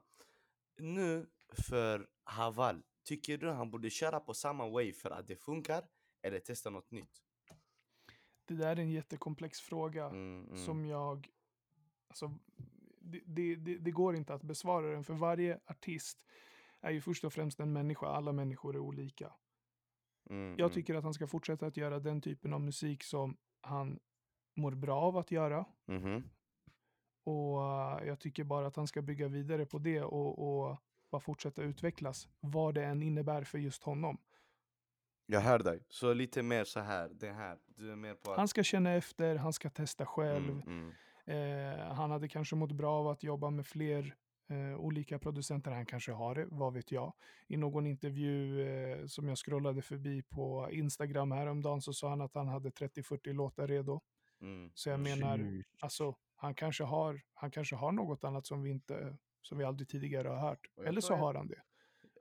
nu 0.76 1.26
för 1.48 2.08
Haval, 2.24 2.82
tycker 3.04 3.38
du 3.38 3.50
han 3.50 3.70
borde 3.70 3.90
köra 3.90 4.20
på 4.20 4.34
samma 4.34 4.68
way 4.68 4.92
för 4.92 5.10
att 5.10 5.26
det 5.26 5.36
funkar? 5.36 5.88
Eller 6.22 6.40
testa 6.40 6.70
något 6.70 6.90
nytt? 6.90 7.22
Det 8.44 8.54
där 8.54 8.66
är 8.66 8.76
en 8.76 8.90
jättekomplex 8.90 9.60
fråga 9.60 10.04
Mm, 10.04 10.46
mm. 10.46 10.64
som 10.64 10.86
jag... 10.86 11.28
Alltså, 12.08 12.38
det, 13.00 13.20
det, 13.26 13.54
det, 13.56 13.78
det 13.78 13.90
går 13.90 14.16
inte 14.16 14.34
att 14.34 14.42
besvara 14.42 14.86
den, 14.86 15.04
för 15.04 15.14
varje 15.14 15.60
artist 15.66 16.26
är 16.80 16.90
ju 16.90 17.00
först 17.00 17.24
och 17.24 17.32
främst 17.32 17.60
en 17.60 17.72
människa. 17.72 18.06
Alla 18.06 18.32
människor 18.32 18.74
är 18.74 18.78
olika. 18.78 19.32
Mm, 20.32 20.50
Jag 20.50 20.60
mm, 20.66 20.70
tycker 20.74 20.94
att 20.94 21.04
han 21.04 21.14
ska 21.14 21.26
fortsätta 21.26 21.66
att 21.66 21.76
göra 21.76 21.98
den 21.98 22.20
typen 22.20 22.52
av 22.52 22.60
musik 22.60 23.02
som 23.02 23.36
han 23.60 23.98
mår 24.56 24.72
bra 24.72 25.00
av 25.00 25.16
att 25.16 25.30
göra. 25.30 25.64
mhm. 25.86 26.22
Och 27.24 27.62
eh, 27.62 28.06
jag 28.06 28.20
tycker 28.20 28.44
bara 28.44 28.66
att 28.66 28.76
han 28.76 28.86
ska 28.86 29.02
bygga 29.02 29.28
vidare 29.28 29.66
på 29.66 29.78
det 29.78 30.02
och, 30.02 30.38
och 30.68 30.78
bara 31.10 31.20
fortsätta 31.20 31.62
utvecklas. 31.62 32.28
Vad 32.40 32.74
det 32.74 32.84
än 32.84 33.02
innebär 33.02 33.44
för 33.44 33.58
just 33.58 33.82
honom. 33.82 34.18
Jag 35.26 35.40
hör 35.40 35.58
dig, 35.58 35.84
så 35.88 36.12
lite 36.14 36.42
mer 36.42 36.64
så 36.64 36.80
här, 36.80 37.08
det 37.08 37.30
här 37.32 37.58
Du 37.66 37.92
är 37.92 37.96
mer 37.96 38.14
på 38.14 38.30
att 38.30 38.38
Han 38.38 38.48
ska 38.48 38.62
känna 38.62 38.92
efter, 38.92 39.36
han 39.36 39.52
ska 39.52 39.70
testa 39.70 40.06
själv. 40.06 40.50
mm, 40.50 40.62
mm. 40.66 40.92
Eh, 41.26 41.94
han 41.94 42.10
hade 42.10 42.28
kanske 42.28 42.56
mått 42.56 42.72
bra 42.72 42.92
av 43.00 43.08
att 43.08 43.22
jobba 43.22 43.50
med 43.50 43.66
fler 43.66 44.16
eh, 44.48 44.76
olika 44.80 45.18
producenter. 45.18 45.70
Han 45.70 45.86
kanske 45.86 46.12
har 46.12 46.34
det, 46.34 46.46
vad 46.50 46.74
vet 46.74 46.92
jag. 46.92 47.14
I 47.48 47.56
någon 47.56 47.86
intervju 47.86 48.60
eh, 48.62 49.06
som 49.06 49.28
jag 49.28 49.38
scrollade 49.38 49.82
förbi 49.82 50.22
på 50.22 50.68
Instagram 50.70 51.32
häromdagen 51.32 51.82
så 51.82 51.92
sa 51.92 52.08
han 52.08 52.20
att 52.20 52.34
han 52.34 52.48
hade 52.48 52.70
30-40 52.70 53.32
låtar 53.32 53.68
redo. 53.68 54.00
Mm. 54.40 54.70
Så 54.74 54.88
jag 54.88 55.00
menar, 55.00 55.38
alltså, 55.80 56.16
han 56.36 56.54
kanske, 56.54 56.84
har, 56.84 57.20
han 57.34 57.50
kanske 57.50 57.76
har 57.76 57.92
något 57.92 58.24
annat 58.24 58.46
som 58.46 58.62
vi, 58.62 58.70
inte, 58.70 59.16
som 59.42 59.58
vi 59.58 59.64
aldrig 59.64 59.88
tidigare 59.88 60.28
har 60.28 60.36
hört. 60.36 60.70
Eller 60.86 61.00
så 61.00 61.12
jag- 61.12 61.18
har 61.18 61.34
han 61.34 61.46
det. 61.48 61.62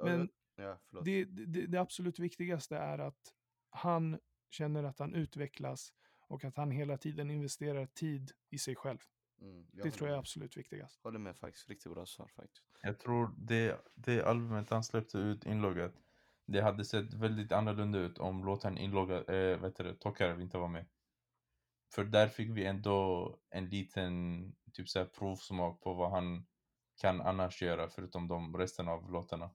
Men 0.04 0.30
ja, 0.56 0.80
det, 1.04 1.26
det, 1.26 1.68
det 1.68 1.78
absolut 1.82 2.20
viktigaste 2.20 2.78
är 2.78 3.00
att 3.00 3.34
han 3.70 4.20
känner 4.50 4.84
att 4.84 5.00
han 5.00 5.16
utvecklas 5.16 5.94
och 6.28 6.44
att 6.46 6.58
han 6.58 6.72
hela 6.72 6.98
tiden 6.98 7.32
investerar 7.32 7.86
tid 7.86 8.32
i 8.50 8.58
sig 8.58 8.76
själv. 8.76 9.00
Mm, 9.42 9.68
Det 9.72 9.92
tror 9.92 10.10
jag 10.10 10.16
är 10.16 10.20
absolut 10.20 10.58
viktigast. 10.58 11.00
Håller 11.04 11.20
med 11.20 11.38
faktiskt, 11.38 11.70
riktigt 11.70 11.92
bra 11.92 12.06
svar 12.06 12.28
faktiskt. 12.36 12.64
Jag 12.82 13.00
tror 13.00 13.36
det, 13.38 13.82
det 13.96 14.24
albumet 14.24 14.70
han 14.70 14.84
släppte 14.84 15.18
ut 15.18 15.46
inloggat, 15.46 15.94
det 16.48 16.62
hade 16.62 16.86
sett 16.86 17.14
väldigt 17.14 17.52
annorlunda 17.52 18.00
ut 18.00 18.18
om 18.18 18.46
låten 18.46 18.78
inloggat, 18.78 19.30
eh, 19.30 19.36
vet 19.62 19.76
du 19.76 19.96
Tokarev 19.96 20.42
inte 20.42 20.58
var 20.58 20.68
med. 20.68 20.86
För 21.96 22.04
där 22.04 22.28
fick 22.28 22.50
vi 22.50 22.66
ändå 22.66 23.38
en 23.50 23.70
liten 23.70 24.46
typ 24.74 24.90
så 24.90 25.00
här 25.00 25.06
provsmak 25.06 25.82
på 25.82 25.94
vad 25.94 26.12
han 26.12 26.46
kan 27.02 27.22
annars 27.22 27.62
göra 27.62 27.90
förutom 27.90 28.28
de 28.28 28.58
resten 28.58 28.88
av 28.88 29.12
låtarna. 29.12 29.52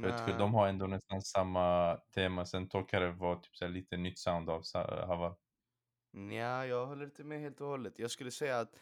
För 0.00 0.08
jag 0.08 0.18
tycker 0.26 0.38
de 0.38 0.54
har 0.54 0.68
ändå 0.68 0.86
nästan 0.86 1.22
samma 1.22 1.96
tema. 2.14 2.44
Sen 2.44 2.68
Tokarev 2.68 3.14
var 3.14 3.36
typ 3.36 3.56
så 3.56 3.64
här 3.64 3.72
lite 3.72 3.96
nytt 3.96 4.18
sound 4.18 4.50
av 4.50 4.62
Haval. 5.06 5.34
Ja, 6.12 6.66
jag 6.66 6.86
håller 6.86 7.04
inte 7.04 7.24
med 7.24 7.40
helt 7.40 7.60
och 7.60 7.66
hållet. 7.66 7.98
Jag 7.98 8.10
skulle 8.10 8.30
säga 8.30 8.60
att 8.60 8.76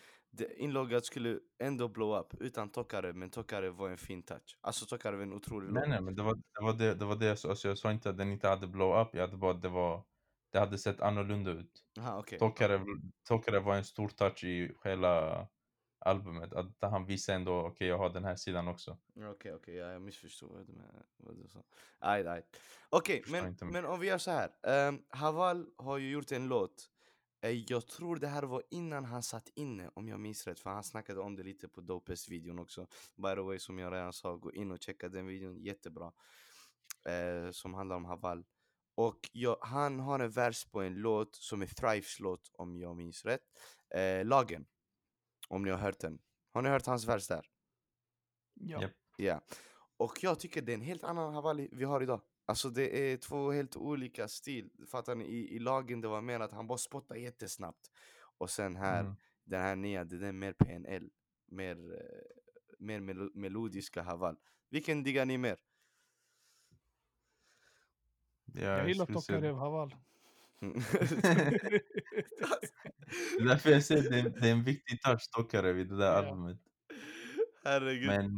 inloggat 0.56 1.04
skulle 1.04 1.38
ändå 1.58 1.88
blow 1.88 2.18
up 2.18 2.34
utan 2.40 2.68
Tokare, 2.68 3.12
men 3.12 3.30
Tokare 3.30 3.70
var 3.70 3.90
en 3.90 3.98
fin 3.98 4.22
touch. 4.22 4.58
Alltså 4.60 4.86
Tokare 4.86 5.16
var 5.16 5.22
en 5.22 5.32
otrolig 5.32 5.72
Nej 5.72 5.88
nej 5.88 6.00
men 6.00 6.14
det 6.14 6.22
var 6.22 6.34
det, 6.34 6.64
var 6.64 6.72
det, 6.72 6.94
det, 6.94 7.04
var 7.04 7.16
det 7.16 7.26
jag 7.26 7.38
sa. 7.38 7.48
Alltså, 7.48 7.68
jag 7.68 7.78
sa 7.78 7.92
inte 7.92 8.10
att 8.10 8.18
den 8.18 8.32
inte 8.32 8.48
hade 8.48 8.66
blow 8.66 9.00
up. 9.00 9.08
Jag 9.12 9.20
hade 9.20 9.36
bara 9.36 9.52
det 9.54 9.68
var 9.68 10.04
det 10.52 10.58
hade 10.58 10.78
sett 10.78 11.00
annorlunda 11.00 11.50
ut. 11.50 11.84
Aha, 11.98 12.18
okej. 12.18 12.38
Tokarev, 12.38 12.84
Tokarev 13.28 13.62
var 13.62 13.76
en 13.76 13.84
stor 13.84 14.08
touch 14.08 14.44
i 14.44 14.74
hela 14.84 15.46
albumet. 15.98 16.52
Att 16.52 16.76
han 16.80 17.06
visade 17.06 17.36
ändå, 17.36 17.66
okej 17.66 17.88
jag 17.88 17.98
har 17.98 18.10
den 18.10 18.24
här 18.24 18.36
sidan 18.36 18.68
också. 18.68 18.98
Okej, 19.16 19.54
okej, 19.54 19.74
ja, 19.74 19.92
jag 19.92 20.02
missförstod 20.02 20.50
vad 21.16 21.36
du, 21.36 21.48
sa. 21.48 21.62
Okej, 22.90 23.24
men, 23.28 23.56
men 23.60 23.84
om 23.84 24.00
vi 24.00 24.06
gör 24.06 24.18
så 24.18 24.30
här. 24.30 24.50
Ehm, 24.62 25.02
Haval 25.08 25.66
har 25.76 25.98
ju 25.98 26.10
gjort 26.10 26.32
en 26.32 26.48
låt. 26.48 26.91
Eh, 27.42 27.50
jag 27.50 27.86
tror 27.86 28.16
det 28.16 28.28
här 28.28 28.42
var 28.42 28.62
innan 28.70 29.04
han 29.04 29.22
satt 29.22 29.48
inne, 29.54 29.90
om 29.94 30.08
jag 30.08 30.20
minns 30.20 30.46
rätt. 30.46 30.60
För 30.60 30.70
han 30.70 30.84
snackade 30.84 31.20
om 31.20 31.36
det 31.36 31.42
lite 31.42 31.68
på 31.68 31.80
Dopest-videon 31.80 32.58
också. 32.58 32.86
By 33.16 33.34
the 33.34 33.40
way, 33.40 33.58
som 33.58 33.78
jag 33.78 33.92
redan 33.92 34.12
sa, 34.12 34.36
gå 34.36 34.52
in 34.52 34.70
och 34.70 34.82
checka 34.82 35.08
den 35.08 35.26
videon, 35.26 35.58
jättebra. 35.58 36.12
Eh, 37.08 37.50
som 37.50 37.74
handlar 37.74 37.96
om 37.96 38.04
Haval. 38.04 38.44
Och 38.94 39.30
jag, 39.32 39.56
han 39.60 40.00
har 40.00 40.20
en 40.20 40.30
vers 40.30 40.64
på 40.64 40.82
en 40.82 40.94
låt 40.94 41.36
som 41.36 41.62
är 41.62 41.66
Thrives 41.66 42.20
låt, 42.20 42.50
om 42.52 42.76
jag 42.76 42.96
minns 42.96 43.24
rätt. 43.24 43.42
Eh, 43.94 44.24
Lagen. 44.24 44.66
Om 45.48 45.62
ni 45.64 45.70
har 45.70 45.78
hört 45.78 46.00
den. 46.00 46.18
Har 46.52 46.62
ni 46.62 46.68
hört 46.68 46.86
hans 46.86 47.04
vers 47.04 47.28
där? 47.28 47.46
Ja. 48.54 48.88
Ja, 49.16 49.42
och 49.96 50.18
jag 50.22 50.40
tycker 50.40 50.62
det 50.62 50.72
är 50.72 50.74
en 50.74 50.80
helt 50.80 51.04
annan 51.04 51.34
Havali 51.34 51.68
vi 51.72 51.84
har 51.84 52.00
idag. 52.00 52.20
Alltså 52.52 52.70
det 52.70 53.12
är 53.12 53.16
två 53.16 53.50
helt 53.52 53.76
olika 53.76 54.28
stil. 54.28 54.70
Fattar 54.90 55.14
ni? 55.14 55.24
I, 55.24 55.54
i 55.56 55.58
lagen 55.58 56.00
det 56.00 56.08
var 56.08 56.20
mer 56.20 56.40
att 56.40 56.52
han 56.52 56.66
bara 56.66 56.78
spottar 56.78 57.14
jättesnabbt. 57.16 57.90
Och 58.38 58.50
sen 58.50 58.76
här, 58.76 59.00
Mm. 59.00 59.14
den 59.44 59.60
här 59.62 59.76
nya, 59.76 60.04
det 60.04 60.26
är 60.26 60.32
mer 60.32 60.52
PNL. 60.52 61.10
Mer, 61.46 61.76
eh, 61.94 61.98
mer 62.78 63.00
melo 63.00 63.30
melodiska 63.34 64.02
Haval. 64.02 64.36
Vilken 64.70 65.02
diggar 65.02 65.24
ni 65.26 65.38
mer? 65.38 65.58
Ja, 68.54 68.60
Jag 68.62 68.88
gillar 68.88 69.06
Tokarev 69.06 69.54
Haval. 69.54 69.94
Det 73.36 73.42
är 73.42 73.44
därför 73.48 73.70
jag 73.70 73.84
säger 73.84 74.10
det, 74.10 74.18
är- 74.20 74.30
det 74.40 74.48
är 74.48 74.52
en 74.52 74.64
viktig 74.64 75.02
touch 75.02 75.30
Tokarev 75.32 75.78
i 75.78 75.84
det 75.84 75.96
där 75.96 76.12
Ja. 76.12 76.18
albumet. 76.28 76.58
Herregud, 77.64 78.06
Men 78.06 78.30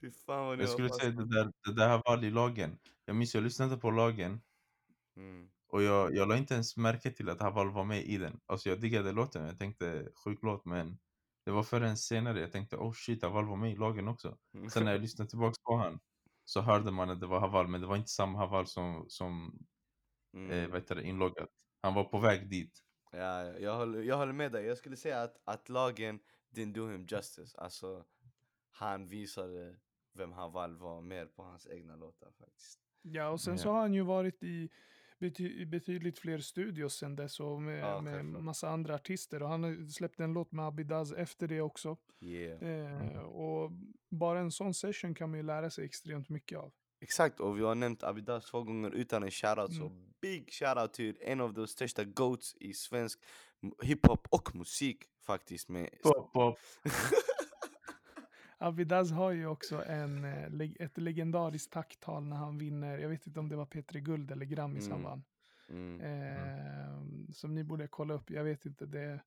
fy 0.00 0.10
fan 0.10 0.46
vad 0.46 0.58
ni 0.58 0.62
jag 0.62 0.70
skulle 0.70 0.90
säga 0.90 1.10
det 1.10 1.26
där, 1.36 1.52
det 1.66 1.72
där 1.74 1.88
Haval 1.88 2.24
i 2.24 2.30
lagen. 2.30 2.78
Jag 3.04 3.16
minns 3.16 3.34
jag 3.34 3.44
lyssnade 3.44 3.76
på 3.76 3.90
lagen 3.90 4.40
Mm. 5.16 5.50
och 5.68 5.82
jag, 5.82 6.14
jag 6.14 6.28
la 6.28 6.36
inte 6.36 6.54
ens 6.54 6.76
märke 6.76 7.10
till 7.10 7.28
att 7.28 7.40
Haval 7.40 7.70
var 7.72 7.84
med 7.84 8.04
i 8.04 8.18
den. 8.18 8.40
Alltså 8.46 8.68
jag 8.68 8.80
diggade 8.80 9.12
låten, 9.12 9.46
jag 9.46 9.58
tänkte 9.58 10.08
sjuk 10.24 10.38
låt 10.42 10.64
men 10.64 10.98
det 11.44 11.50
var 11.50 11.62
förrän 11.62 11.96
senare 11.96 12.40
jag 12.40 12.52
tänkte 12.52 12.76
oh 12.76 12.92
shit 12.92 13.22
Haval 13.22 13.46
var 13.48 13.56
med 13.56 13.72
i 13.72 13.76
lagen 13.76 14.08
också. 14.08 14.38
Sen 14.72 14.84
när 14.84 14.92
jag 14.92 15.00
lyssnade 15.00 15.30
tillbaks 15.30 15.58
på 15.62 15.76
han 15.76 16.00
så 16.44 16.60
hörde 16.60 16.90
man 16.90 17.10
att 17.10 17.20
det 17.20 17.26
var 17.26 17.40
Haval 17.40 17.68
men 17.68 17.80
det 17.80 17.86
var 17.86 17.96
inte 17.96 18.10
samma 18.10 18.38
Haval 18.38 18.66
som, 18.66 19.04
som 19.08 19.58
eh, 20.50 20.64
Mm. 20.64 20.72
heter 20.72 20.94
det, 20.94 21.02
inloggat. 21.04 21.50
Han 21.82 21.94
var 21.94 22.04
på 22.04 22.18
väg 22.18 22.50
dit. 22.50 22.80
Ja, 23.12 23.44
ja, 23.44 23.58
jag 23.58 23.76
håller, 23.76 24.02
jag 24.02 24.16
håller 24.16 24.32
med 24.32 24.52
dig. 24.52 24.64
Jag 24.66 24.78
skulle 24.78 24.96
säga 24.96 25.22
att, 25.22 25.36
att 25.44 25.68
lagen 25.68 26.20
didn't 26.56 26.72
do 26.72 26.88
him 26.88 27.06
justice. 27.10 27.58
Alltså, 27.58 28.04
han 28.70 29.08
visade 29.08 29.76
vem 30.18 30.32
Haval 30.32 30.76
var 30.76 31.00
mer 31.00 31.26
på 31.26 31.42
hans 31.42 31.66
egna 31.66 31.96
låtar 31.96 32.30
faktiskt. 32.38 32.80
Ja, 33.02 33.28
och 33.28 33.40
sen 33.40 33.54
Ja. 33.54 33.58
så 33.62 33.70
har 33.72 33.80
han 33.80 33.94
ju 33.94 34.02
varit 34.02 34.42
i, 34.42 34.68
bety 35.18 35.64
betydligt 35.66 36.18
fler 36.18 36.38
studios 36.38 36.94
sen 36.94 37.16
dess 37.16 37.40
och 37.40 37.62
med, 37.62 37.80
Ja, 37.80 38.00
med 38.00 38.24
massa 38.24 38.68
andra 38.68 38.94
artister. 38.94 39.42
Och 39.42 39.48
han 39.48 39.62
har 39.62 39.70
ju 39.70 39.88
släppt 39.88 40.20
en 40.20 40.32
låt 40.32 40.52
med 40.52 40.66
Abidaz 40.66 41.12
efter 41.12 41.48
det 41.48 41.60
också. 41.60 41.96
Yeah. 42.20 42.62
Eh, 42.62 43.18
och 43.20 43.70
bara 44.10 44.40
en 44.40 44.50
sån 44.52 44.74
session 44.74 45.14
kan 45.14 45.30
man 45.30 45.38
ju 45.38 45.42
lära 45.42 45.70
sig 45.70 45.84
extremt 45.84 46.28
mycket 46.28 46.58
av. 46.58 46.72
Exakt, 47.00 47.40
och 47.40 47.58
vi 47.58 47.62
har 47.62 47.74
nämnt 47.74 48.02
Abidas 48.02 48.46
två 48.50 48.62
gånger 48.62 48.90
utan 48.90 49.22
en 49.22 49.30
shoutout, 49.30 49.74
så 49.74 49.90
big 50.20 50.52
shoutout 50.52 50.92
till 50.92 51.18
en 51.20 51.40
av 51.40 51.54
de 51.54 51.66
största 51.66 52.04
goats 52.04 52.54
i 52.60 52.72
svensk 52.72 53.18
hiphop 53.82 54.28
och 54.30 54.54
musik 54.56 55.04
faktiskt 55.26 55.68
med 55.68 55.90
Pop, 56.02 56.32
pop. 56.32 56.58
Abidaz 58.58 59.10
har 59.12 59.30
ju 59.30 59.46
också 59.46 59.84
en, 59.84 60.24
eh, 60.24 60.70
ett 60.78 60.98
legendariskt 60.98 61.72
tacktal 61.72 62.24
när 62.24 62.36
han 62.36 62.58
vinner, 62.58 62.98
jag 62.98 63.08
vet 63.08 63.26
inte 63.26 63.40
om 63.40 63.48
det 63.48 63.56
var 63.56 63.66
P3 63.66 64.00
Guld 64.00 64.30
eller 64.30 64.46
Grammis 64.46 64.88
han 64.88 64.98
Mm. 64.98 65.10
vann. 65.10 65.24
mm. 65.68 66.00
Eh, 66.00 67.00
som 67.32 67.54
ni 67.54 67.64
borde 67.64 67.88
kolla 67.88 68.14
upp, 68.14 68.30
jag 68.30 68.44
vet 68.44 68.66
inte 68.66 68.86
det. 68.86 69.20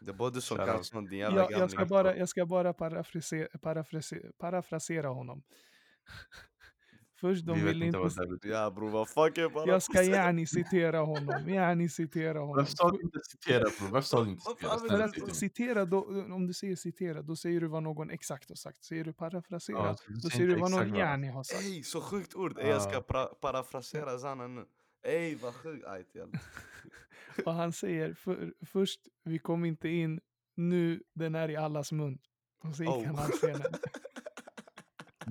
Det 0.00 0.10
är 0.10 0.14
både 0.14 0.40
som 0.40 0.56
Shoutout. 0.56 0.74
Karlsson, 0.74 1.04
din 1.04 1.18
jävla 1.18 1.40
Jag, 1.42 1.52
jag, 1.52 1.70
ska 1.70 1.86
bara, 1.86 2.16
jag 2.16 2.28
ska 2.28 2.46
bara 2.46 2.72
parafrasera, 2.72 3.58
parafrasera, 3.58 4.32
parafrasera 4.38 5.08
honom. 5.08 5.42
Först 7.20 7.46
de 7.46 7.58
Vi 7.58 7.64
vill 7.64 7.82
inte 7.82 7.98
inte... 7.98 8.20
vad. 8.26 8.38
Ja 8.42 8.70
bror 8.70 8.90
vad 8.90 9.08
fuck 9.08 9.38
är 9.38 9.48
bara 9.48 9.66
Jag 9.66 9.82
ska 9.82 10.02
gärna 10.02 10.46
citera 10.46 10.98
honom, 11.00 11.48
gärna 11.48 11.88
citera 11.88 12.38
honom. 12.38 12.56
Varför 12.56 12.72
sa 12.76 12.90
du 12.90 13.00
inte 13.02 13.18
citera 13.24 13.60
bror? 13.60 13.88
Varför 13.90 14.08
sa 14.08 14.24
du 14.24 14.30
inte 14.30 14.42
citera? 14.50 15.26
För 15.26 15.34
citera, 15.34 15.84
då, 15.84 16.00
om 16.34 16.46
du 16.46 16.52
säger 16.54 16.76
citera, 16.76 17.22
då 17.22 17.36
säger 17.36 17.60
du 17.60 17.66
vad 17.66 17.82
någon 17.82 18.10
exakt 18.10 18.48
har 18.48 18.56
sagt. 18.56 18.84
Säger 18.84 19.04
du 19.04 19.12
parafrasera, 19.12 19.76
Ja, 19.76 19.96
då 20.22 20.30
säger 20.30 20.46
du 20.48 20.54
vad 20.56 20.70
någon 20.70 20.90
vad- 20.90 20.98
gärna 20.98 21.32
har 21.32 21.42
sagt. 21.44 21.62
Ey 21.62 21.82
så 21.82 22.00
sjukt 22.00 22.34
ord! 22.34 22.58
Ey, 22.58 22.68
jag 22.68 22.82
ska 22.82 23.00
parafrasera 23.40 24.18
Zanna 24.18 24.46
nu 24.46 24.64
Ey 25.06 25.34
vad 25.36 25.54
sjukt! 25.54 25.86
Och 27.44 27.52
han 27.60 27.72
säger 27.72 28.14
för, 28.14 28.52
först, 28.66 29.00
vi 29.24 29.38
kom 29.38 29.64
inte 29.64 29.88
in, 29.88 30.20
nu, 30.54 31.02
den 31.14 31.34
är 31.34 31.48
i 31.50 31.56
allas 31.56 31.92
mun. 31.92 32.18
Och 32.64 32.74
så 32.74 32.82
gick 32.82 32.92
Oh. 32.92 33.04
han 33.06 33.18
av 33.18 33.30
scenen. 33.30 33.62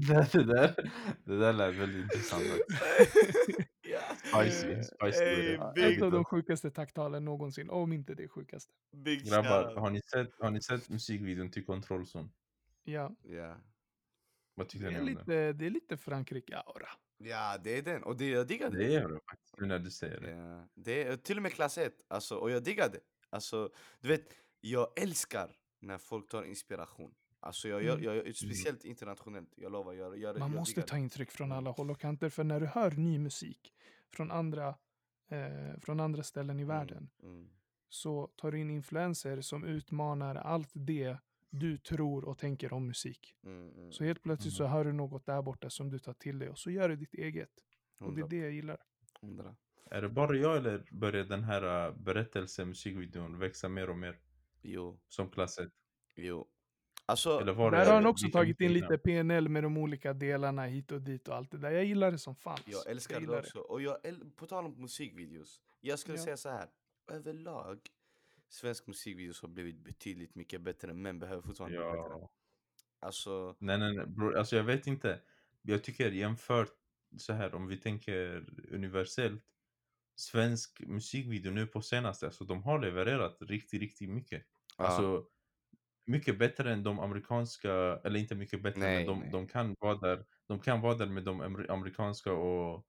Det, 0.07 0.29
det, 0.31 0.43
där, 0.43 0.91
det 1.23 1.37
där 1.39 1.53
lät 1.53 1.75
väldigt 1.75 2.03
intressant. 2.03 2.43
Spicy, 4.23 4.83
spicy. 4.83 5.23
Ey, 5.23 5.57
var 5.57 5.73
det. 5.75 5.81
big- 5.81 5.97
Ett 5.97 6.01
av 6.03 6.11
de 6.11 6.25
sjukaste 6.25 6.71
tacktalen 6.71 7.25
någonsin, 7.25 7.69
om 7.69 7.93
inte 7.93 8.15
det 8.15 8.27
sjukaste. 8.27 8.73
Big 8.91 9.25
Grabbar, 9.29 9.75
har 9.75 9.89
ni, 9.89 10.01
sett, 10.01 10.29
har 10.39 10.51
ni 10.51 10.61
sett 10.61 10.89
musikvideon 10.89 11.51
till 11.51 11.65
Kontrollzon? 11.65 12.31
Ja, 12.83 13.15
Ja. 13.23 13.55
Vad 14.55 14.65
det 14.67 14.69
tyckte 14.71 14.87
är 14.87 14.91
ni 14.91 14.99
om 14.99 15.05
den? 15.05 15.15
lite, 15.15 15.53
det 15.53 15.65
är 15.65 15.69
lite 15.69 15.97
Frankrike-aura. 15.97 16.87
ja, 17.17 17.57
det 17.63 17.77
är 17.77 17.81
den. 17.81 18.03
Och 18.03 18.17
det, 18.17 18.29
jag 18.29 18.47
diggar 18.47 18.69
det. 18.71 18.77
Det 18.77 18.95
är 18.95 19.07
det 19.07 19.19
faktiskt, 19.29 19.57
nu 19.59 19.67
när 19.67 19.79
du 19.79 19.91
säger 19.91 20.19
det. 20.21 20.31
Ja, 20.31 20.67
det 20.75 21.03
är 21.03 21.17
till 21.17 21.37
och 21.37 21.43
med 21.43 21.53
klass 21.53 21.77
1, 21.77 21.93
alltså, 22.07 22.35
och 22.35 22.51
jag 22.51 22.63
diggar 22.63 22.89
det. 22.89 22.99
Alltså, 23.29 23.69
du 23.99 24.07
vet, 24.07 24.27
jag 24.61 24.87
älskar 25.01 25.55
när 25.79 25.97
folk 25.97 26.29
tar 26.29 26.43
inspiration. 26.43 27.13
Alltså, 27.39 27.67
jag, 27.67 27.83
jag, 27.83 28.03
Mm. 28.03 28.21
jag, 28.25 28.35
speciellt 28.35 28.85
internationellt, 28.85 29.49
jag 29.55 29.71
lovar. 29.71 29.93
Jag, 29.93 30.17
jag, 30.17 30.39
Man 30.39 30.51
jag 30.51 30.59
måste 30.59 30.81
ta 30.81 30.97
intryck 30.97 31.31
från 31.31 31.47
Mm. 31.47 31.57
alla 31.57 31.69
håll 31.71 31.91
och 31.91 31.99
kanter, 31.99 32.29
för 32.29 32.43
när 32.43 32.59
du 32.59 32.65
hör 32.65 32.91
ny 32.91 33.19
musik 33.19 33.73
från 34.09 34.31
andra, 34.31 34.67
eh, 35.29 35.79
från 35.81 35.99
andra 35.99 36.23
ställen 36.23 36.59
i 36.59 36.63
världen, 36.63 37.09
Mm, 37.23 37.35
mm. 37.35 37.49
så 37.89 38.27
tar 38.35 38.51
du 38.51 38.59
in 38.59 38.69
influenser 38.71 39.41
som 39.41 39.63
utmanar 39.63 40.35
allt 40.35 40.69
det 40.73 41.17
du 41.49 41.77
tror 41.77 42.25
och 42.25 42.37
tänker 42.37 42.73
om 42.73 42.87
musik. 42.87 43.35
Mm, 43.43 43.69
mm. 43.73 43.91
Så 43.91 44.03
helt 44.03 44.23
plötsligt 44.23 44.53
så 44.53 44.65
hör 44.65 44.85
du 44.85 44.93
något 44.93 45.25
där 45.25 45.41
borta 45.41 45.69
som 45.69 45.89
du 45.89 45.99
tar 45.99 46.13
till 46.13 46.39
dig 46.39 46.49
och 46.49 46.59
så 46.59 46.71
gör 46.71 46.89
du 46.89 46.95
ditt 46.95 47.13
eget. 47.13 47.49
Och 47.97 48.13
det 48.15 48.21
är 48.21 48.27
det 48.27 48.35
jag 48.37 48.51
gillar. 48.51 48.77
hundra. 49.21 49.55
Är 49.91 50.01
det 50.01 50.09
bara 50.09 50.35
jag 50.35 50.57
eller 50.57 50.87
börjar 50.91 51.23
den 51.23 51.43
här 51.43 51.87
uh, 51.89 51.95
berättelsemusikvideon 51.97 53.39
växa 53.39 53.69
mer 53.69 53.89
och 53.89 53.97
mer? 53.97 54.19
Jo, 54.61 54.99
Som 55.07 55.29
klass 55.29 55.57
1? 55.59 55.69
jo. 56.15 56.47
Alltså, 57.09 57.39
Eller 57.39 57.53
var 57.53 57.71
Där 57.71 57.79
det 57.79 57.85
har 57.85 57.93
han 57.93 58.05
också 58.05 58.29
tagit 58.29 58.61
in 58.61 58.73
lite 58.73 58.97
PNL 58.97 59.49
med 59.49 59.63
de 59.63 59.77
olika 59.77 60.13
delarna 60.13 60.65
hit 60.65 60.91
och 60.91 61.01
dit 61.01 61.27
och 61.27 61.35
allt 61.35 61.51
det 61.51 61.57
där. 61.57 61.71
Jag 61.71 61.85
gillar 61.85 62.11
det 62.11 62.17
som 62.17 62.35
fan. 62.35 62.59
jag 62.65 62.87
älskar 62.89 63.15
det 63.15 63.21
gillar 63.21 63.39
också. 63.39 63.59
Och 63.59 63.81
jag, 63.81 63.97
på 64.35 64.45
tal 64.45 64.65
om 64.65 64.81
musikvideos, 64.81 65.61
jag 65.81 65.99
skulle 65.99 66.17
Ja. 66.17 66.23
säga 66.23 66.37
så 66.37 66.49
här. 66.49 66.67
överlag, 67.11 67.79
svensk 68.49 68.87
musikvideos 68.87 69.41
har 69.41 69.49
blivit 69.49 69.79
betydligt 69.83 70.35
mycket 70.35 70.61
bättre, 70.61 70.93
men 70.93 71.19
behöver 71.19 71.41
fortfarande 71.41 71.77
bli 71.77 71.85
bättre. 71.85 72.17
Ja. 72.21 72.29
Alltså, 72.99 73.55
Nej, 73.59 73.77
nej, 73.77 73.95
nej. 73.95 74.05
Bror, 74.07 74.35
alltså 74.37 74.55
jag 74.55 74.63
vet 74.63 74.87
inte. 74.87 75.21
Jag 75.61 75.83
tycker 75.83 76.11
jämfört 76.11 76.71
så 77.17 77.33
här, 77.33 77.55
om 77.55 77.67
vi 77.67 77.77
tänker 77.77 78.45
universellt. 78.71 79.43
Svensk 80.15 80.79
musikvideo 80.81 81.51
nu 81.51 81.67
på 81.67 81.81
senaste, 81.81 82.25
alltså 82.25 82.43
de 82.43 82.63
har 82.63 82.79
levererat 82.79 83.37
riktigt, 83.41 83.81
riktigt 83.81 84.09
mycket. 84.09 84.45
ja. 84.77 84.83
Alltså, 84.85 85.25
mycket 86.09 86.39
bättre 86.39 86.73
än 86.73 86.83
de 86.83 86.99
amerikanska, 86.99 87.71
eller 88.03 88.19
inte 88.19 88.35
mycket 88.35 88.63
bättre, 88.63 88.79
Nej, 88.79 88.97
men 88.97 89.05
de, 89.05 89.19
nej. 89.19 89.29
de 89.31 89.47
kan 89.47 89.75
vara 89.79 89.95
där. 89.95 90.25
De 90.47 90.59
kan 90.59 90.81
vara 90.81 90.95
där 90.95 91.07
med 91.07 91.23
de 91.23 91.41
amer- 91.41 91.71
amerikanska 91.71 92.33
och 92.33 92.85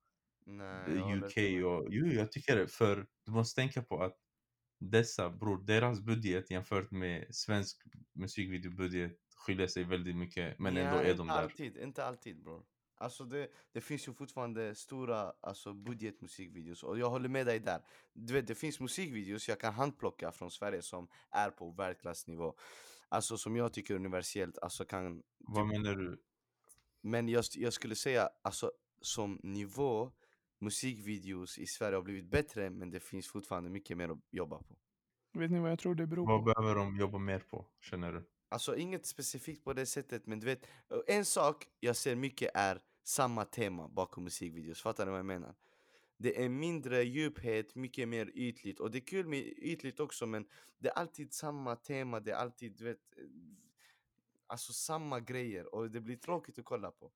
nej, 0.46 0.98
håller 0.98 1.26
UK 1.26 1.36
och 1.64 1.86
jo, 1.90 2.06
jag 2.06 2.32
tycker 2.32 2.56
det, 2.56 2.68
för 2.68 3.06
du 3.26 3.32
måste 3.32 3.60
tänka 3.60 3.82
på 3.82 4.02
att 4.02 4.16
dessa, 4.80 5.30
bror, 5.30 5.64
deras 5.66 6.00
budget 6.00 6.50
jämfört 6.50 6.90
med 6.90 7.34
svensk 7.34 7.82
musikvideobudget 8.14 9.12
skiljer 9.46 9.66
sig 9.66 9.84
väldigt 9.84 10.16
mycket, 10.16 10.58
men 10.58 10.76
ändå 10.76 10.96
Ja, 10.96 11.02
är 11.02 11.12
inte 11.12 11.22
de 11.22 11.26
där. 11.32 11.34
alltid, 11.42 11.76
inte 11.76 12.04
alltid 12.04 12.42
bror. 12.42 12.64
Alltså 12.96 13.24
det, 13.24 13.48
det 13.72 13.80
finns 13.80 14.08
ju 14.08 14.12
fortfarande 14.14 14.74
stora 14.74 15.32
alltså 15.40 15.72
budgetmusikvideos 15.74 16.82
och 16.82 16.98
jag 16.98 17.10
håller 17.10 17.28
med 17.28 17.46
dig 17.46 17.58
där. 17.60 17.80
Du 18.14 18.32
vet 18.32 18.46
det 18.46 18.54
finns 18.54 18.80
musikvideos 18.80 19.48
jag 19.48 19.60
kan 19.60 19.74
handplocka 19.74 20.32
från 20.32 20.50
Sverige 20.50 20.82
som 20.82 21.08
är 21.30 21.50
på 21.50 21.70
världsklassnivå. 21.70 22.54
Alltså 23.12 23.38
som 23.38 23.56
jag 23.56 23.72
tycker 23.72 23.94
universellt, 23.94 24.58
alltså 24.58 24.84
kan... 24.84 25.22
Vad 25.38 25.70
typ- 25.70 25.78
menar 25.82 25.94
du? 25.94 26.22
Men 27.00 27.28
jag, 27.28 27.44
jag 27.54 27.72
skulle 27.72 27.94
säga 27.94 28.30
alltså 28.42 28.72
som 29.00 29.40
nivå, 29.42 30.12
musikvideos 30.58 31.58
i 31.58 31.66
Sverige 31.66 31.96
har 31.96 32.02
blivit 32.02 32.30
bättre 32.30 32.70
men 32.70 32.90
det 32.90 33.00
finns 33.00 33.28
fortfarande 33.28 33.70
mycket 33.70 33.96
mer 33.96 34.08
att 34.08 34.18
jobba 34.30 34.58
på. 34.58 34.76
Vet 35.32 35.50
ni 35.50 35.61
vad 35.61 35.70
jag 35.70 35.78
tror 35.78 35.94
det 35.94 36.06
beror 36.06 36.26
Vad 36.26 36.40
på? 36.40 36.44
behöver 36.44 36.74
de 36.74 36.96
jobba 36.96 37.18
mer 37.18 37.38
på, 37.38 37.66
känner 37.80 38.12
du? 38.12 38.24
Alltså 38.48 38.76
inget 38.76 39.06
specifikt 39.06 39.64
på 39.64 39.72
det 39.72 39.86
sättet 39.86 40.26
men 40.26 40.40
du 40.40 40.46
vet, 40.46 40.66
en 41.06 41.24
sak 41.24 41.66
jag 41.80 41.96
ser 41.96 42.14
mycket 42.16 42.50
är 42.54 42.80
samma 43.04 43.44
tema 43.44 43.88
bakom 43.88 44.24
musikvideos, 44.24 44.82
fattar 44.82 45.04
ni 45.04 45.11
vad 45.11 45.18
jag 45.18 45.26
menar? 45.26 45.54
Det 46.22 46.44
är 46.44 46.48
mindre 46.48 47.02
djuphet, 47.02 47.74
mycket 47.74 48.08
mer 48.08 48.30
ytligt 48.34 48.80
och 48.80 48.90
det 48.90 48.98
är 48.98 49.06
kul 49.06 49.26
med 49.26 49.38
ytligt 49.40 50.00
också 50.00 50.26
men 50.26 50.46
det 50.78 50.88
är 50.88 50.92
alltid 50.92 51.32
samma 51.32 51.76
tema, 51.76 52.20
det 52.20 52.30
är 52.30 52.36
alltid 52.36 52.76
du 52.76 52.84
vet 52.84 52.98
eh, 53.16 53.24
Alltså 54.46 54.72
samma 54.72 55.20
grejer 55.20 55.74
och 55.74 55.90
det 55.90 56.00
blir 56.00 56.16
tråkigt 56.16 56.58
att 56.58 56.64
kolla 56.64 56.90
på 56.90 57.12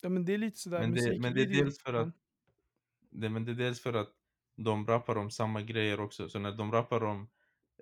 Ja, 0.00 0.08
men 0.08 0.24
det 0.24 0.34
är 0.34 0.38
lite 0.38 0.58
sådär 0.58 0.80
Men 0.80 0.94
det, 0.94 1.20
men 1.20 1.34
det 1.34 1.42
är 1.42 1.46
dels 1.46 1.82
för 1.82 1.94
att 1.94 2.14
det, 3.10 3.28
men 3.28 3.44
det 3.44 3.52
är 3.52 3.56
dels 3.56 3.80
för 3.80 3.92
att 3.92 4.12
de 4.56 4.86
rappar 4.86 5.18
om 5.18 5.30
samma 5.30 5.62
grejer 5.62 6.00
också. 6.00 6.28
Så 6.28 6.38
när 6.38 6.52
de 6.52 6.72
rappar 6.72 7.04
om 7.04 7.28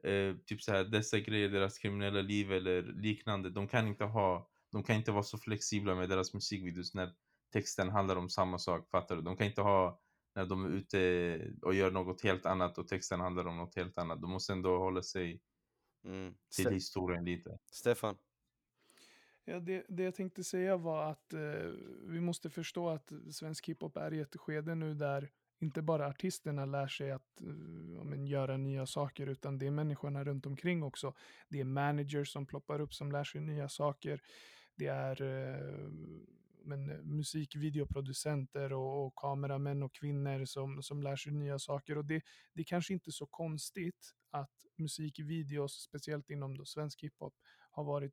eh, 0.02 0.36
typ 0.46 0.62
så 0.62 0.72
här, 0.72 0.84
dessa 0.84 1.18
grejer, 1.18 1.48
deras 1.48 1.78
kriminella 1.78 2.20
liv 2.20 2.52
eller 2.52 2.82
liknande, 2.82 3.50
de 3.50 3.68
kan 3.68 3.88
inte 3.88 4.04
ha, 4.04 4.50
de 4.72 4.82
kan 4.82 4.96
inte 4.96 5.12
vara 5.12 5.22
så 5.22 5.38
flexibla 5.38 5.94
med 5.94 6.08
deras 6.08 6.34
musikvideos 6.34 6.94
när 6.94 7.12
texten 7.52 7.88
handlar 7.88 8.16
om 8.16 8.30
samma 8.30 8.58
sak, 8.58 8.88
fattar 8.90 9.16
du? 9.16 9.22
De 9.22 9.36
kan 9.36 9.46
inte 9.46 9.62
ha 9.62 10.00
när 10.34 10.46
de 10.46 10.64
är 10.64 10.68
ute 10.68 11.40
och 11.62 11.74
gör 11.74 11.90
något 11.90 12.22
helt 12.22 12.46
annat 12.46 12.78
och 12.78 12.88
texten 12.88 13.20
handlar 13.20 13.46
om 13.46 13.56
något 13.56 13.76
helt 13.76 13.98
annat. 13.98 14.20
De 14.20 14.30
måste 14.30 14.52
ändå 14.52 14.78
hålla 14.78 15.02
sig 15.02 15.40
mm. 16.04 16.34
till 16.56 16.66
Ste- 16.66 16.72
historien 16.72 17.24
lite. 17.24 17.58
Stefan? 17.70 18.16
Ja, 19.44 19.60
det, 19.60 19.84
det 19.88 20.02
jag 20.02 20.14
tänkte 20.14 20.44
säga 20.44 20.76
var 20.76 21.10
att 21.10 21.32
eh, 21.32 21.70
vi 22.02 22.20
måste 22.20 22.50
förstå 22.50 22.88
att 22.88 23.12
svensk 23.32 23.68
hiphop 23.68 23.96
är 23.96 24.12
i 24.12 24.20
ett 24.20 24.36
skede 24.36 24.74
nu 24.74 24.94
där 24.94 25.30
inte 25.58 25.82
bara 25.82 26.06
artisterna 26.06 26.64
lär 26.64 26.86
sig 26.88 27.10
att 27.10 27.40
eh, 27.40 27.46
ja, 27.94 28.04
men, 28.04 28.26
göra 28.26 28.56
nya 28.56 28.86
saker 28.86 29.26
utan 29.26 29.58
det 29.58 29.66
är 29.66 29.70
människorna 29.70 30.24
runt 30.24 30.46
omkring 30.46 30.82
också. 30.82 31.14
Det 31.48 31.60
är 31.60 31.64
managers 31.64 32.32
som 32.32 32.46
ploppar 32.46 32.80
upp 32.80 32.94
som 32.94 33.12
lär 33.12 33.24
sig 33.24 33.40
nya 33.40 33.68
saker. 33.68 34.22
Det 34.74 34.86
är 34.86 35.22
eh, 35.22 35.88
men, 36.64 36.86
musikvideoproducenter 37.16 38.72
och, 38.72 39.06
och 39.06 39.14
kameramän 39.16 39.82
och 39.82 39.94
kvinnor 39.94 40.44
som, 40.44 40.82
som 40.82 41.02
lär 41.02 41.16
sig 41.16 41.32
nya 41.32 41.58
saker. 41.58 41.98
Och 41.98 42.04
det, 42.04 42.22
det 42.54 42.60
är 42.60 42.64
kanske 42.64 42.92
inte 42.92 43.12
så 43.12 43.26
konstigt 43.26 44.14
att 44.30 44.50
musikvideos, 44.76 45.82
speciellt 45.82 46.30
inom 46.30 46.56
då 46.56 46.64
svensk 46.64 47.02
hiphop, 47.02 47.34
har 47.70 47.84
varit 47.84 48.12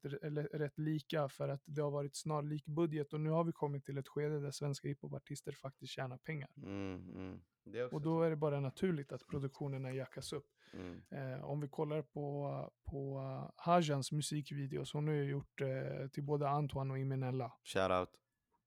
rätt 0.54 0.78
lika 0.78 1.30
för 1.30 1.50
att 1.50 1.62
det 1.66 1.82
har 1.82 1.92
varit 1.92 2.16
snarlik 2.16 2.66
budget 2.66 3.14
och 3.14 3.20
nu 3.22 3.30
har 3.30 3.44
vi 3.44 3.52
kommit 3.52 3.86
till 3.86 3.98
ett 3.98 4.08
skede 4.08 4.40
där 4.40 4.52
svenska 4.52 4.88
hiphopartister 4.88 5.52
faktiskt 5.52 5.94
tjänar 5.94 6.18
pengar. 6.18 6.50
Mm, 6.58 7.10
mm. 7.16 7.40
Och 7.92 8.02
då 8.02 8.24
är 8.24 8.30
det 8.30 8.36
bara 8.36 8.60
naturligt 8.60 9.12
att 9.12 9.28
produktionerna 9.28 9.94
jackas 9.94 10.34
upp. 10.34 10.48
Mm. 10.74 11.02
Eh, 11.10 11.44
om 11.44 11.62
vi 11.62 11.68
kollar 11.68 12.02
på, 12.02 12.72
på 12.84 13.20
uh, 13.20 13.52
Hajans 13.56 14.12
musikvideos, 14.12 14.94
hon 14.94 15.08
har 15.08 15.16
ju 15.16 15.24
gjort 15.24 15.62
eh, 15.62 16.08
till 16.08 16.24
både 16.24 16.50
Antoine 16.50 16.92
och 16.92 17.00
Imenella. 17.00 17.54
Shoutout. 17.64 18.21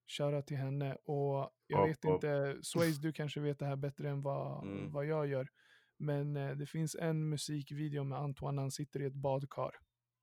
Shoutout 0.06 0.46
till 0.46 0.56
henne. 0.56 0.94
Och 1.04 1.50
jag 1.66 1.78
Hopp, 1.78 1.88
vet 1.88 2.04
hopp. 2.04 2.14
inte, 2.14 2.58
Swayze 2.62 3.00
du 3.00 3.12
kanske 3.12 3.40
vet 3.40 3.58
det 3.58 3.66
här 3.66 3.76
bättre 3.76 4.08
än 4.10 4.22
vad, 4.22 4.64
Mm. 4.64 4.92
vad 4.92 5.06
jag 5.06 5.26
gör. 5.26 5.48
Men 5.96 6.36
eh, 6.36 6.56
det 6.56 6.66
finns 6.66 6.94
en 7.00 7.28
musikvideo 7.28 8.04
med 8.04 8.18
Antoine 8.18 8.58
han 8.58 8.70
sitter 8.70 9.02
i 9.02 9.04
ett 9.04 9.14
badkar. 9.14 9.74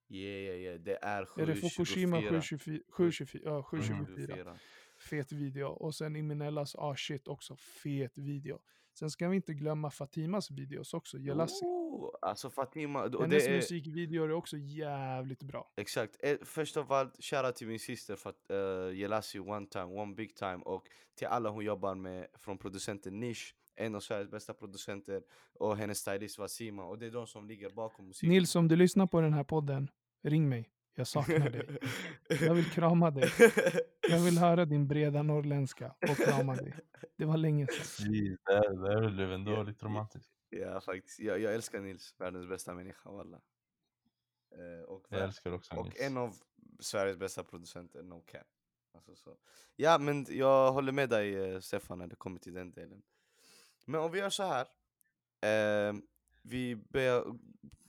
Yeah, 0.10 0.42
yeah, 0.42 0.58
yeah. 0.60 0.80
Det 0.80 0.98
är 1.02 1.40
Är 1.42 1.46
det 1.46 1.56
Fukushima 1.56 2.18
724. 2.18 2.80
724? 2.90 2.90
724 2.92 3.42
ja, 3.46 3.64
724. 3.64 4.28
724. 4.36 4.58
Fet 5.10 5.32
video. 5.32 5.68
Och 5.68 5.96
sen 5.96 6.16
Imenellas 6.16 6.76
ah 6.76 6.96
shit 6.96 7.28
också, 7.28 7.56
fet 7.56 8.18
video. 8.18 8.60
Sen 8.94 9.10
ska 9.12 9.30
vi 9.30 9.36
inte 9.36 9.54
glömma 9.54 9.90
Fatimas 9.92 10.52
videos 10.52 10.94
också, 10.94 11.18
Jelassi. 11.18 11.66
Oh, 11.66 12.10
alltså 12.22 12.50
Fatima, 12.50 13.04
och 13.04 13.22
Hennes 13.22 13.48
är, 13.48 13.56
musikvideor 13.56 14.30
är 14.30 14.34
också 14.34 14.58
jävligt 14.58 15.44
bra. 15.44 15.72
exakt. 15.78 16.18
Eh, 16.20 16.38
Först 16.44 16.78
av 16.78 16.92
allt, 16.92 17.24
shoutout 17.24 17.56
till 17.56 17.68
min 17.68 17.80
syster 17.80 18.16
för 18.16 18.30
att 18.30 18.52
uh, 18.52 18.96
Jelassi 18.98 19.40
one 19.40 19.68
time, 19.68 19.86
one 19.86 20.14
big 20.16 20.36
time 20.36 20.58
och 20.66 20.88
till 21.16 21.28
alla 21.28 21.50
hon 21.50 21.66
jobbar 21.66 21.96
med 21.96 22.28
från 22.40 22.58
producenten 22.58 23.20
Nish, 23.20 23.54
en 23.76 23.96
av 23.96 24.00
Sveriges 24.00 24.32
bästa 24.32 24.54
producenter 24.54 25.22
och 25.54 25.78
hennes 25.78 25.98
stylist 26.00 26.38
Vasima 26.38 26.84
och 26.86 27.00
det 27.00 27.06
är 27.06 27.12
de 27.12 27.28
som 27.28 27.48
ligger 27.48 27.70
bakom 27.70 28.08
musiken. 28.08 28.30
Nils, 28.30 28.56
om 28.56 28.68
du 28.68 28.76
lyssnar 28.76 29.08
på 29.08 29.22
den 29.22 29.34
här 29.34 29.44
podden, 29.44 29.90
ring 30.24 30.50
mig. 30.50 30.70
Jag 30.96 31.08
saknar 31.08 31.50
dig. 31.50 31.78
Jag 32.48 32.54
vill 32.54 32.66
krama 32.70 33.12
dig. 33.12 33.30
Jag 34.12 34.20
vill 34.26 34.38
höra 34.38 34.66
din 34.66 34.88
breda 34.88 35.24
norrländska 35.24 35.96
och 36.10 36.18
krama 36.18 36.56
dig. 36.56 36.74
Det 37.18 37.26
var 37.26 37.38
länge 37.38 37.68
sedan. 37.68 38.12
Det 38.46 38.94
här 38.94 39.10
blev 39.10 39.32
ändå 39.34 39.64
lite 39.64 39.86
romantiskt. 39.86 40.32
Ja 40.50 40.82
faktiskt, 40.82 41.20
jag, 41.20 41.40
jag 41.40 41.54
älskar 41.54 41.82
Nils, 41.82 42.16
världens 42.18 42.50
bästa 42.50 42.74
människa 42.74 43.12
walla. 43.12 43.42
Eh, 44.52 44.86
och 44.86 45.06
Jag 45.10 45.22
älskar 45.24 45.52
också 45.52 45.76
Och 45.76 45.86
Nils. 45.86 45.96
en 46.00 46.18
av 46.18 46.36
Sveriges 46.80 47.18
bästa 47.18 47.44
producenter, 47.44 48.04
no 48.04 48.22
cap. 48.22 48.48
Alltså 48.94 49.16
så. 49.16 49.38
Ja 49.76 49.98
men 49.98 50.26
jag 50.30 50.72
håller 50.72 50.92
med 50.92 51.10
dig 51.10 51.36
eh, 51.36 51.60
Stefan 51.60 51.98
när 52.00 52.08
det 52.08 52.16
kommer 52.16 52.40
till 52.40 52.54
den 52.54 52.72
delen. 52.72 53.02
Men 53.86 54.02
om 54.02 54.12
vi 54.12 54.20
gör 54.20 54.30
så 54.30 54.44
här. 54.44 54.68
Eh, 55.42 55.94
vi 56.44 56.76
börjar 56.76 57.26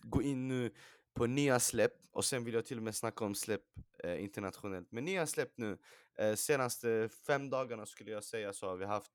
gå 0.00 0.22
in 0.22 0.48
nu 0.48 0.70
på 1.14 1.26
nya 1.26 1.60
släpp 1.60 1.92
och 2.12 2.24
sen 2.24 2.44
vill 2.44 2.54
jag 2.54 2.64
till 2.64 2.76
och 2.76 2.82
med 2.82 2.94
snacka 2.94 3.24
om 3.24 3.34
släpp 3.34 3.64
eh, 4.04 4.22
internationellt. 4.22 4.92
Men 4.92 5.04
nya 5.04 5.26
släpp 5.26 5.52
nu, 5.58 5.78
eh, 6.18 6.34
senaste 6.34 7.08
fem 7.26 7.50
dagarna 7.50 7.86
skulle 7.86 8.10
jag 8.10 8.24
säga 8.24 8.52
så 8.52 8.68
har 8.68 8.76
vi 8.76 8.84
haft 8.84 9.12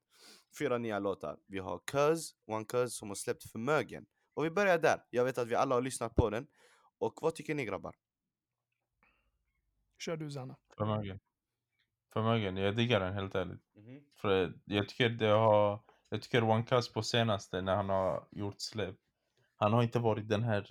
fyra 0.58 0.78
nya 0.78 0.98
låtar. 0.98 1.38
Vi 1.46 1.58
har 1.58 1.78
Cuz, 1.78 2.34
One 2.46 2.64
Cuz 2.64 2.96
som 2.96 3.08
har 3.08 3.14
släppt 3.14 3.50
Förmögen. 3.50 4.06
Och 4.34 4.44
vi 4.44 4.50
börjar 4.50 4.78
där, 4.78 5.04
jag 5.10 5.24
vet 5.24 5.38
att 5.38 5.48
vi 5.48 5.54
alla 5.54 5.74
har 5.74 5.82
lyssnat 5.82 6.14
på 6.14 6.30
den. 6.30 6.46
Och 6.98 7.18
vad 7.22 7.34
tycker 7.34 7.54
ni 7.54 7.64
grabbar? 7.64 7.94
Kör 9.98 10.16
du 10.16 10.30
Zanna. 10.30 10.56
Förmögen. 10.76 11.20
Förmögen, 12.12 12.56
jag 12.56 12.76
diggar 12.76 13.00
den 13.00 13.14
helt 13.14 13.34
ärligt. 13.34 13.60
Mhm. 13.74 14.04
För 14.16 14.52
jag 14.64 14.88
tycker 14.88 15.08
det 15.08 15.26
har, 15.26 15.80
jag 16.08 16.22
tycker 16.22 16.44
One 16.44 16.62
Cuz 16.62 16.92
på 16.92 17.02
senaste 17.02 17.60
när 17.60 17.76
han 17.76 17.88
har 17.88 18.28
gjort 18.30 18.60
släpp, 18.60 18.96
han 19.56 19.72
har 19.72 19.82
inte 19.82 19.98
varit 19.98 20.28
den 20.28 20.42
här 20.42 20.70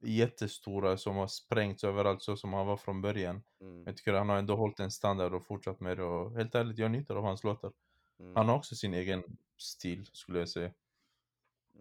jättestora 0.00 0.96
som 0.96 1.16
har 1.16 1.26
sprängts 1.26 1.84
överallt 1.84 2.22
så 2.22 2.36
som 2.36 2.52
han 2.52 2.66
var 2.66 2.76
från 2.76 3.02
början. 3.02 3.42
Mm. 3.60 3.82
Jag 3.86 3.96
tycker 3.96 4.12
han 4.12 4.28
har 4.28 4.36
ändå 4.36 4.56
hållit 4.56 4.80
en 4.80 4.90
standard 4.90 5.34
och 5.34 5.46
fortsatt 5.46 5.80
med 5.80 5.96
det 5.96 6.02
och 6.02 6.32
helt 6.32 6.54
ärligt, 6.54 6.78
jag 6.78 6.90
njuter 6.90 7.14
av 7.14 7.24
hans 7.24 7.44
låtar. 7.44 7.72
Mm. 8.18 8.36
Han 8.36 8.48
har 8.48 8.56
också 8.56 8.76
sin 8.76 8.94
egen 8.94 9.36
stil 9.56 10.06
skulle 10.12 10.38
jag 10.38 10.48
säga. 10.48 10.72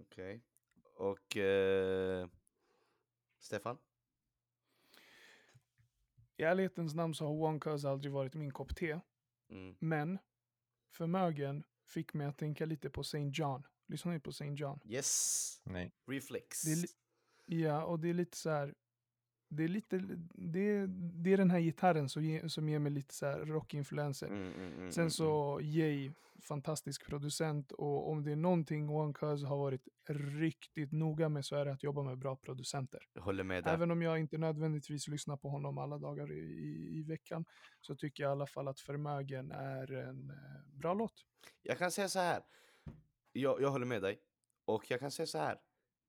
Okej. 0.02 0.42
Och 0.96 1.38
eh, 1.38 2.28
Stefan? 3.40 3.78
I 6.38 6.44
ärlighetens 6.44 6.96
namn 6.96 7.16
så 7.16 7.26
har 7.26 7.34
One 7.34 7.60
Cuz 7.60 7.86
aldrig 7.86 8.14
varit 8.14 8.34
min 8.34 8.52
kopp 8.52 8.76
te. 8.76 9.00
Mm. 9.50 9.76
Men 9.80 10.20
Förmögen 10.90 11.64
fick 11.84 12.14
mig 12.14 12.28
att 12.28 12.38
tänka 12.38 12.66
lite 12.66 12.90
på 12.90 13.02
St. 13.02 13.32
John. 13.34 13.64
Lyssnar 13.88 14.14
ni 14.14 14.20
på 14.20 14.30
St. 14.30 14.54
John? 14.54 14.80
Yes! 14.86 15.62
Nej. 15.64 15.92
Reflex. 16.08 16.62
Det 16.62 16.72
är 16.72 16.86
Ja, 17.52 17.84
och 17.84 18.00
det 18.00 18.10
är 18.10 18.14
lite 18.14 18.38
så 18.38 18.50
här. 18.50 18.74
Det 19.50 19.64
är 19.64 19.68
lite, 19.68 19.98
det, 20.34 20.88
det 21.24 21.34
är 21.34 21.38
den 21.38 21.52
här 21.52 21.60
gitarren 21.60 22.10
som, 22.10 22.24
ge, 22.24 22.50
som 22.50 22.70
ger 22.70 22.80
mig 22.80 22.92
lite 22.92 23.14
så 23.14 23.26
här 23.26 23.40
rockinfluenser. 23.40 24.28
Mm, 24.28 24.42
mm, 24.42 24.54
mm, 24.54 24.74
mm, 24.74 24.92
Sen 24.92 25.12
så 25.12 25.60
Jay, 25.64 26.12
fantastisk 26.42 27.08
producent 27.08 27.72
och 27.72 28.10
om 28.10 28.24
det 28.24 28.32
är 28.32 28.36
någonting 28.36 28.90
One 28.90 29.14
Cuz 29.14 29.44
har 29.44 29.58
varit 29.58 29.88
riktigt 30.40 30.92
noga 30.92 31.30
med 31.30 31.46
så 31.46 31.56
är 31.56 31.66
det 31.66 31.72
att 31.72 31.84
jobba 31.84 32.04
med 32.04 32.18
bra 32.18 32.36
producenter. 32.36 33.08
Jag 33.14 33.22
håller 33.22 33.44
med 33.44 33.64
där. 33.64 33.74
Även 33.74 33.92
om 33.92 34.02
jag 34.02 34.20
inte 34.20 34.38
nödvändigtvis 34.38 35.08
lyssnar 35.08 35.38
på 35.38 35.50
honom 35.50 35.78
alla 35.78 35.98
dagar 35.98 36.32
i, 36.32 36.40
i, 36.40 36.98
i 37.00 37.04
veckan 37.04 37.46
så 37.82 37.96
tycker 37.96 38.24
jag 38.24 38.30
i 38.30 38.32
alla 38.32 38.48
fall 38.48 38.68
att 38.68 38.80
Förmögen 38.80 39.52
är 39.52 39.92
en 39.92 40.30
eh, 40.30 40.80
bra 40.80 40.94
låt. 40.94 41.26
Jag 41.62 41.78
kan 41.78 41.92
säga 41.92 42.10
så 42.10 42.20
här. 42.20 42.44
Jag, 43.32 43.62
jag 43.62 43.72
håller 43.72 43.86
med 43.86 44.02
dig. 44.02 44.20
Och 44.66 44.92
jag 44.92 45.00
kan 45.00 45.12
säga 45.12 45.28
så 45.28 45.38
här. 45.38 45.58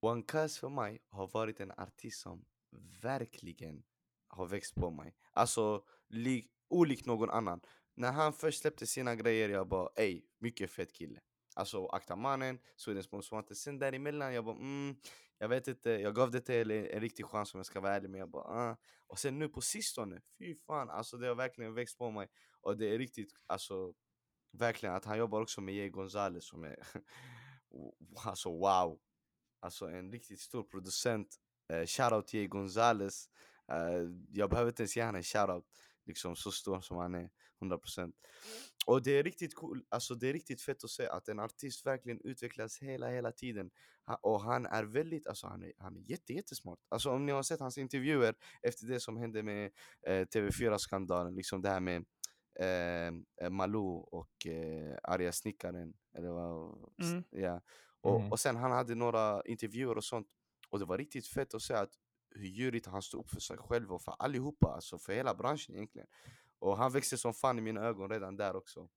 One 0.01 0.23
Cuz 0.23 0.59
för 0.59 0.69
mig 0.69 1.03
har 1.09 1.27
varit 1.27 1.61
en 1.61 1.71
artist 1.71 2.21
som 2.21 2.45
verkligen 3.03 3.83
har 4.29 4.47
växt 4.47 4.75
på 4.75 4.91
mig. 4.91 5.15
Alltså, 5.33 5.85
lik, 6.09 6.51
olikt 6.69 7.07
någon 7.07 7.31
annan. 7.31 7.61
När 7.95 8.13
han 8.13 8.33
först 8.33 8.61
släppte 8.61 8.87
sina 8.87 9.15
grejer, 9.15 9.49
jag 9.49 9.69
bara 9.69 9.89
ey, 9.97 10.23
mycket 10.39 10.71
fett 10.71 10.93
kille. 10.93 11.21
Alltså 11.55 11.87
Akta 11.87 12.17
Mannen, 12.17 12.59
Swedens 12.77 13.13
Most 13.13 13.57
Sen 13.57 13.79
däremellan, 13.79 14.35
jag 14.35 14.45
bara 14.45 14.57
mm, 14.57 14.97
jag 15.39 15.49
vet 15.49 15.69
inte, 15.69 15.91
jag 15.91 16.15
gav 16.15 16.31
det 16.31 16.41
till 16.41 16.71
en, 16.71 16.87
en 16.87 17.01
riktig 17.01 17.27
chans 17.27 17.55
om 17.55 17.59
jag 17.59 17.67
ska 17.67 17.81
vara 17.81 17.95
ärlig. 17.95 18.11
Men 18.11 18.21
jag 18.21 18.31
bara 18.31 18.45
ah. 18.45 18.77
Och 19.07 19.19
sen 19.19 19.39
nu 19.39 19.49
på 19.49 19.61
sistone, 19.61 20.21
fy 20.39 20.55
fan, 20.55 20.91
alltså 20.91 21.17
det 21.17 21.29
har 21.29 21.35
verkligen 21.35 21.75
växt 21.75 21.99
på 21.99 22.11
mig. 22.11 22.29
Och 22.61 22.77
det 22.77 22.95
är 22.95 22.99
riktigt, 22.99 23.33
alltså 23.47 23.95
verkligen 24.53 24.95
att 24.95 25.05
han 25.05 25.19
jobbar 25.19 25.41
också 25.41 25.61
med 25.61 25.75
Jay 25.75 25.89
Gonzales 25.89 26.47
som 26.47 26.65
är 26.65 26.77
alltså 28.25 28.51
wow. 28.51 29.01
Alltså 29.61 29.87
en 29.87 30.13
riktigt 30.13 30.41
stor 30.41 30.63
producent. 30.63 31.37
Uh, 31.73 31.87
shoutout 31.87 32.27
till 32.27 32.49
Gonzales. 32.49 33.29
Eh, 33.73 34.09
jag 34.33 34.51
behöver 34.51 34.71
inte 34.71 34.83
ens 34.83 34.97
ge 34.97 35.03
honom 35.03 35.17
en 35.17 35.23
shoutout. 35.23 35.65
Liksom 36.07 36.37
så 36.37 36.51
stor 36.53 36.81
som 36.81 36.97
han 36.97 37.15
är. 37.15 37.31
100%. 37.61 38.13
Och 38.87 39.03
det 39.03 39.11
är 39.19 39.23
riktigt 39.23 39.55
cool, 39.55 39.85
alltså 39.89 40.15
det 40.15 40.29
är 40.29 40.33
riktigt 40.33 40.63
fett 40.63 40.85
att 40.85 40.91
se 40.91 41.07
att 41.07 41.29
en 41.29 41.39
artist 41.41 41.87
verkligen 41.87 42.21
utvecklas 42.25 42.79
hela, 42.79 43.09
hela 43.09 43.33
tiden. 43.33 43.71
Och 44.23 44.41
han 44.41 44.67
är 44.67 44.85
väldigt, 44.85 45.27
alltså 45.27 45.47
han 45.47 45.63
är, 45.63 45.73
han 45.79 45.97
är 45.97 46.01
jätte, 46.01 46.33
jättesmart. 46.33 46.79
Alltså 46.89 47.11
om 47.11 47.27
ni 47.27 47.33
har 47.33 47.43
sett 47.43 47.61
hans 47.61 47.79
intervjuer 47.79 48.35
efter 48.63 48.87
det 48.87 49.01
som 49.01 49.17
hände 49.17 49.43
med 49.43 49.73
eh, 50.07 50.27
TV4-skandalen, 50.27 51.35
liksom 51.35 51.63
det 51.63 51.69
här 51.69 51.81
med 51.81 52.05
eh, 52.61 53.51
Malou 53.51 53.97
och 53.97 54.47
eh, 54.47 54.97
arga 55.03 55.33
snickaren. 55.33 55.95
Eller 56.15 56.29
vad, 56.29 56.79
Mm. 57.03 57.25
ja. 57.31 57.61
Och, 58.01 58.17
Mm. 58.21 58.33
och 58.33 58.41
sen 58.41 58.57
han 58.57 58.73
hade 58.73 58.95
några 58.95 59.43
intervjuer 59.45 59.97
och 59.97 60.05
sånt. 60.05 60.27
Och 60.71 60.79
det 60.79 60.85
var 60.85 60.99
riktigt 60.99 61.27
fett 61.27 61.55
att 61.55 61.63
se 61.63 61.75
att 61.75 61.91
hur 62.31 62.47
djurigt 62.49 62.87
han 62.87 63.03
stod 63.03 63.21
upp 63.21 63.31
för 63.31 63.41
sig 63.41 63.57
själv 63.57 63.93
och 63.93 64.03
för 64.03 64.15
allihopa, 64.19 64.67
alltså 64.75 64.99
för 64.99 65.13
hela 65.13 65.35
branschen 65.35 65.75
egentligen. 65.75 66.09
Och 66.59 66.77
han 66.77 66.93
växte 66.93 67.17
som 67.19 67.35
fan 67.35 67.59
i 67.59 67.61
mina 67.61 67.81
ögon 67.81 68.11
redan 68.11 68.37
där 68.37 68.57
också. 68.57 68.89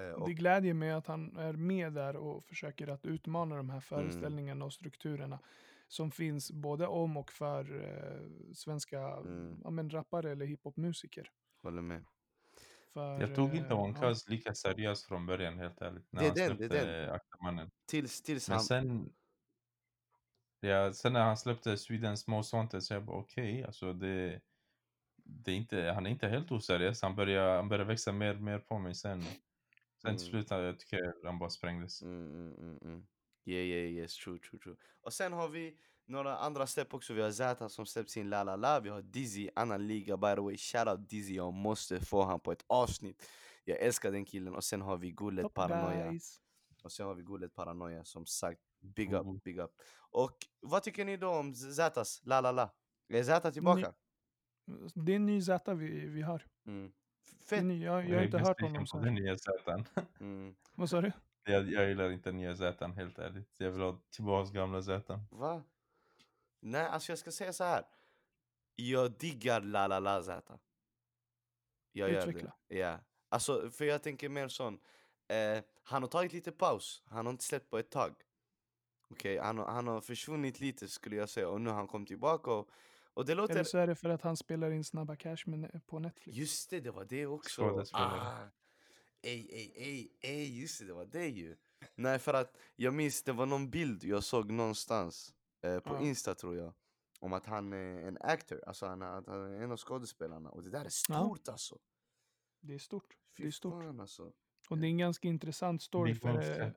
Eh, 0.00 0.10
och, 0.10 0.28
Det 0.28 0.34
glädjer 0.34 0.74
mig 0.74 0.90
att 0.92 1.06
han 1.06 1.36
är 1.36 1.52
med 1.52 1.92
där 1.92 2.16
och 2.16 2.44
försöker 2.44 2.88
att 2.88 3.04
utmana 3.06 3.56
de 3.56 3.70
här 3.70 3.76
Mm. 3.76 3.82
föreställningarna 3.82 4.64
och 4.64 4.72
strukturerna 4.72 5.38
som 5.88 6.10
finns 6.10 6.52
både 6.52 6.86
om 6.86 7.16
och 7.16 7.32
för 7.32 7.84
eh, 7.84 8.52
svenska 8.54 9.00
Mm. 9.00 9.60
ja, 9.64 9.70
men 9.70 9.90
rappare 9.90 10.32
eller 10.32 10.46
hiphopmusiker. 10.46 11.30
håller 11.62 11.82
med. 11.82 12.04
För, 12.92 13.20
Jag 13.20 13.34
tog 13.34 13.54
inte 13.54 13.68
eh, 13.68 13.80
One 13.80 13.98
ja. 14.00 14.14
Lika 14.28 14.54
seriöst 14.54 15.06
från 15.06 15.26
början 15.26 15.58
helt 15.58 15.80
ärligt. 15.80 16.12
När 16.12 16.22
Det 16.22 16.28
är 16.28 16.48
den, 16.48 16.56
det 16.68 16.78
är 16.78 17.20
den. 17.42 17.70
Tills, 17.86 18.22
tills 18.22 18.48
Men 18.48 18.56
han... 18.56 18.64
sen... 18.64 19.12
Ja, 20.60 20.92
sen 20.92 21.12
när 21.12 21.24
han 21.24 21.36
släppte 21.36 21.76
Swedens 21.76 22.26
Most 22.26 22.52
Wanted 22.52 22.82
så 22.82 22.94
jag 22.94 23.04
bara 23.04 23.16
okej, 23.16 23.64
alltså 23.64 23.92
det... 23.92 24.40
Det 25.24 25.52
är 25.52 25.56
inte, 25.56 25.82
han 25.94 26.06
är 26.06 26.10
inte 26.10 26.28
helt 26.28 26.52
oseriös. 26.52 27.02
Han 27.02 27.16
börjar, 27.16 27.56
han 27.56 27.68
börjar 27.68 27.84
växa 27.84 28.12
mer 28.12 28.34
och 28.34 28.42
mer 28.42 28.58
på 28.58 28.78
mig 28.78 28.94
sen. 28.94 29.22
Sen 29.22 29.36
till 30.00 30.08
Mm. 30.08 30.18
slut 30.18 30.50
jag 30.50 30.78
tycker 30.78 30.96
jag 30.96 31.12
han 31.24 31.38
bara 31.38 31.50
sprängdes. 31.50 32.02
Mm, 32.02 32.26
mm, 32.26 32.54
mm, 32.58 32.78
mm. 32.82 33.06
Yeah, 33.44 33.64
yeah, 33.66 33.90
yes, 33.92 34.16
true, 34.16 34.38
true, 34.38 34.60
true. 34.60 34.76
Och 35.00 35.12
sen 35.12 35.32
har 35.32 35.48
vi 35.48 35.76
några 36.12 36.36
andra 36.36 36.66
släpp 36.66 36.94
också. 36.94 37.14
Vi 37.14 37.22
har 37.22 37.30
Zäta 37.30 37.68
som 37.68 37.86
släppt 37.86 38.10
sin 38.10 38.30
La 38.30 38.44
La 38.44 38.56
La. 38.56 38.80
Vi 38.80 38.88
har 38.88 39.02
Dizzy, 39.02 39.50
annan 39.56 39.86
liga. 39.86 40.16
By 40.16 40.34
the 40.34 40.40
way, 40.40 40.56
shoutout 40.56 41.08
Dizzy. 41.10 41.34
Jag 41.34 41.52
måste 41.52 42.00
få 42.00 42.22
han 42.24 42.40
på 42.40 42.52
ett 42.52 42.64
avsnitt. 42.66 43.28
Jag 43.64 43.78
älskar 43.80 44.12
den 44.12 44.24
killen. 44.24 44.54
Och 44.54 44.64
sen 44.64 44.82
har 44.82 44.96
vi 44.96 45.10
Gullet 45.10 45.42
Top 45.42 45.54
Paranoia. 45.54 46.10
guys. 46.10 46.40
Och 46.82 46.92
sen 46.92 47.06
har 47.06 47.14
vi 47.14 47.22
Gullet 47.22 47.54
Paranoia 47.54 48.04
som 48.04 48.26
sagt. 48.26 48.60
Big 48.80 49.08
Mm. 49.12 49.28
up, 49.28 49.42
big 49.42 49.58
up. 49.58 49.70
Och 50.10 50.36
vad 50.60 50.82
tycker 50.82 51.04
ni 51.04 51.16
då 51.16 51.28
om 51.28 51.54
Zätas 51.54 52.20
La 52.24 52.40
La 52.40 52.52
La? 52.52 52.70
Är 53.08 53.22
Zäta 53.22 53.50
tillbaka? 53.52 53.92
Det 54.94 55.12
är 55.12 55.16
en 55.16 55.26
ny 55.26 55.42
Z 55.42 55.74
vi, 55.74 56.06
vi 56.06 56.22
har. 56.22 56.46
Mm. 56.66 56.92
Fett! 57.44 57.64
ny, 57.64 57.84
jag, 57.84 58.02
jag 58.04 58.10
Jag 58.10 58.16
har 58.18 58.24
inte 58.24 58.38
hört 58.38 58.56
besviken 58.56 58.74
honom 58.74 58.86
så 58.86 58.98
den 58.98 59.14
nya 59.14 59.38
Zätan. 59.38 59.84
Mm. 60.20 60.54
Vad 60.74 60.90
sa 60.90 61.00
du? 61.00 61.12
Jag, 61.44 61.72
jag 61.72 61.88
gillar 61.88 62.10
inte 62.10 62.32
nya 62.32 62.56
Zätan 62.56 62.92
helt 62.92 63.18
ärligt. 63.18 63.54
Jag 63.58 63.70
vill 63.70 63.80
ha 63.80 63.98
tillbaks 64.10 64.50
gamla 64.50 64.82
Zätan. 64.82 65.20
Va? 65.30 65.62
Nej, 66.62 66.82
alltså 66.86 67.12
jag 67.12 67.18
ska 67.18 67.32
säga 67.32 67.52
så 67.52 67.64
här. 67.64 67.84
Jag 68.76 69.18
diggar 69.18 69.60
La 69.60 69.86
La 69.86 69.98
La 70.00 70.22
Zäta. 70.22 70.58
Jag 71.92 72.10
gör 72.10 72.28
Utveckla. 72.28 72.52
det. 72.68 72.76
Ja. 72.78 72.98
Alltså, 73.28 73.70
för 73.70 73.84
jag 73.84 74.02
tänker 74.02 74.28
mer 74.28 74.48
sån. 74.48 74.78
Eh, 75.28 75.64
han 75.82 76.02
har 76.02 76.08
tagit 76.08 76.32
lite 76.32 76.52
paus. 76.52 77.02
Han 77.06 77.26
har 77.26 77.30
inte 77.30 77.44
släppt 77.44 77.70
på 77.70 77.78
ett 77.78 77.90
tag. 77.90 78.14
Okej, 79.10 79.38
han, 79.38 79.58
har- 79.58 79.66
han 79.66 79.86
har 79.86 80.00
försvunnit 80.00 80.60
lite 80.60 80.88
skulle 80.88 81.16
jag 81.16 81.28
säga. 81.28 81.48
Och 81.48 81.60
nu 81.60 81.70
har 81.70 81.76
han 81.76 81.86
kommit 81.86 82.08
tillbaka. 82.08 82.50
Och, 82.50 82.68
och 83.14 83.24
det 83.26 83.34
låter... 83.34 83.54
Eller 83.54 83.64
så 83.64 83.78
är 83.78 83.86
det 83.86 83.94
för 83.94 84.08
att 84.08 84.22
han 84.22 84.36
spelar 84.36 84.70
in 84.70 84.84
Snabba 84.84 85.16
Cash 85.16 85.36
med, 85.46 85.80
på 85.86 85.98
Netflix. 85.98 86.36
Just 86.38 86.70
det, 86.70 86.80
det 86.80 86.90
var 86.90 87.04
det 87.04 87.26
också. 87.26 87.84
Ah. 87.92 88.34
Ey, 89.22 89.46
ey, 89.50 89.72
ey, 89.74 90.08
ey, 90.20 90.60
just 90.60 90.78
det, 90.80 90.86
det 90.86 90.92
var 90.92 91.04
det 91.06 91.28
ju. 91.28 91.56
Nej, 91.94 92.18
för 92.18 92.34
att 92.34 92.56
jag 92.76 92.94
minns 92.94 93.22
det 93.22 93.32
var 93.32 93.46
någon 93.46 93.70
bild 93.70 94.04
jag 94.04 94.24
såg 94.24 94.50
någonstans 94.50 95.34
eh, 95.62 95.78
på 95.80 95.94
Ja. 95.94 96.00
Insta 96.00 96.34
tror 96.34 96.56
jag. 96.56 96.72
Om 97.20 97.32
att 97.32 97.46
han 97.46 97.72
är 97.72 98.08
en 98.08 98.18
actor, 98.20 98.64
alltså 98.66 98.86
han 98.86 99.00
han 99.02 99.24
är 99.28 99.62
en 99.62 99.70
av 99.72 99.76
skådespelarna. 99.76 100.50
Och 100.50 100.62
det 100.62 100.70
där 100.70 100.80
är 100.80 100.84
Ja. 100.84 100.90
stort 100.90 101.48
alltså. 101.48 101.78
Det 102.60 102.74
är 102.74 102.78
stort. 102.78 103.16
Fy 103.36 103.42
Det 103.42 103.48
är 103.48 103.50
stort. 103.50 103.72
fan 103.84 104.00
alltså. 104.00 104.32
Och 104.70 104.78
det 104.78 104.86
är 104.86 104.88
en 104.88 104.98
ganska 104.98 105.28
intressant 105.28 105.82
story 105.82 106.14
för, 106.14 106.72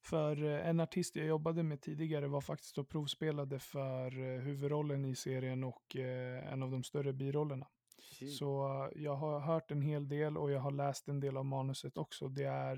för 0.00 0.44
eh, 0.44 0.68
en 0.68 0.80
artist 0.80 1.16
jag 1.16 1.26
jobbade 1.26 1.62
med 1.62 1.80
tidigare 1.80 2.28
var 2.28 2.40
faktiskt 2.40 2.78
och 2.78 2.88
provspelade 2.88 3.58
för 3.58 4.06
eh, 4.18 4.40
huvudrollen 4.40 5.04
i 5.04 5.14
serien 5.14 5.64
och 5.64 5.96
eh, 5.96 6.52
en 6.52 6.62
av 6.62 6.70
de 6.70 6.82
större 6.84 7.12
birollerna. 7.12 7.66
Shit. 7.98 8.36
Så 8.36 8.90
jag 8.96 9.16
har 9.16 9.40
hört 9.40 9.70
en 9.70 9.82
hel 9.82 10.08
del 10.08 10.36
och 10.36 10.50
jag 10.50 10.60
har 10.60 10.70
läst 10.70 11.08
en 11.08 11.20
del 11.20 11.36
av 11.36 11.44
manuset 11.44 11.98
också. 11.98 12.28
Det, 12.28 12.44
är, 12.44 12.76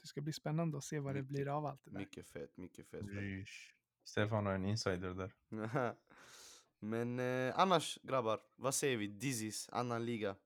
det 0.00 0.06
ska 0.06 0.20
bli 0.20 0.32
spännande 0.32 0.78
att 0.78 0.84
se 0.84 1.00
vad 1.00 1.14
det 1.14 1.20
Mycket- 1.22 1.28
blir 1.34 1.48
av 1.48 1.66
allt 1.66 1.84
det 1.84 1.90
där. 1.90 1.98
Mycket 1.98 2.28
fett, 2.28 2.56
mycket 2.56 2.86
fett. 2.88 3.02
Rysch. 3.08 3.75
Stefan 4.06 4.46
har 4.46 4.52
en 4.52 4.64
insider 4.64 5.14
där. 5.14 5.34
Men 6.78 7.18
eh, 7.18 7.58
annars 7.58 7.98
grabbar, 8.02 8.40
vad 8.56 8.74
säger 8.74 8.96
vi? 8.96 9.06
Dizzys, 9.06 9.68
annan 9.72 10.06
liga. 10.06 10.36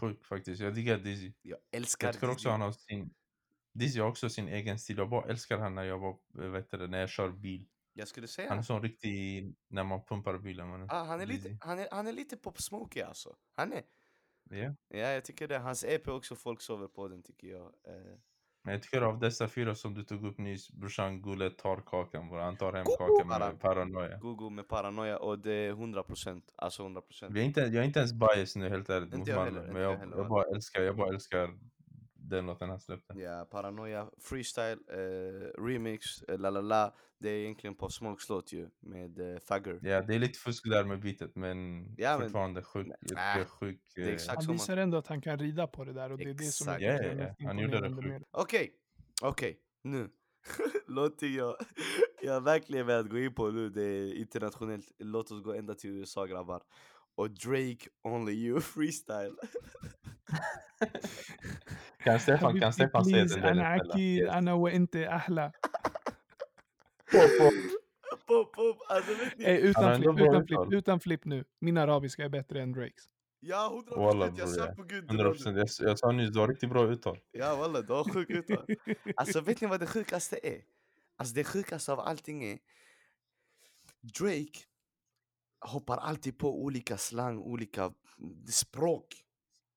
Sjuk 0.00 0.24
faktiskt. 0.24 0.60
Jag 0.60 0.74
diggar 0.74 0.98
Dizzy. 0.98 1.32
Jag 1.42 1.58
älskar 1.70 2.06
Jag 2.06 2.30
också 2.30 2.34
Dizzy. 2.34 2.48
han 2.48 2.60
har 2.60 2.72
sin... 2.72 3.14
Dizzy 3.72 4.00
har 4.00 4.08
också 4.08 4.28
sin 4.30 4.48
egen 4.48 4.78
stil. 4.78 4.96
Jag 4.98 5.08
bara 5.08 5.30
älskar 5.30 5.58
han 5.58 5.74
när 5.74 5.82
jag, 5.84 5.98
var, 5.98 6.18
eh, 6.38 6.50
vet 6.50 6.70
du, 6.70 6.88
när 6.88 7.00
jag 7.00 7.08
kör 7.08 7.30
bil. 7.30 7.68
Jag 7.92 8.08
skulle 8.08 8.24
Han 8.24 8.28
säga 8.28 8.54
är 8.54 8.62
sån 8.62 8.82
riktig, 8.82 9.54
när 9.68 9.84
man 9.84 10.04
pumpar 10.04 10.38
bilen. 10.38 10.68
Man, 10.68 10.86
Ah, 10.90 11.04
han, 11.04 11.20
är 11.20 11.26
lite, 11.26 11.56
han, 11.60 11.78
är, 11.78 11.88
han 11.90 12.06
är 12.06 12.12
lite 12.12 12.36
pop 12.36 12.62
smoky 12.62 13.00
alltså. 13.00 13.36
Han 13.54 13.72
är. 13.72 13.82
Ja. 14.50 14.74
Ja, 14.88 14.98
jag 14.98 15.24
tycker 15.24 15.48
det. 15.48 15.58
Hans 15.58 15.84
EP 15.84 16.08
också, 16.08 16.36
folk 16.36 16.60
sover 16.60 16.88
på 16.88 17.08
den 17.08 17.22
tycker 17.22 17.48
jag. 17.48 17.66
Eh, 17.66 18.18
Men 18.64 18.72
jag 18.74 18.82
tycker 18.82 19.02
av 19.02 19.18
dessa 19.18 19.48
fyra 19.48 19.74
som 19.74 19.94
du 19.94 20.02
tog 20.04 20.24
upp 20.26 20.38
nyss, 20.38 20.70
brorsan 20.72 21.22
Gule 21.22 21.50
tar 21.50 21.76
kakan 21.86 22.28
bara. 22.28 22.44
Han 22.44 22.56
tar 22.56 22.72
hem 22.72 22.84
Gogo! 22.84 22.96
kakan 22.96 23.28
med 23.28 23.60
paranoia. 23.60 24.18
Google 24.18 24.50
med 24.50 24.68
paranoia 24.68 25.18
och 25.18 25.38
det 25.38 25.52
är 25.52 25.72
100%. 25.72 26.42
Alltså 26.56 26.82
100%. 26.82 27.28
Vi 27.30 27.40
är 27.40 27.44
inte, 27.44 27.60
jag 27.60 27.74
är 27.74 27.82
inte 27.82 27.98
ens 27.98 28.12
bias 28.12 28.56
nu 28.56 28.68
helt 28.68 28.90
ärligt 28.90 29.14
Inte 29.14 29.18
mot 29.18 29.28
jag 29.28 29.36
mannen. 29.36 29.54
heller, 29.54 29.72
Men 29.72 29.82
jag, 29.82 29.92
jag 29.92 29.98
heller, 29.98 30.16
jag, 30.16 30.28
bara 30.28 30.44
älskar, 30.54 30.82
jag 30.82 30.96
bara 30.96 31.08
älskar 31.08 31.50
den 32.36 32.46
låten 32.46 32.70
han 32.70 32.80
släppte. 32.80 33.18
Ja, 33.18 33.44
paranoia, 33.50 34.10
freestyle, 34.18 34.78
eh, 34.88 35.62
remix, 35.62 36.22
eh, 36.22 36.38
la 36.38 36.50
la 36.50 36.60
la. 36.60 36.94
Det 37.18 37.28
är 37.28 37.38
egentligen 37.38 37.74
på 37.74 37.88
Smokes 37.88 38.28
låt 38.28 38.52
ju 38.52 38.70
med 38.80 39.20
eh, 39.20 39.38
Thugger. 39.38 39.78
Ja, 39.82 40.02
det 40.02 40.14
är 40.14 40.18
lite 40.18 40.38
fusk 40.38 40.64
där 40.70 40.84
med 40.84 41.00
beatet 41.00 41.36
men 41.36 41.82
men- 41.82 42.20
fortfarande 42.20 42.62
sjuk. 42.62 42.86
Det 43.00 43.14
är 43.14 43.44
sjuk. 43.44 43.80
det 43.94 44.02
är 44.02 44.08
eh, 44.08 44.14
exakt 44.14 44.44
Han 44.44 44.52
visar 44.52 44.76
ändå 44.76 44.96
att 44.98 45.06
han 45.06 45.20
kan 45.20 45.38
rida 45.38 45.66
på 45.66 45.84
det 45.84 45.92
där 45.92 46.12
och 46.12 46.18
det 46.18 46.30
är 46.30 46.34
det 46.34 46.44
som 46.44 46.68
är 46.68 46.80
ja, 46.80 46.92
mest 46.92 47.34
ja. 47.38 47.46
Han 47.46 47.58
gjorde 47.58 47.80
det 47.80 47.94
sjukt. 47.94 48.08
det. 48.08 48.22
Okej, 48.30 48.72
okej, 49.22 49.58
nu. 49.82 50.10
Låter 50.86 51.26
jag, 51.26 51.56
jag 52.22 52.40
verkligen 52.40 52.86
velat 52.86 53.08
gå 53.08 53.18
in 53.18 53.34
på 53.34 53.50
nu, 53.50 53.70
det 53.70 53.82
är 53.82 54.14
internationellt. 54.14 54.92
Låt 54.98 55.30
oss 55.30 55.42
gå 55.42 55.54
ända 55.54 55.74
till 55.74 55.90
USA 55.90 56.26
grabbar 56.26 56.62
och 57.14 57.30
Drake 57.30 57.88
Only 58.02 58.32
You 58.32 58.60
Freestyle. 58.74 59.36
kan 62.04 62.20
Stefan, 62.20 62.60
kan 62.60 62.72
Stefan 62.72 63.04
säga 63.04 63.16
den 63.16 63.28
delen? 63.28 63.58
Anna 63.58 63.68
Akid, 63.68 64.28
Anna 64.28 64.54
och 64.54 64.70
inte 64.70 65.10
Ahla. 65.10 65.52
Pop, 68.26 68.52
pop. 68.52 68.78
Alltså. 68.88 69.12
Ey, 69.38 69.60
utan, 69.60 69.96
flipp, 69.96 70.20
utan, 70.20 70.46
flipp, 70.46 70.72
utan 70.72 71.00
flipp 71.00 71.24
nu. 71.24 71.44
Min 71.60 71.78
arabiska 71.78 72.24
är 72.24 72.28
bättre 72.28 72.62
än 72.62 72.72
Drakes. 72.72 73.04
Ja, 73.40 73.82
100 73.90 74.12
procent. 74.12 74.38
Jag 74.38 74.48
svär 74.48 74.74
på 74.74 74.82
gud. 74.82 75.04
100 75.10 75.30
procent. 75.30 75.80
Jag 75.80 75.98
sa 75.98 76.12
nyss, 76.12 76.30
du 76.30 76.38
har 76.38 76.48
riktigt 76.48 76.70
bra 76.70 76.86
uttal. 76.92 77.18
Ja, 77.30 77.56
walla, 77.56 77.82
du 77.82 77.92
har 77.92 78.04
sjukt 78.12 78.30
uttal. 78.30 78.66
alltså, 79.16 79.40
vet 79.40 79.60
ni 79.60 79.66
vad 79.66 79.80
det 79.80 79.86
sjukaste 79.86 80.38
är? 80.42 80.60
Alltså, 81.16 81.34
det 81.34 81.44
sjukaste 81.44 81.92
av 81.92 82.00
allting 82.00 82.44
är 82.44 82.58
Drake 84.00 84.58
hoppar 85.64 85.96
alltid 85.96 86.38
på 86.38 86.62
olika 86.62 86.96
slang, 86.96 87.38
olika 87.38 87.92
språk. 88.48 89.06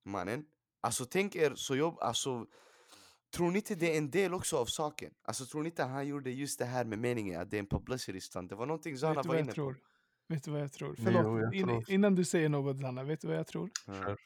Mannen. 0.06 0.46
Alltså 0.82 1.06
tänk 1.06 1.36
er 1.36 1.56
så 1.56 1.76
jobb, 1.76 1.98
alltså 2.02 2.48
Tror 3.36 3.52
ni 3.52 3.58
inte 3.58 3.76
det 3.76 3.94
är 3.94 3.98
en 3.98 4.12
del 4.12 4.34
också 4.34 4.58
av 4.58 4.66
saken? 4.66 5.14
Alltså 5.24 5.46
tror 5.46 5.64
ni 5.64 5.70
inte 5.70 5.84
han 5.84 6.08
gjorde 6.08 6.32
just 6.32 6.60
det 6.60 6.66
här 6.66 6.86
med 6.86 7.00
meningen 7.00 7.42
att 7.42 7.52
det 7.52 7.58
är 7.58 7.60
en 7.60 7.68
publicity 7.68 8.22
stunt? 8.22 8.50
Det 8.50 8.56
var 8.56 8.66
någonting 8.66 8.98
Zana 8.98 9.14
var 9.14 9.24
vad 9.24 9.38
inne 9.38 9.48
jag 9.48 9.56
tror? 9.56 9.74
på. 9.74 9.80
Vet 10.28 10.44
du 10.44 10.52
vad 10.52 10.62
jag 10.62 10.74
tror? 10.74 10.96
Jo, 10.98 11.04
Förlåt, 11.06 11.42
jag 11.42 11.56
in, 11.56 11.68
tror- 11.68 11.92
innan 11.92 12.16
du 12.16 12.26
säger 12.26 12.50
något 12.50 12.80
Sanna, 12.80 13.04
vet 13.04 13.22
du 13.22 13.28
vad 13.28 13.38
jag 13.38 13.48
tror? 13.48 13.70
Ja. 13.88 13.94
Kör. 13.94 14.18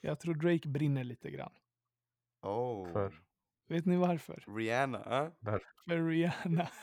Jag 0.00 0.20
tror 0.20 0.34
Drake 0.34 0.68
brinner 0.68 1.04
lite 1.04 1.30
grann. 1.30 1.52
Oh. 2.42 2.92
För. 2.92 3.22
Vet 3.68 3.86
ni 3.86 3.96
varför? 3.96 4.44
Rihanna, 4.56 4.98
ah? 4.98 5.30
För 5.88 6.08
Rihanna. 6.08 6.68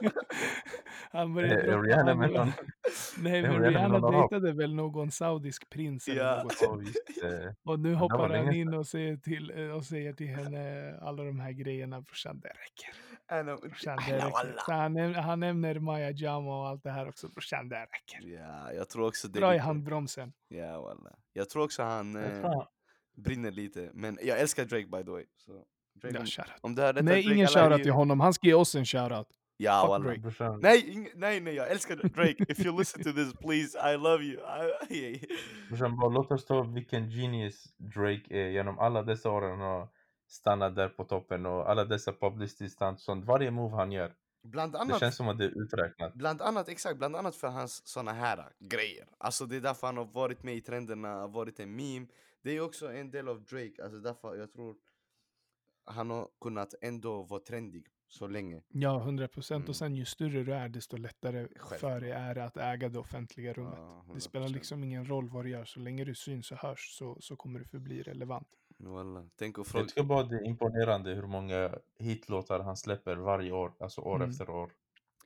Han 1.16 1.34
började 1.34 1.78
Rihanna 1.82 2.14
med 2.14 2.30
någon... 2.32 2.52
Nej, 3.18 3.42
men 3.42 3.62
Rihanna 3.62 4.10
dejtade 4.10 4.52
väl 4.52 4.74
någon 4.74 5.10
saudisk 5.10 5.70
prins 5.70 6.08
eller 6.08 6.22
Ja. 6.24 6.42
något 6.42 6.84
det. 7.22 7.54
Och 7.64 7.80
nu 7.80 7.94
hoppar 7.94 8.28
han 8.30 8.54
in 8.54 8.74
och 8.74 8.86
säger, 8.86 9.16
till, 9.16 9.50
eh, 9.56 9.70
och 9.76 9.84
säger 9.84 10.12
till 10.12 10.26
henne 10.28 10.94
alla 11.00 11.22
de 11.24 11.40
här 11.40 11.52
grejerna. 11.52 12.00
Brorsan, 12.00 12.40
det 12.40 12.48
räcker. 12.48 13.56
Brorsan, 13.60 13.98
det 14.08 14.16
räcker. 14.16 14.54
Så 14.66 14.72
han, 14.72 14.98
näm- 14.98 15.20
han 15.20 15.40
nämner 15.40 15.78
Maya 15.78 16.10
Jama 16.10 16.60
och 16.60 16.68
allt 16.68 16.82
det 16.82 16.90
här 16.90 17.08
också. 17.08 17.28
Brorsan, 17.28 17.68
det 17.68 17.80
räcker. 17.80 18.28
Ja, 18.34 18.72
jag 18.72 18.88
tror 18.88 19.08
också 19.08 19.28
det 19.28 19.40
Dra 19.40 19.54
i 19.54 19.58
handbromsen. 19.58 20.32
Ja 20.48 20.80
walla. 20.80 21.10
Jag 21.32 21.48
tror 21.50 21.64
också 21.64 21.82
han 21.82 22.16
eh, 22.16 22.62
brinner 23.16 23.50
lite. 23.50 23.90
Men 23.94 24.18
jag 24.22 24.40
älskar 24.40 24.64
Drake 24.64 24.86
by 24.86 25.04
the 25.04 25.10
way. 25.10 25.24
Så 25.36 25.64
Drake, 26.02 26.24
Ja, 26.36 26.44
om, 26.62 26.70
om 26.72 26.76
hör 26.82 26.92
detta 26.92 27.04
Nej, 27.04 27.32
ingen 27.32 27.46
shoutout 27.46 27.82
till 27.82 27.92
honom. 27.92 28.20
Han 28.20 28.34
ska 28.34 28.46
ge 28.46 28.54
oss 28.54 28.74
en 28.74 28.84
shoutout. 28.84 29.28
Ja 29.58 29.80
Fuck 29.82 29.88
walla. 29.88 30.04
Drake. 30.04 30.20
brorsan. 30.20 30.60
Nej, 30.60 30.94
ing- 30.96 31.12
nej, 31.14 31.40
nej, 31.40 31.54
jag 31.54 31.70
älskar 31.70 31.96
Drake. 31.96 32.44
If 32.48 32.66
you 32.66 32.78
listen 32.78 33.02
to 33.04 33.12
this 33.12 33.32
please, 33.34 33.78
I 33.92 33.96
love 33.96 34.24
you. 34.24 34.40
I, 34.90 35.26
Brorsan, 35.68 35.96
bara 35.98 36.08
låt 36.10 36.30
oss 36.32 36.44
ta 36.44 36.62
vilken 36.62 37.10
genius 37.10 37.64
Drake 37.78 38.22
är 38.30 38.48
genom 38.48 38.78
alla 38.78 39.02
dessa 39.02 39.30
åren 39.30 39.60
och 39.60 39.88
stannat 40.28 40.76
där 40.76 40.88
på 40.88 41.04
toppen 41.04 41.46
och 41.46 41.70
alla 41.70 41.84
dessa 41.84 42.12
publicity 42.12 42.68
stunts. 42.68 43.04
sånt. 43.04 43.24
Varje 43.24 43.50
move 43.50 43.76
han 43.76 43.92
gör, 43.92 44.12
bland 44.42 44.72
det 44.72 44.78
annat, 44.78 45.00
känns 45.00 45.16
som 45.16 45.28
att 45.28 45.38
det 45.38 45.44
är 45.44 45.62
uträknat. 45.62 46.14
bland 46.14 46.42
annat, 46.42 46.68
exakt, 46.68 46.98
bland 46.98 47.16
annat 47.16 47.36
för 47.36 47.48
hans 47.48 47.86
såna 47.86 48.12
här 48.12 48.48
grejer. 48.58 49.06
Alltså 49.18 49.46
det 49.46 49.56
är 49.56 49.60
därför 49.60 49.86
han 49.86 49.96
har 49.96 50.04
varit 50.04 50.42
med 50.42 50.54
i 50.56 50.60
trenderna, 50.60 51.26
varit 51.26 51.60
en 51.60 51.76
meme. 51.76 52.06
Det 52.42 52.50
är 52.56 52.60
också 52.60 52.92
en 52.92 53.10
del 53.10 53.28
av 53.28 53.42
Drake, 53.44 53.82
alltså 53.82 53.98
därför 53.98 54.36
jag 54.36 54.52
tror 54.52 54.76
han 55.84 56.10
har 56.10 56.28
kunnat 56.40 56.74
ändå 56.82 57.22
vara 57.22 57.40
trendig 57.40 57.86
så 58.16 58.26
länge. 58.26 58.62
Ja, 58.68 59.00
100 59.00 59.28
procent. 59.28 59.58
Mm. 59.62 59.68
Och 59.68 59.76
sen 59.76 59.94
ju 59.96 60.04
större 60.04 60.42
du 60.44 60.54
är, 60.54 60.68
desto 60.68 60.96
lättare 60.96 61.40
Självklart. 61.56 61.80
för 61.80 62.00
dig 62.00 62.10
är 62.10 62.34
det 62.34 62.44
att 62.44 62.56
äga 62.56 62.88
det 62.88 62.98
offentliga 62.98 63.52
rummet. 63.52 63.74
Ja, 63.78 64.04
Det 64.14 64.20
spelar 64.20 64.46
100%. 64.46 64.52
liksom 64.54 64.84
ingen 64.84 65.06
roll 65.08 65.28
vad 65.28 65.44
du 65.44 65.50
gör. 65.50 65.64
Så 65.64 65.80
länge 65.80 66.04
du 66.04 66.14
syns 66.14 66.50
och 66.52 66.58
hörs 66.58 66.96
så, 66.98 67.16
så 67.20 67.36
kommer 67.36 67.58
du 67.58 67.64
förbli 67.64 68.02
relevant. 68.02 68.48
Walla. 68.78 69.28
Tänk 69.38 69.58
och 69.58 69.60
Jag 69.60 69.66
fråga. 69.66 69.84
tycker 69.84 70.02
bara 70.02 70.22
det 70.22 70.36
är 70.36 70.46
imponerande 70.46 71.14
hur 71.14 71.26
många 71.26 71.70
hitlåtar 71.98 72.60
han 72.60 72.76
släpper 72.76 73.16
varje 73.16 73.52
år, 73.52 73.72
alltså 73.80 74.00
år 74.00 74.16
Mm. 74.16 74.30
efter 74.30 74.50
år. 74.50 74.70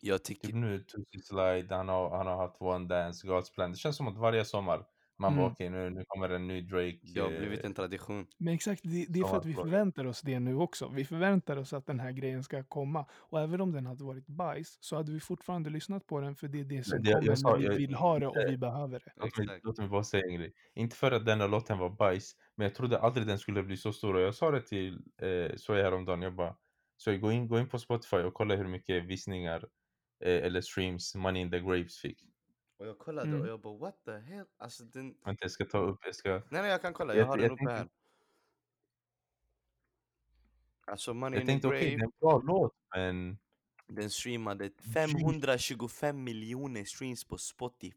Jag 0.00 0.24
Typ 0.24 0.42
tycker... 0.42 0.56
nu, 0.56 0.78
Tuesday 0.78 1.20
Slide, 1.22 1.74
han 1.76 1.88
har, 1.88 2.16
han 2.16 2.26
har 2.26 2.36
haft 2.36 2.56
One 2.62 2.88
Dance, 2.88 3.26
God's 3.26 3.54
Plan. 3.54 3.70
Det 3.70 3.76
känns 3.76 3.96
som 3.96 4.08
att 4.08 4.16
varje 4.16 4.44
sommar 4.44 4.84
man 5.20 5.32
Mm. 5.32 5.42
bara 5.44 5.52
okej 5.52 5.70
nu, 5.70 5.90
nu 5.90 6.04
kommer 6.08 6.28
en 6.30 6.46
ny 6.46 6.60
Drake. 6.62 6.98
Det 7.14 7.20
har 7.20 7.32
eh, 7.32 7.38
blivit 7.38 7.64
en 7.64 7.74
tradition. 7.74 8.26
Men 8.38 8.54
exakt, 8.54 8.80
det, 8.84 9.06
det 9.08 9.20
är 9.20 9.24
för 9.24 9.36
att 9.36 9.46
vi 9.46 9.54
förväntar 9.54 10.04
oss 10.04 10.20
det 10.20 10.40
nu 10.40 10.54
också. 10.54 10.88
Vi 10.88 11.04
förväntar 11.04 11.56
oss 11.56 11.72
att 11.72 11.86
den 11.86 12.00
här 12.00 12.12
grejen 12.12 12.42
ska 12.44 12.62
komma. 12.62 13.06
Och 13.12 13.40
även 13.40 13.60
om 13.60 13.72
den 13.72 13.86
hade 13.86 14.04
varit 14.04 14.26
bajs 14.26 14.78
så 14.80 14.96
hade 14.96 15.12
vi 15.12 15.20
fortfarande 15.20 15.70
lyssnat 15.70 16.06
på 16.06 16.20
den 16.20 16.36
för 16.36 16.48
det 16.48 16.60
är 16.60 16.64
det 16.64 16.84
som 16.84 17.02
det- 17.02 17.10
jag 17.10 17.20
kommer 17.20 17.34
sa- 17.36 17.50
när 17.50 17.58
vi 17.58 17.64
jag- 17.64 17.74
vill 17.74 17.94
ha 17.94 18.18
det 18.18 18.26
och 18.26 18.36
vi 18.48 18.56
behöver 18.56 18.98
det. 18.98 19.12
Låt 19.16 19.38
mig, 19.38 19.44
Exakt. 19.46 19.64
låt 19.64 19.78
mig 19.78 19.88
bara 19.88 20.04
säga 20.04 20.24
en 20.26 20.34
grej. 20.34 20.52
Inte 20.74 20.96
för 20.96 21.12
att 21.12 21.26
denna 21.26 21.46
låten 21.46 21.78
var 21.78 21.90
bajs, 21.90 22.36
men 22.54 22.64
jag 22.64 22.74
trodde 22.74 22.98
aldrig 22.98 23.26
den 23.26 23.38
skulle 23.38 23.62
bli 23.62 23.76
så 23.76 23.92
stor. 23.92 24.14
Och 24.14 24.20
jag 24.20 24.34
sa 24.34 24.50
det 24.50 24.60
till 24.62 24.94
eh, 25.22 25.56
Soja 25.56 25.82
häromdagen, 25.84 26.22
jag 26.22 26.34
bara 26.34 26.56
så 26.96 27.16
gå 27.16 27.32
in, 27.32 27.48
gå 27.48 27.58
in 27.58 27.68
på 27.68 27.78
Spotify 27.78 28.16
och 28.16 28.34
kolla 28.34 28.56
hur 28.56 28.68
mycket 28.68 29.04
visningar 29.04 29.64
eh, 30.24 30.34
eller 30.46 30.60
streams 30.60 31.14
Money 31.14 31.42
in 31.42 31.50
the 31.50 31.58
Graves 31.60 31.98
fick. 31.98 32.18
Och 32.80 32.86
jag 32.86 32.98
kollade 32.98 33.28
Mm. 33.28 33.40
och 33.42 33.48
jag 33.48 33.60
bara 33.60 33.76
what 33.78 34.04
the 34.04 34.10
hell? 34.12 34.46
Alltså 34.56 34.84
den... 34.84 35.14
Vänta, 35.24 35.44
jag 35.44 35.50
ska 35.50 35.64
ta 35.64 35.78
upp, 35.78 35.98
jag 36.04 36.14
ska... 36.14 36.30
Nej 36.30 36.42
nej 36.50 36.70
jag 36.70 36.82
kan 36.82 36.92
kolla, 36.92 37.14
Jag- 37.14 37.20
jag 37.22 37.26
har 37.26 37.38
jag 37.38 37.50
den 37.50 37.52
uppe 37.52 37.70
här. 37.72 37.88
Alltså 40.86 41.14
Money 41.14 41.36
Jag 41.36 41.40
in 41.42 41.46
the 41.46 41.52
tänkte 41.52 41.68
okej, 41.68 41.80
Grave, 41.80 41.96
det 41.96 42.02
är 42.02 42.04
en 42.04 42.12
bra 42.20 42.38
låt 42.44 42.74
men 42.96 43.38
den 43.86 44.10
streamade 44.10 44.70
525 44.94 46.24
miljoner 46.24 46.84
streams 46.84 47.24
på 47.24 47.38
Spotify. 47.38 47.92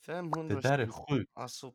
det 0.00 0.06
525, 0.06 0.62
där 0.62 0.78
är 0.78 0.86
sjukt. 0.88 1.30
alltså 1.34 1.72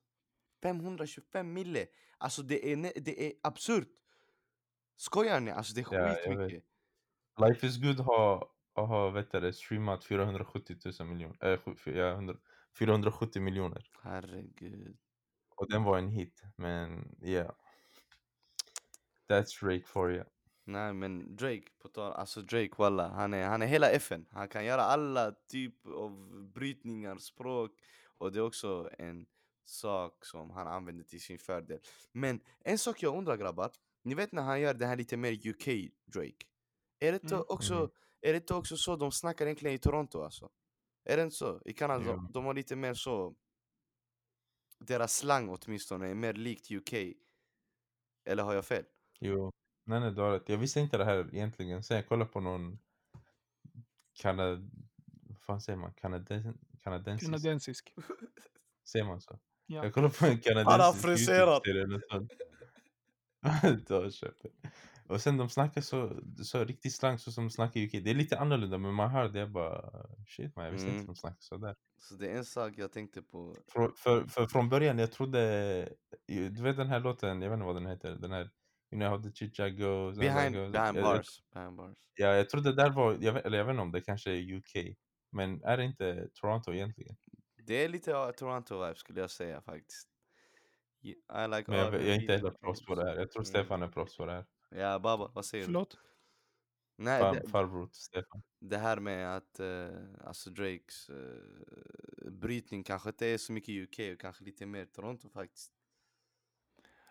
525 0.61 1.53
mille. 1.53 1.87
Alltså 2.17 2.43
det 2.43 2.71
är, 2.73 2.93
det 3.01 3.25
är 3.27 3.33
absurt. 3.43 3.87
Skojar 4.95 5.39
ni? 5.39 5.51
Alltså 5.51 5.73
det 5.73 5.81
är 5.81 5.93
Ja, 6.07 6.15
skitmycket. 6.15 6.63
Life 7.37 7.67
is 7.67 7.77
good 7.77 7.99
har, 7.99 8.47
har 8.75 9.11
vet 9.11 9.31
du, 9.31 9.39
det, 9.39 9.53
streamat 9.53 10.05
470 10.05 10.77
000 10.99 11.07
miljoner. 11.07 11.53
Äh, 11.53 11.59
sju- 11.59 11.75
fyra- 11.75 11.97
ja, 12.07 12.11
100 12.13 12.35
470 12.79 13.41
miljoner. 13.41 13.89
Herregud. 14.03 14.97
Och 15.55 15.69
den 15.69 15.83
var 15.83 15.97
en 15.97 16.09
hit. 16.09 16.41
Men 16.57 17.15
yeah. 17.23 17.51
That's 19.29 19.59
Drake 19.65 19.85
for 19.87 20.11
you. 20.11 20.23
Nej 20.65 20.93
men 20.93 21.35
Drake, 21.35 21.63
på 21.81 21.87
tal, 21.87 22.13
alltså 22.13 22.41
Drake 22.41 22.71
walla, 22.77 23.07
han 23.09 23.33
är, 23.33 23.47
han 23.47 23.61
är 23.61 23.65
hela 23.67 23.89
FN. 23.89 24.25
Han 24.31 24.47
kan 24.47 24.65
göra 24.65 24.81
alla 24.81 25.31
typ 25.31 25.85
av 25.85 26.43
brytningar, 26.53 27.17
språk 27.17 27.71
och 28.17 28.31
det 28.31 28.39
är 28.39 28.43
också 28.43 28.89
en 28.97 29.25
sak 29.65 30.25
som 30.25 30.49
han 30.51 30.67
använder 30.67 31.03
till 31.03 31.21
sin 31.21 31.39
fördel. 31.39 31.79
Men 32.11 32.39
en 32.59 32.77
sak 32.77 33.03
jag 33.03 33.17
undrar 33.17 33.37
grabbar, 33.37 33.71
ni 34.03 34.15
vet 34.15 34.31
när 34.31 34.41
han 34.43 34.61
gör 34.61 34.73
det 34.73 34.85
här 34.85 34.95
lite 34.95 35.17
mer 35.17 35.31
UK 35.47 35.91
Drake. 36.05 36.45
Är 36.99 37.11
det 37.11 37.31
Mm. 37.31 37.43
också, 37.49 37.73
Mm. 37.75 37.89
Är 38.21 38.33
det 38.33 38.37
inte 38.37 38.53
också 38.53 38.77
så 38.77 38.95
de 38.95 39.11
snackar 39.11 39.45
egentligen 39.45 39.75
i 39.75 39.79
Toronto 39.79 40.23
alltså? 40.23 40.49
Är 41.03 41.17
det 41.17 41.23
inte 41.23 41.35
så? 41.35 41.61
I 41.65 41.73
Kanada, 41.73 42.05
Ja. 42.05 42.11
de, 42.11 42.31
de 42.31 42.45
har 42.45 42.53
lite 42.53 42.75
mer 42.75 42.93
så, 42.93 43.35
deras 44.79 45.17
slang 45.17 45.49
åtminstone 45.49 46.07
är 46.07 46.13
mer 46.15 46.33
likt 46.33 46.71
UK. 46.71 46.93
Eller 48.25 48.43
har 48.43 48.53
jag 48.53 48.65
fel? 48.65 48.85
Jo. 49.19 49.51
Nej, 49.85 49.99
nej, 49.99 50.11
du 50.11 50.21
har 50.21 50.31
rätt. 50.31 50.49
Jag 50.49 50.57
visste 50.57 50.79
inte 50.79 50.97
det 50.97 51.05
här 51.05 51.29
egentligen. 51.35 51.83
Sen 51.83 51.97
jag 51.97 52.07
kollade 52.07 52.31
på 52.31 52.39
någon 52.39 52.79
Kanad... 54.13 54.71
Vad 55.05 55.37
fan 55.41 55.61
säger 55.61 55.77
man? 55.77 55.93
Kanaden... 55.93 56.57
Kanadensisk? 56.83 57.31
Kanadensisk. 57.31 57.93
Säger 58.83 59.05
man 59.05 59.21
så? 59.21 59.39
Ja. 59.65 59.83
Jag 59.83 59.93
kollade 59.93 60.13
på 60.13 60.25
en 60.25 60.39
kanadensisk 60.39 60.77
Parafraserat. 60.77 61.67
YouTube-serie 61.67 61.83
eller 61.83 62.01
Och 65.11 65.21
sen 65.21 65.37
de 65.37 65.49
snackar 65.49 65.81
så, 65.81 66.21
så 66.43 66.63
riktigt 66.65 66.93
slang 66.95 67.19
så 67.19 67.31
som 67.31 67.43
de 67.43 67.49
snackar 67.49 67.79
i 67.79 67.85
UK. 67.85 67.91
Det 67.91 68.09
är 68.09 68.13
lite 68.15 68.39
annorlunda 68.39 68.77
men 68.77 68.93
man 68.93 69.09
hör 69.09 69.29
det 69.29 69.47
bara 69.47 69.91
shit 70.27 70.55
man 70.55 70.65
jag 70.65 70.71
visste 70.71 70.87
Mm. 70.87 70.99
inte 70.99 71.11
de 71.11 71.15
snackar 71.15 71.37
så 71.39 71.57
där. 71.57 71.75
Så 71.99 72.15
det 72.15 72.27
är 72.31 72.35
en 72.37 72.45
sak 72.45 72.73
jag 72.77 72.91
tänkte 72.91 73.21
på. 73.21 73.55
För, 73.67 73.91
för, 73.97 74.23
för 74.27 74.47
från 74.47 74.69
början 74.69 74.99
jag 74.99 75.11
trodde, 75.11 75.93
du 76.27 76.61
vet 76.63 76.77
den 76.77 76.87
här 76.87 76.99
låten, 76.99 77.41
jag 77.41 77.49
vet 77.49 77.55
inte 77.57 77.65
vad 77.65 77.75
den 77.75 77.85
heter, 77.85 78.15
den 78.15 78.31
här 78.31 78.49
You 78.93 78.99
know 78.99 79.09
how 79.09 79.23
the 79.23 79.31
chicha 79.31 79.69
goes. 79.69 80.17
Behind, 80.17 80.55
goes. 80.55 80.71
behind 80.71 80.97
Jag- 80.97 81.03
bars. 81.03 81.43
Behind 81.53 81.75
bars. 81.77 81.97
Ja, 82.15 82.27
jag 82.35 82.49
trodde 82.49 82.73
där 82.75 82.89
var, 82.89 83.17
jag 83.19 83.45
eller 83.45 83.57
jag 83.57 83.65
vet 83.65 83.71
inte 83.73 83.81
om 83.81 83.91
det 83.91 84.01
kanske 84.01 84.31
är 84.31 84.53
UK. 84.57 84.95
Men 85.31 85.63
är 85.63 85.77
det 85.77 85.83
inte 85.83 86.29
Toronto 86.33 86.73
egentligen? 86.73 87.15
Det 87.67 87.83
är 87.83 87.89
lite 87.89 88.15
av 88.17 88.31
Toronto-vibe 88.31 88.93
skulle 88.95 89.19
jag 89.21 89.31
säga 89.31 89.61
faktiskt. 89.61 90.07
I 91.03 91.07
like 91.07 91.63
Men 91.67 91.79
jag, 91.79 91.93
jag 91.93 92.01
är 92.01 92.21
inte 92.21 92.33
heller 92.33 92.51
proffs 92.51 92.85
på 92.85 92.95
det 92.95 93.03
här. 93.09 93.15
Jag 93.15 93.31
tror 93.31 93.41
Mm. 93.41 93.45
Stefan 93.45 93.81
är 93.81 93.87
proffs 93.87 94.17
på 94.17 94.25
det 94.25 94.31
här. 94.31 94.45
Ja, 94.75 94.99
Baba, 94.99 95.31
vad 95.35 95.45
säger 95.45 95.61
du? 95.61 95.65
Förlåt? 95.65 95.97
Nej, 96.97 97.19
Far, 97.19 97.35
det, 97.35 97.49
farbror 97.49 97.89
Stefan. 97.91 98.41
det 98.59 98.77
här 98.77 98.99
med 98.99 99.35
att 99.37 99.59
uh, 99.59 99.89
alltså 100.23 100.49
Drakes 100.49 101.09
uh, 101.09 102.31
brytning 102.31 102.83
kanske 102.83 103.09
inte 103.09 103.27
är 103.27 103.37
så 103.37 103.53
mycket 103.53 103.69
i 103.69 103.81
UK 103.83 104.13
och 104.13 104.19
kanske 104.21 104.43
lite 104.43 104.65
mer 104.65 104.85
Toronto 104.85 105.29
faktiskt. 105.29 105.71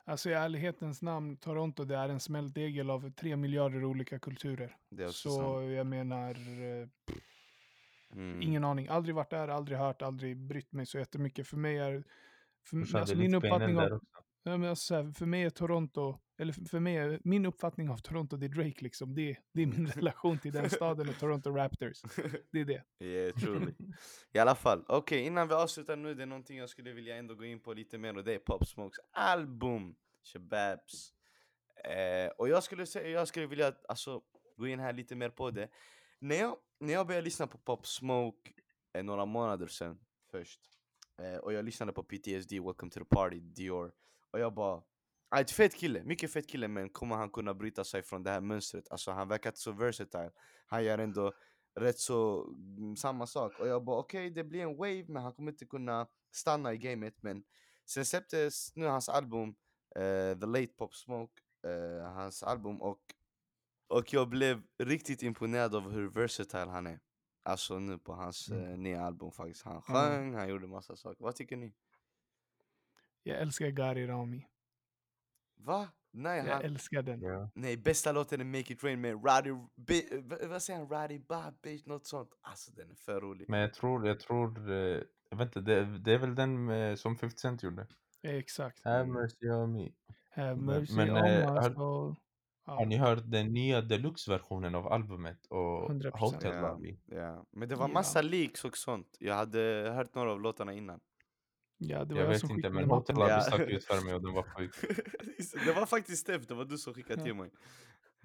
Alltså 0.04 0.30
i 0.30 0.32
ärlighetens 0.32 1.02
namn, 1.02 1.36
Toronto 1.36 1.84
det 1.84 1.96
är 1.96 2.08
en 2.08 2.20
smältdegel 2.20 2.90
av 2.90 3.10
tre 3.12 3.36
miljarder 3.36 3.84
olika 3.84 4.18
kulturer. 4.18 4.76
Det 4.90 5.02
är 5.02 5.06
också 5.08 5.28
Så 5.30 5.40
sant. 5.40 5.72
jag 5.72 5.86
menar, 5.86 6.34
eh, 6.80 6.88
Mm. 8.12 8.42
ingen 8.42 8.64
aning. 8.64 8.88
Aldrig 8.88 9.14
varit 9.14 9.30
där, 9.30 9.48
aldrig 9.48 9.78
hört, 9.78 10.02
aldrig 10.02 10.36
brytt 10.36 10.72
mig 10.72 10.86
så 10.86 10.98
jättemycket. 10.98 11.48
För 11.48 11.56
mig 11.56 11.78
är, 11.78 12.04
för, 12.66 12.96
alltså 12.96 13.16
min 13.16 13.34
uppfattning 13.34 13.78
av, 13.78 13.92
också. 13.92 14.19
Ja, 14.42 14.56
men 14.56 14.70
alltså, 14.70 14.94
här, 14.94 15.12
för 15.12 15.26
mig 15.26 15.42
är 15.42 15.50
Toronto, 15.50 16.18
eller 16.38 16.52
för- 16.52 16.80
mig, 16.80 17.20
min 17.24 17.46
uppfattning 17.46 17.90
av 17.90 17.96
Toronto 17.96 18.36
det 18.36 18.46
är 18.46 18.48
Drake 18.48 18.84
liksom. 18.84 19.14
Det, 19.14 19.36
det 19.52 19.62
är 19.62 19.66
min 19.66 19.86
relation 19.86 20.38
till 20.38 20.52
den 20.52 20.70
staden 20.70 21.08
och 21.08 21.18
Toronto 21.18 21.50
Raptors. 21.56 22.02
Det 22.52 22.60
är 22.60 22.64
det. 22.64 22.84
Yeah, 23.04 23.34
truly. 23.38 23.72
I 24.32 24.38
alla 24.38 24.54
fall, 24.54 24.84
okej 24.88 25.22
innan 25.26 25.48
vi 25.48 25.54
avslutar 25.54 25.96
nu, 25.96 26.14
det 26.14 26.22
är 26.22 26.26
någonting 26.26 26.58
jag 26.58 26.68
skulle 26.68 26.92
vilja 26.92 27.16
ändå 27.16 27.34
gå 27.34 27.44
in 27.44 27.60
på 27.60 27.72
lite 27.74 27.98
mer 27.98 28.16
och 28.16 28.24
det 28.24 28.34
är 28.34 28.38
Pop 28.38 28.66
Smokes 28.66 28.98
album, 29.12 29.94
Shababs. 30.32 31.12
Eh, 31.84 32.30
och 32.38 32.48
jag 32.48 32.62
skulle, 32.62 32.86
säga, 32.86 33.08
jag 33.08 33.28
skulle 33.28 33.46
vilja 33.46 33.72
alltså, 33.88 34.22
gå 34.56 34.66
in 34.66 34.80
här 34.80 34.92
lite 34.92 35.14
mer 35.14 35.30
på 35.30 35.50
det. 35.50 35.68
När 36.18 36.36
jag, 36.36 36.56
när 36.80 36.92
jag 36.92 37.06
började 37.06 37.24
lyssna 37.24 37.46
på 37.46 37.58
Pop 37.58 37.86
Smoke 37.86 38.50
eh, 38.94 39.02
några 39.04 39.24
månader 39.26 39.66
sedan 39.66 39.98
först, 40.30 40.60
eh, 41.22 41.36
och 41.36 41.52
jag 41.52 41.64
lyssnade 41.64 41.92
på 41.92 42.02
PTSD, 42.02 42.52
Welcome 42.52 42.90
to 42.90 42.98
the 43.00 43.04
Party, 43.04 43.40
Dior, 43.40 43.92
och 44.30 44.40
jag 44.40 44.54
bara 44.54 44.82
ah, 45.28 45.40
ett 45.40 45.50
fett 45.50 45.74
kille, 45.74 46.04
mycket 46.04 46.32
fett 46.32 46.48
kille 46.48 46.68
men 46.68 46.88
kommer 46.88 47.16
han 47.16 47.30
kunna 47.30 47.54
bryta 47.54 47.84
sig 47.84 48.02
från 48.02 48.22
det 48.22 48.30
här 48.30 48.40
mönstret? 48.40 48.84
Alltså 48.90 49.10
han 49.10 49.28
verkar 49.28 49.52
så 49.54 49.72
versatile, 49.72 50.30
han 50.66 50.84
gör 50.84 50.98
ändå 50.98 51.32
rätt 51.74 51.98
så 51.98 52.44
mm, 52.78 52.96
samma 52.96 53.26
sak. 53.26 53.58
Och 53.60 53.68
jag 53.68 53.84
bara 53.84 53.98
okej, 53.98 54.30
det 54.30 54.44
blir 54.44 54.60
en 54.62 54.76
wave 54.76 55.04
men 55.08 55.22
han 55.22 55.32
kommer 55.32 55.50
inte 55.52 55.66
kunna 55.66 56.06
stanna 56.30 56.72
i 56.72 56.78
gamet. 56.78 57.22
Men 57.22 57.44
sen 57.86 58.04
släpptes 58.04 58.76
nu 58.76 58.86
hans 58.86 59.08
album, 59.08 59.48
eh, 59.96 60.38
The 60.40 60.46
Late 60.46 60.72
Pop 60.78 60.94
Smoke, 60.94 61.42
eh, 61.66 62.12
hans 62.12 62.42
album 62.42 62.82
och, 62.82 63.00
och 63.88 64.12
jag 64.12 64.28
blev 64.28 64.62
riktigt 64.78 65.22
imponerad 65.22 65.74
av 65.74 65.90
hur 65.90 66.08
versatile 66.10 66.70
han 66.70 66.86
är. 66.86 67.00
Alltså 67.42 67.78
nu 67.78 67.98
på 67.98 68.12
hans 68.12 68.50
Mm. 68.50 68.70
eh, 68.72 68.78
nya 68.78 69.02
album 69.02 69.32
faktiskt. 69.32 69.62
Han 69.64 69.72
Mm. 69.72 69.82
sjöng, 69.82 70.34
han 70.34 70.48
gjorde 70.48 70.66
massa 70.66 70.96
saker. 70.96 71.24
Vad 71.24 71.36
tycker 71.36 71.56
ni? 71.56 71.74
Jag 73.22 73.38
älskar 73.40 73.68
Gary 73.68 74.06
Rami. 74.06 74.46
Va? 75.56 75.88
Nej, 76.12 76.38
Jag 76.46 76.54
han, 76.54 76.62
älskar 76.64 77.02
den. 77.02 77.20
Ja. 77.22 77.50
nej 77.54 77.76
bästa 77.76 78.12
låten 78.12 78.40
är 78.40 78.44
Make 78.44 78.72
It 78.72 78.84
Rain 78.84 79.00
med 79.00 79.12
Roddy, 79.12 79.50
vad 80.48 80.62
säger 80.62 80.78
han? 80.78 80.88
Roddy 80.88 81.20
bitch, 81.62 81.86
något 81.86 82.06
sånt. 82.06 82.30
Alltså 82.40 82.72
den 82.72 82.90
är 82.90 82.94
för 82.94 83.20
rolig. 83.20 83.48
Men 83.48 83.60
jag 83.60 83.74
tror, 83.74 84.06
jag 84.06 84.20
tror, 84.20 84.70
eh, 84.72 85.02
jag 85.30 85.36
vet 85.38 85.46
inte, 85.46 85.60
det, 85.60 85.98
det 85.98 86.12
är 86.12 86.18
väl 86.18 86.34
den 86.34 86.64
med, 86.64 86.98
som 86.98 87.16
50 87.16 87.38
Cent 87.38 87.62
gjorde? 87.62 87.86
Exakt. 88.22 88.84
Have 88.84 89.04
mercy 89.06 89.50
on 89.50 89.72
me. 89.72 89.92
Have 90.30 90.54
Men- 90.56 90.64
mercy 90.66 90.94
men, 90.96 91.10
on 91.10 91.16
eh, 91.16 91.24
my 91.24 91.42
har- 91.60 91.70
soul. 91.74 92.14
Ja. 92.66 92.72
Har 92.74 92.86
ni 92.86 92.96
hört 92.96 93.22
den 93.30 93.52
nya 93.52 93.80
deluxe-versionen 93.80 94.74
av 94.74 94.86
albumet 94.92 95.46
och 95.46 95.90
100%. 95.90 96.10
Hotel 96.20 96.54
Ja, 96.54 96.60
Lobby? 96.72 96.98
ja. 97.06 97.46
Men 97.50 97.68
det 97.68 97.74
var 97.74 97.88
Ja. 97.88 97.92
massa 97.94 98.22
leaks 98.22 98.64
och 98.64 98.76
sånt. 98.76 99.16
Jag 99.20 99.34
hade 99.34 99.90
hört 99.94 100.14
några 100.14 100.32
av 100.32 100.40
låtarna 100.40 100.72
innan. 100.72 101.00
Ja, 101.82 102.04
det 102.04 102.14
var 102.14 102.20
Jag 102.20 102.24
jag, 102.26 102.32
vet 102.32 102.40
som 102.40 102.50
inte 102.50 102.70
men 102.70 102.88
Ja. 102.88 103.40
stack 103.40 103.60
ut 103.60 103.84
för 103.84 104.04
mig 104.04 104.14
och 104.14 104.22
den 104.22 104.32
var 104.32 104.42
sjuk. 104.56 104.74
det 105.64 105.72
var 105.72 105.86
faktiskt 105.86 106.20
Steff, 106.22 106.46
det 106.46 106.54
var 106.54 106.64
du 106.64 106.78
som 106.78 106.94
skickade 106.94 107.22
till 107.22 107.34
mig. 107.34 107.50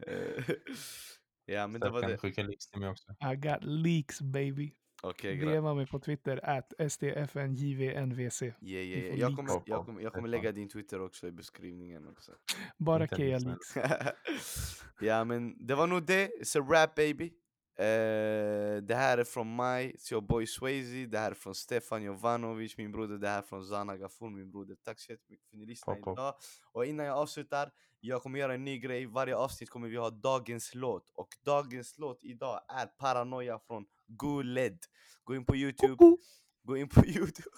Eh, 0.08 0.44
ja 1.46 1.68
men 1.68 1.82
det 1.82 1.86
Steff 1.88 1.94
var 1.94 2.02
kan 2.02 2.12
det. 2.12 2.18
skicka 2.18 2.44
links 2.44 2.68
till 2.68 2.80
mig 2.80 2.90
också. 2.90 3.12
I 3.12 3.36
got 3.36 3.64
leaks 3.64 4.22
baby. 4.22 4.74
Okej 5.04 5.38
grabbar. 5.38 5.56
DMa 5.56 5.74
mig 5.74 5.88
på 5.88 6.00
Twitter, 6.00 6.40
at 6.50 6.74
stfnjvnvc. 6.92 8.42
Yeah, 8.42 8.54
yeah, 8.64 8.86
yeah. 8.86 9.20
Jag, 9.20 9.30
leaks. 9.30 9.36
kommer, 9.36 9.62
jag, 9.66 9.86
kommer, 9.86 10.02
jag 10.02 10.14
kommer 10.14 10.28
lägga 10.28 10.52
din 10.52 10.70
Twitter 10.70 11.02
också 11.02 11.28
i 11.28 11.32
beskrivningen 11.32 12.08
också. 12.08 12.32
Bara 12.78 13.06
lyssna. 13.06 13.50
leaks. 13.50 13.76
ja 15.00 15.24
men 15.24 15.68
det 15.68 15.76
var 15.76 15.88
nog 15.88 16.06
det. 16.06 16.28
It's 16.42 16.60
a 16.62 16.68
rap 16.72 16.96
baby. 16.96 17.34
Eh, 17.78 18.82
det 18.82 18.96
här 18.96 19.18
är 19.18 19.24
från 19.24 19.56
mig, 19.56 19.96
your 20.12 20.22
boy 20.22 20.48
Swayze. 20.48 21.06
Det 21.06 21.18
här 21.20 21.32
är 21.32 21.36
från 21.36 21.56
Stefan 21.56 22.04
Jovanovic, 22.04 22.78
min 22.78 22.92
broder. 22.92 23.18
Det 23.18 23.28
här 23.28 23.38
är 23.38 23.42
från 23.42 23.66
Zana 23.66 23.98
Gafur, 23.98 24.30
min 24.30 24.52
broder. 24.52 24.76
Tack 24.84 25.00
så 25.00 25.12
jättemycket 25.12 25.50
för 25.50 25.56
att 25.56 25.60
ni 25.60 25.66
lyssnade 25.66 26.00
idag. 26.00 26.34
Och 26.72 26.86
innan 26.86 27.06
jag 27.06 27.18
avslutar, 27.18 27.72
jag 28.00 28.22
kommer 28.22 28.40
göra 28.40 28.54
en 28.54 28.64
ny 28.64 28.80
grej. 28.80 29.06
Varje 29.06 29.36
avsnitt 29.36 29.70
kommer 29.70 29.88
vi 29.88 29.98
ha 29.98 30.10
dagens 30.10 30.76
låt. 30.76 31.10
Och 31.10 31.28
dagens 31.46 31.98
låt 31.98 32.24
idag 32.24 32.62
är 32.68 32.86
Paranoia 32.86 33.60
från 33.60 33.86
Guled. 34.08 34.80
Gå 35.24 35.36
in 35.36 35.46
på 35.46 35.56
youtube. 35.56 36.18
Gå 36.64 36.78
in 36.78 36.90
på 36.90 37.06
youtube. 37.06 37.56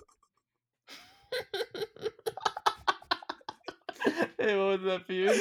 Vad 4.38 4.56
var 4.56 4.78
det 4.78 4.86
där 4.86 5.00
för 5.00 5.14
ljud? 5.14 5.32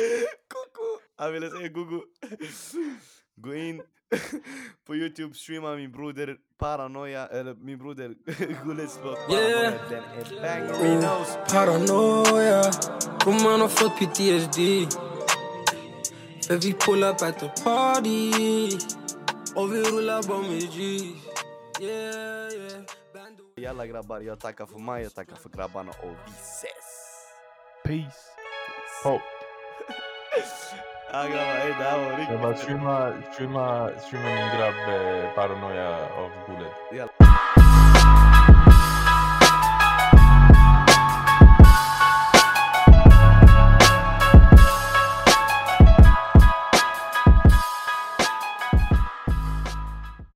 Koko! 0.49 1.03
Han 1.17 1.33
ville 1.33 1.51
säga 1.51 1.69
Gugu. 1.69 2.01
Gå 3.37 3.55
in 3.55 3.83
på 4.87 4.95
youtube, 4.95 5.35
streama 5.35 5.77
min 5.77 5.93
broder 5.93 6.37
Paranoia, 6.59 7.27
eller 7.27 7.55
min 7.55 7.79
broder 7.79 8.15
Gulles 8.65 8.99
låt 9.05 9.19
Yeah. 9.31 9.73
Paranoia. 9.73 9.81
Den 9.89 10.05
är 10.05 10.67
bangerinos. 10.69 11.39
Paranoia, 11.53 12.63
come 13.25 13.49
on, 13.49 13.63
I 13.63 13.69
fått 13.69 13.99
PTSD. 13.99 14.59
För 16.47 16.57
vi 16.57 16.73
pull 16.73 17.05
up 17.05 17.23
at 17.23 17.39
the 17.41 17.49
party 17.65 18.33
och 19.55 19.75
vi 19.75 19.83
rullar 19.83 20.23
bara 20.29 20.39
med 20.43 20.51
G's. 20.63 21.17
Yeah, 21.81 22.53
yeah. 22.53 22.83
Bando- 23.15 23.53
Jalla 23.61 23.87
grabbar, 23.87 24.21
jag 24.21 24.41
tackar 24.41 24.67
för 24.67 24.79
mig, 24.79 25.03
jag 25.03 25.15
tackar 25.15 25.37
för 25.37 25.49
grabbarna 25.49 25.91
och 25.91 26.17
vi 26.27 26.33
ses! 26.33 26.97
Peace. 27.85 28.27
Pop. 29.03 29.21
Ja 30.37 30.43
grabbar, 31.25 31.57
ey, 31.65 31.69
det 31.79 31.85
här 31.85 31.99
var 31.99 32.11
Jag 32.33 32.41
bara 32.41 32.51
riktigt 32.51 32.57
fett. 32.57 32.59
streama, 32.59 33.13
streama, 33.33 33.91
streama 33.99 34.29
min 34.39 34.49
grabb 34.59 34.81
eh, 34.95 35.31
Paranoia 35.35 35.89
av 36.21 36.31
Bullet. 36.47 36.73
Jalla. 36.93 37.13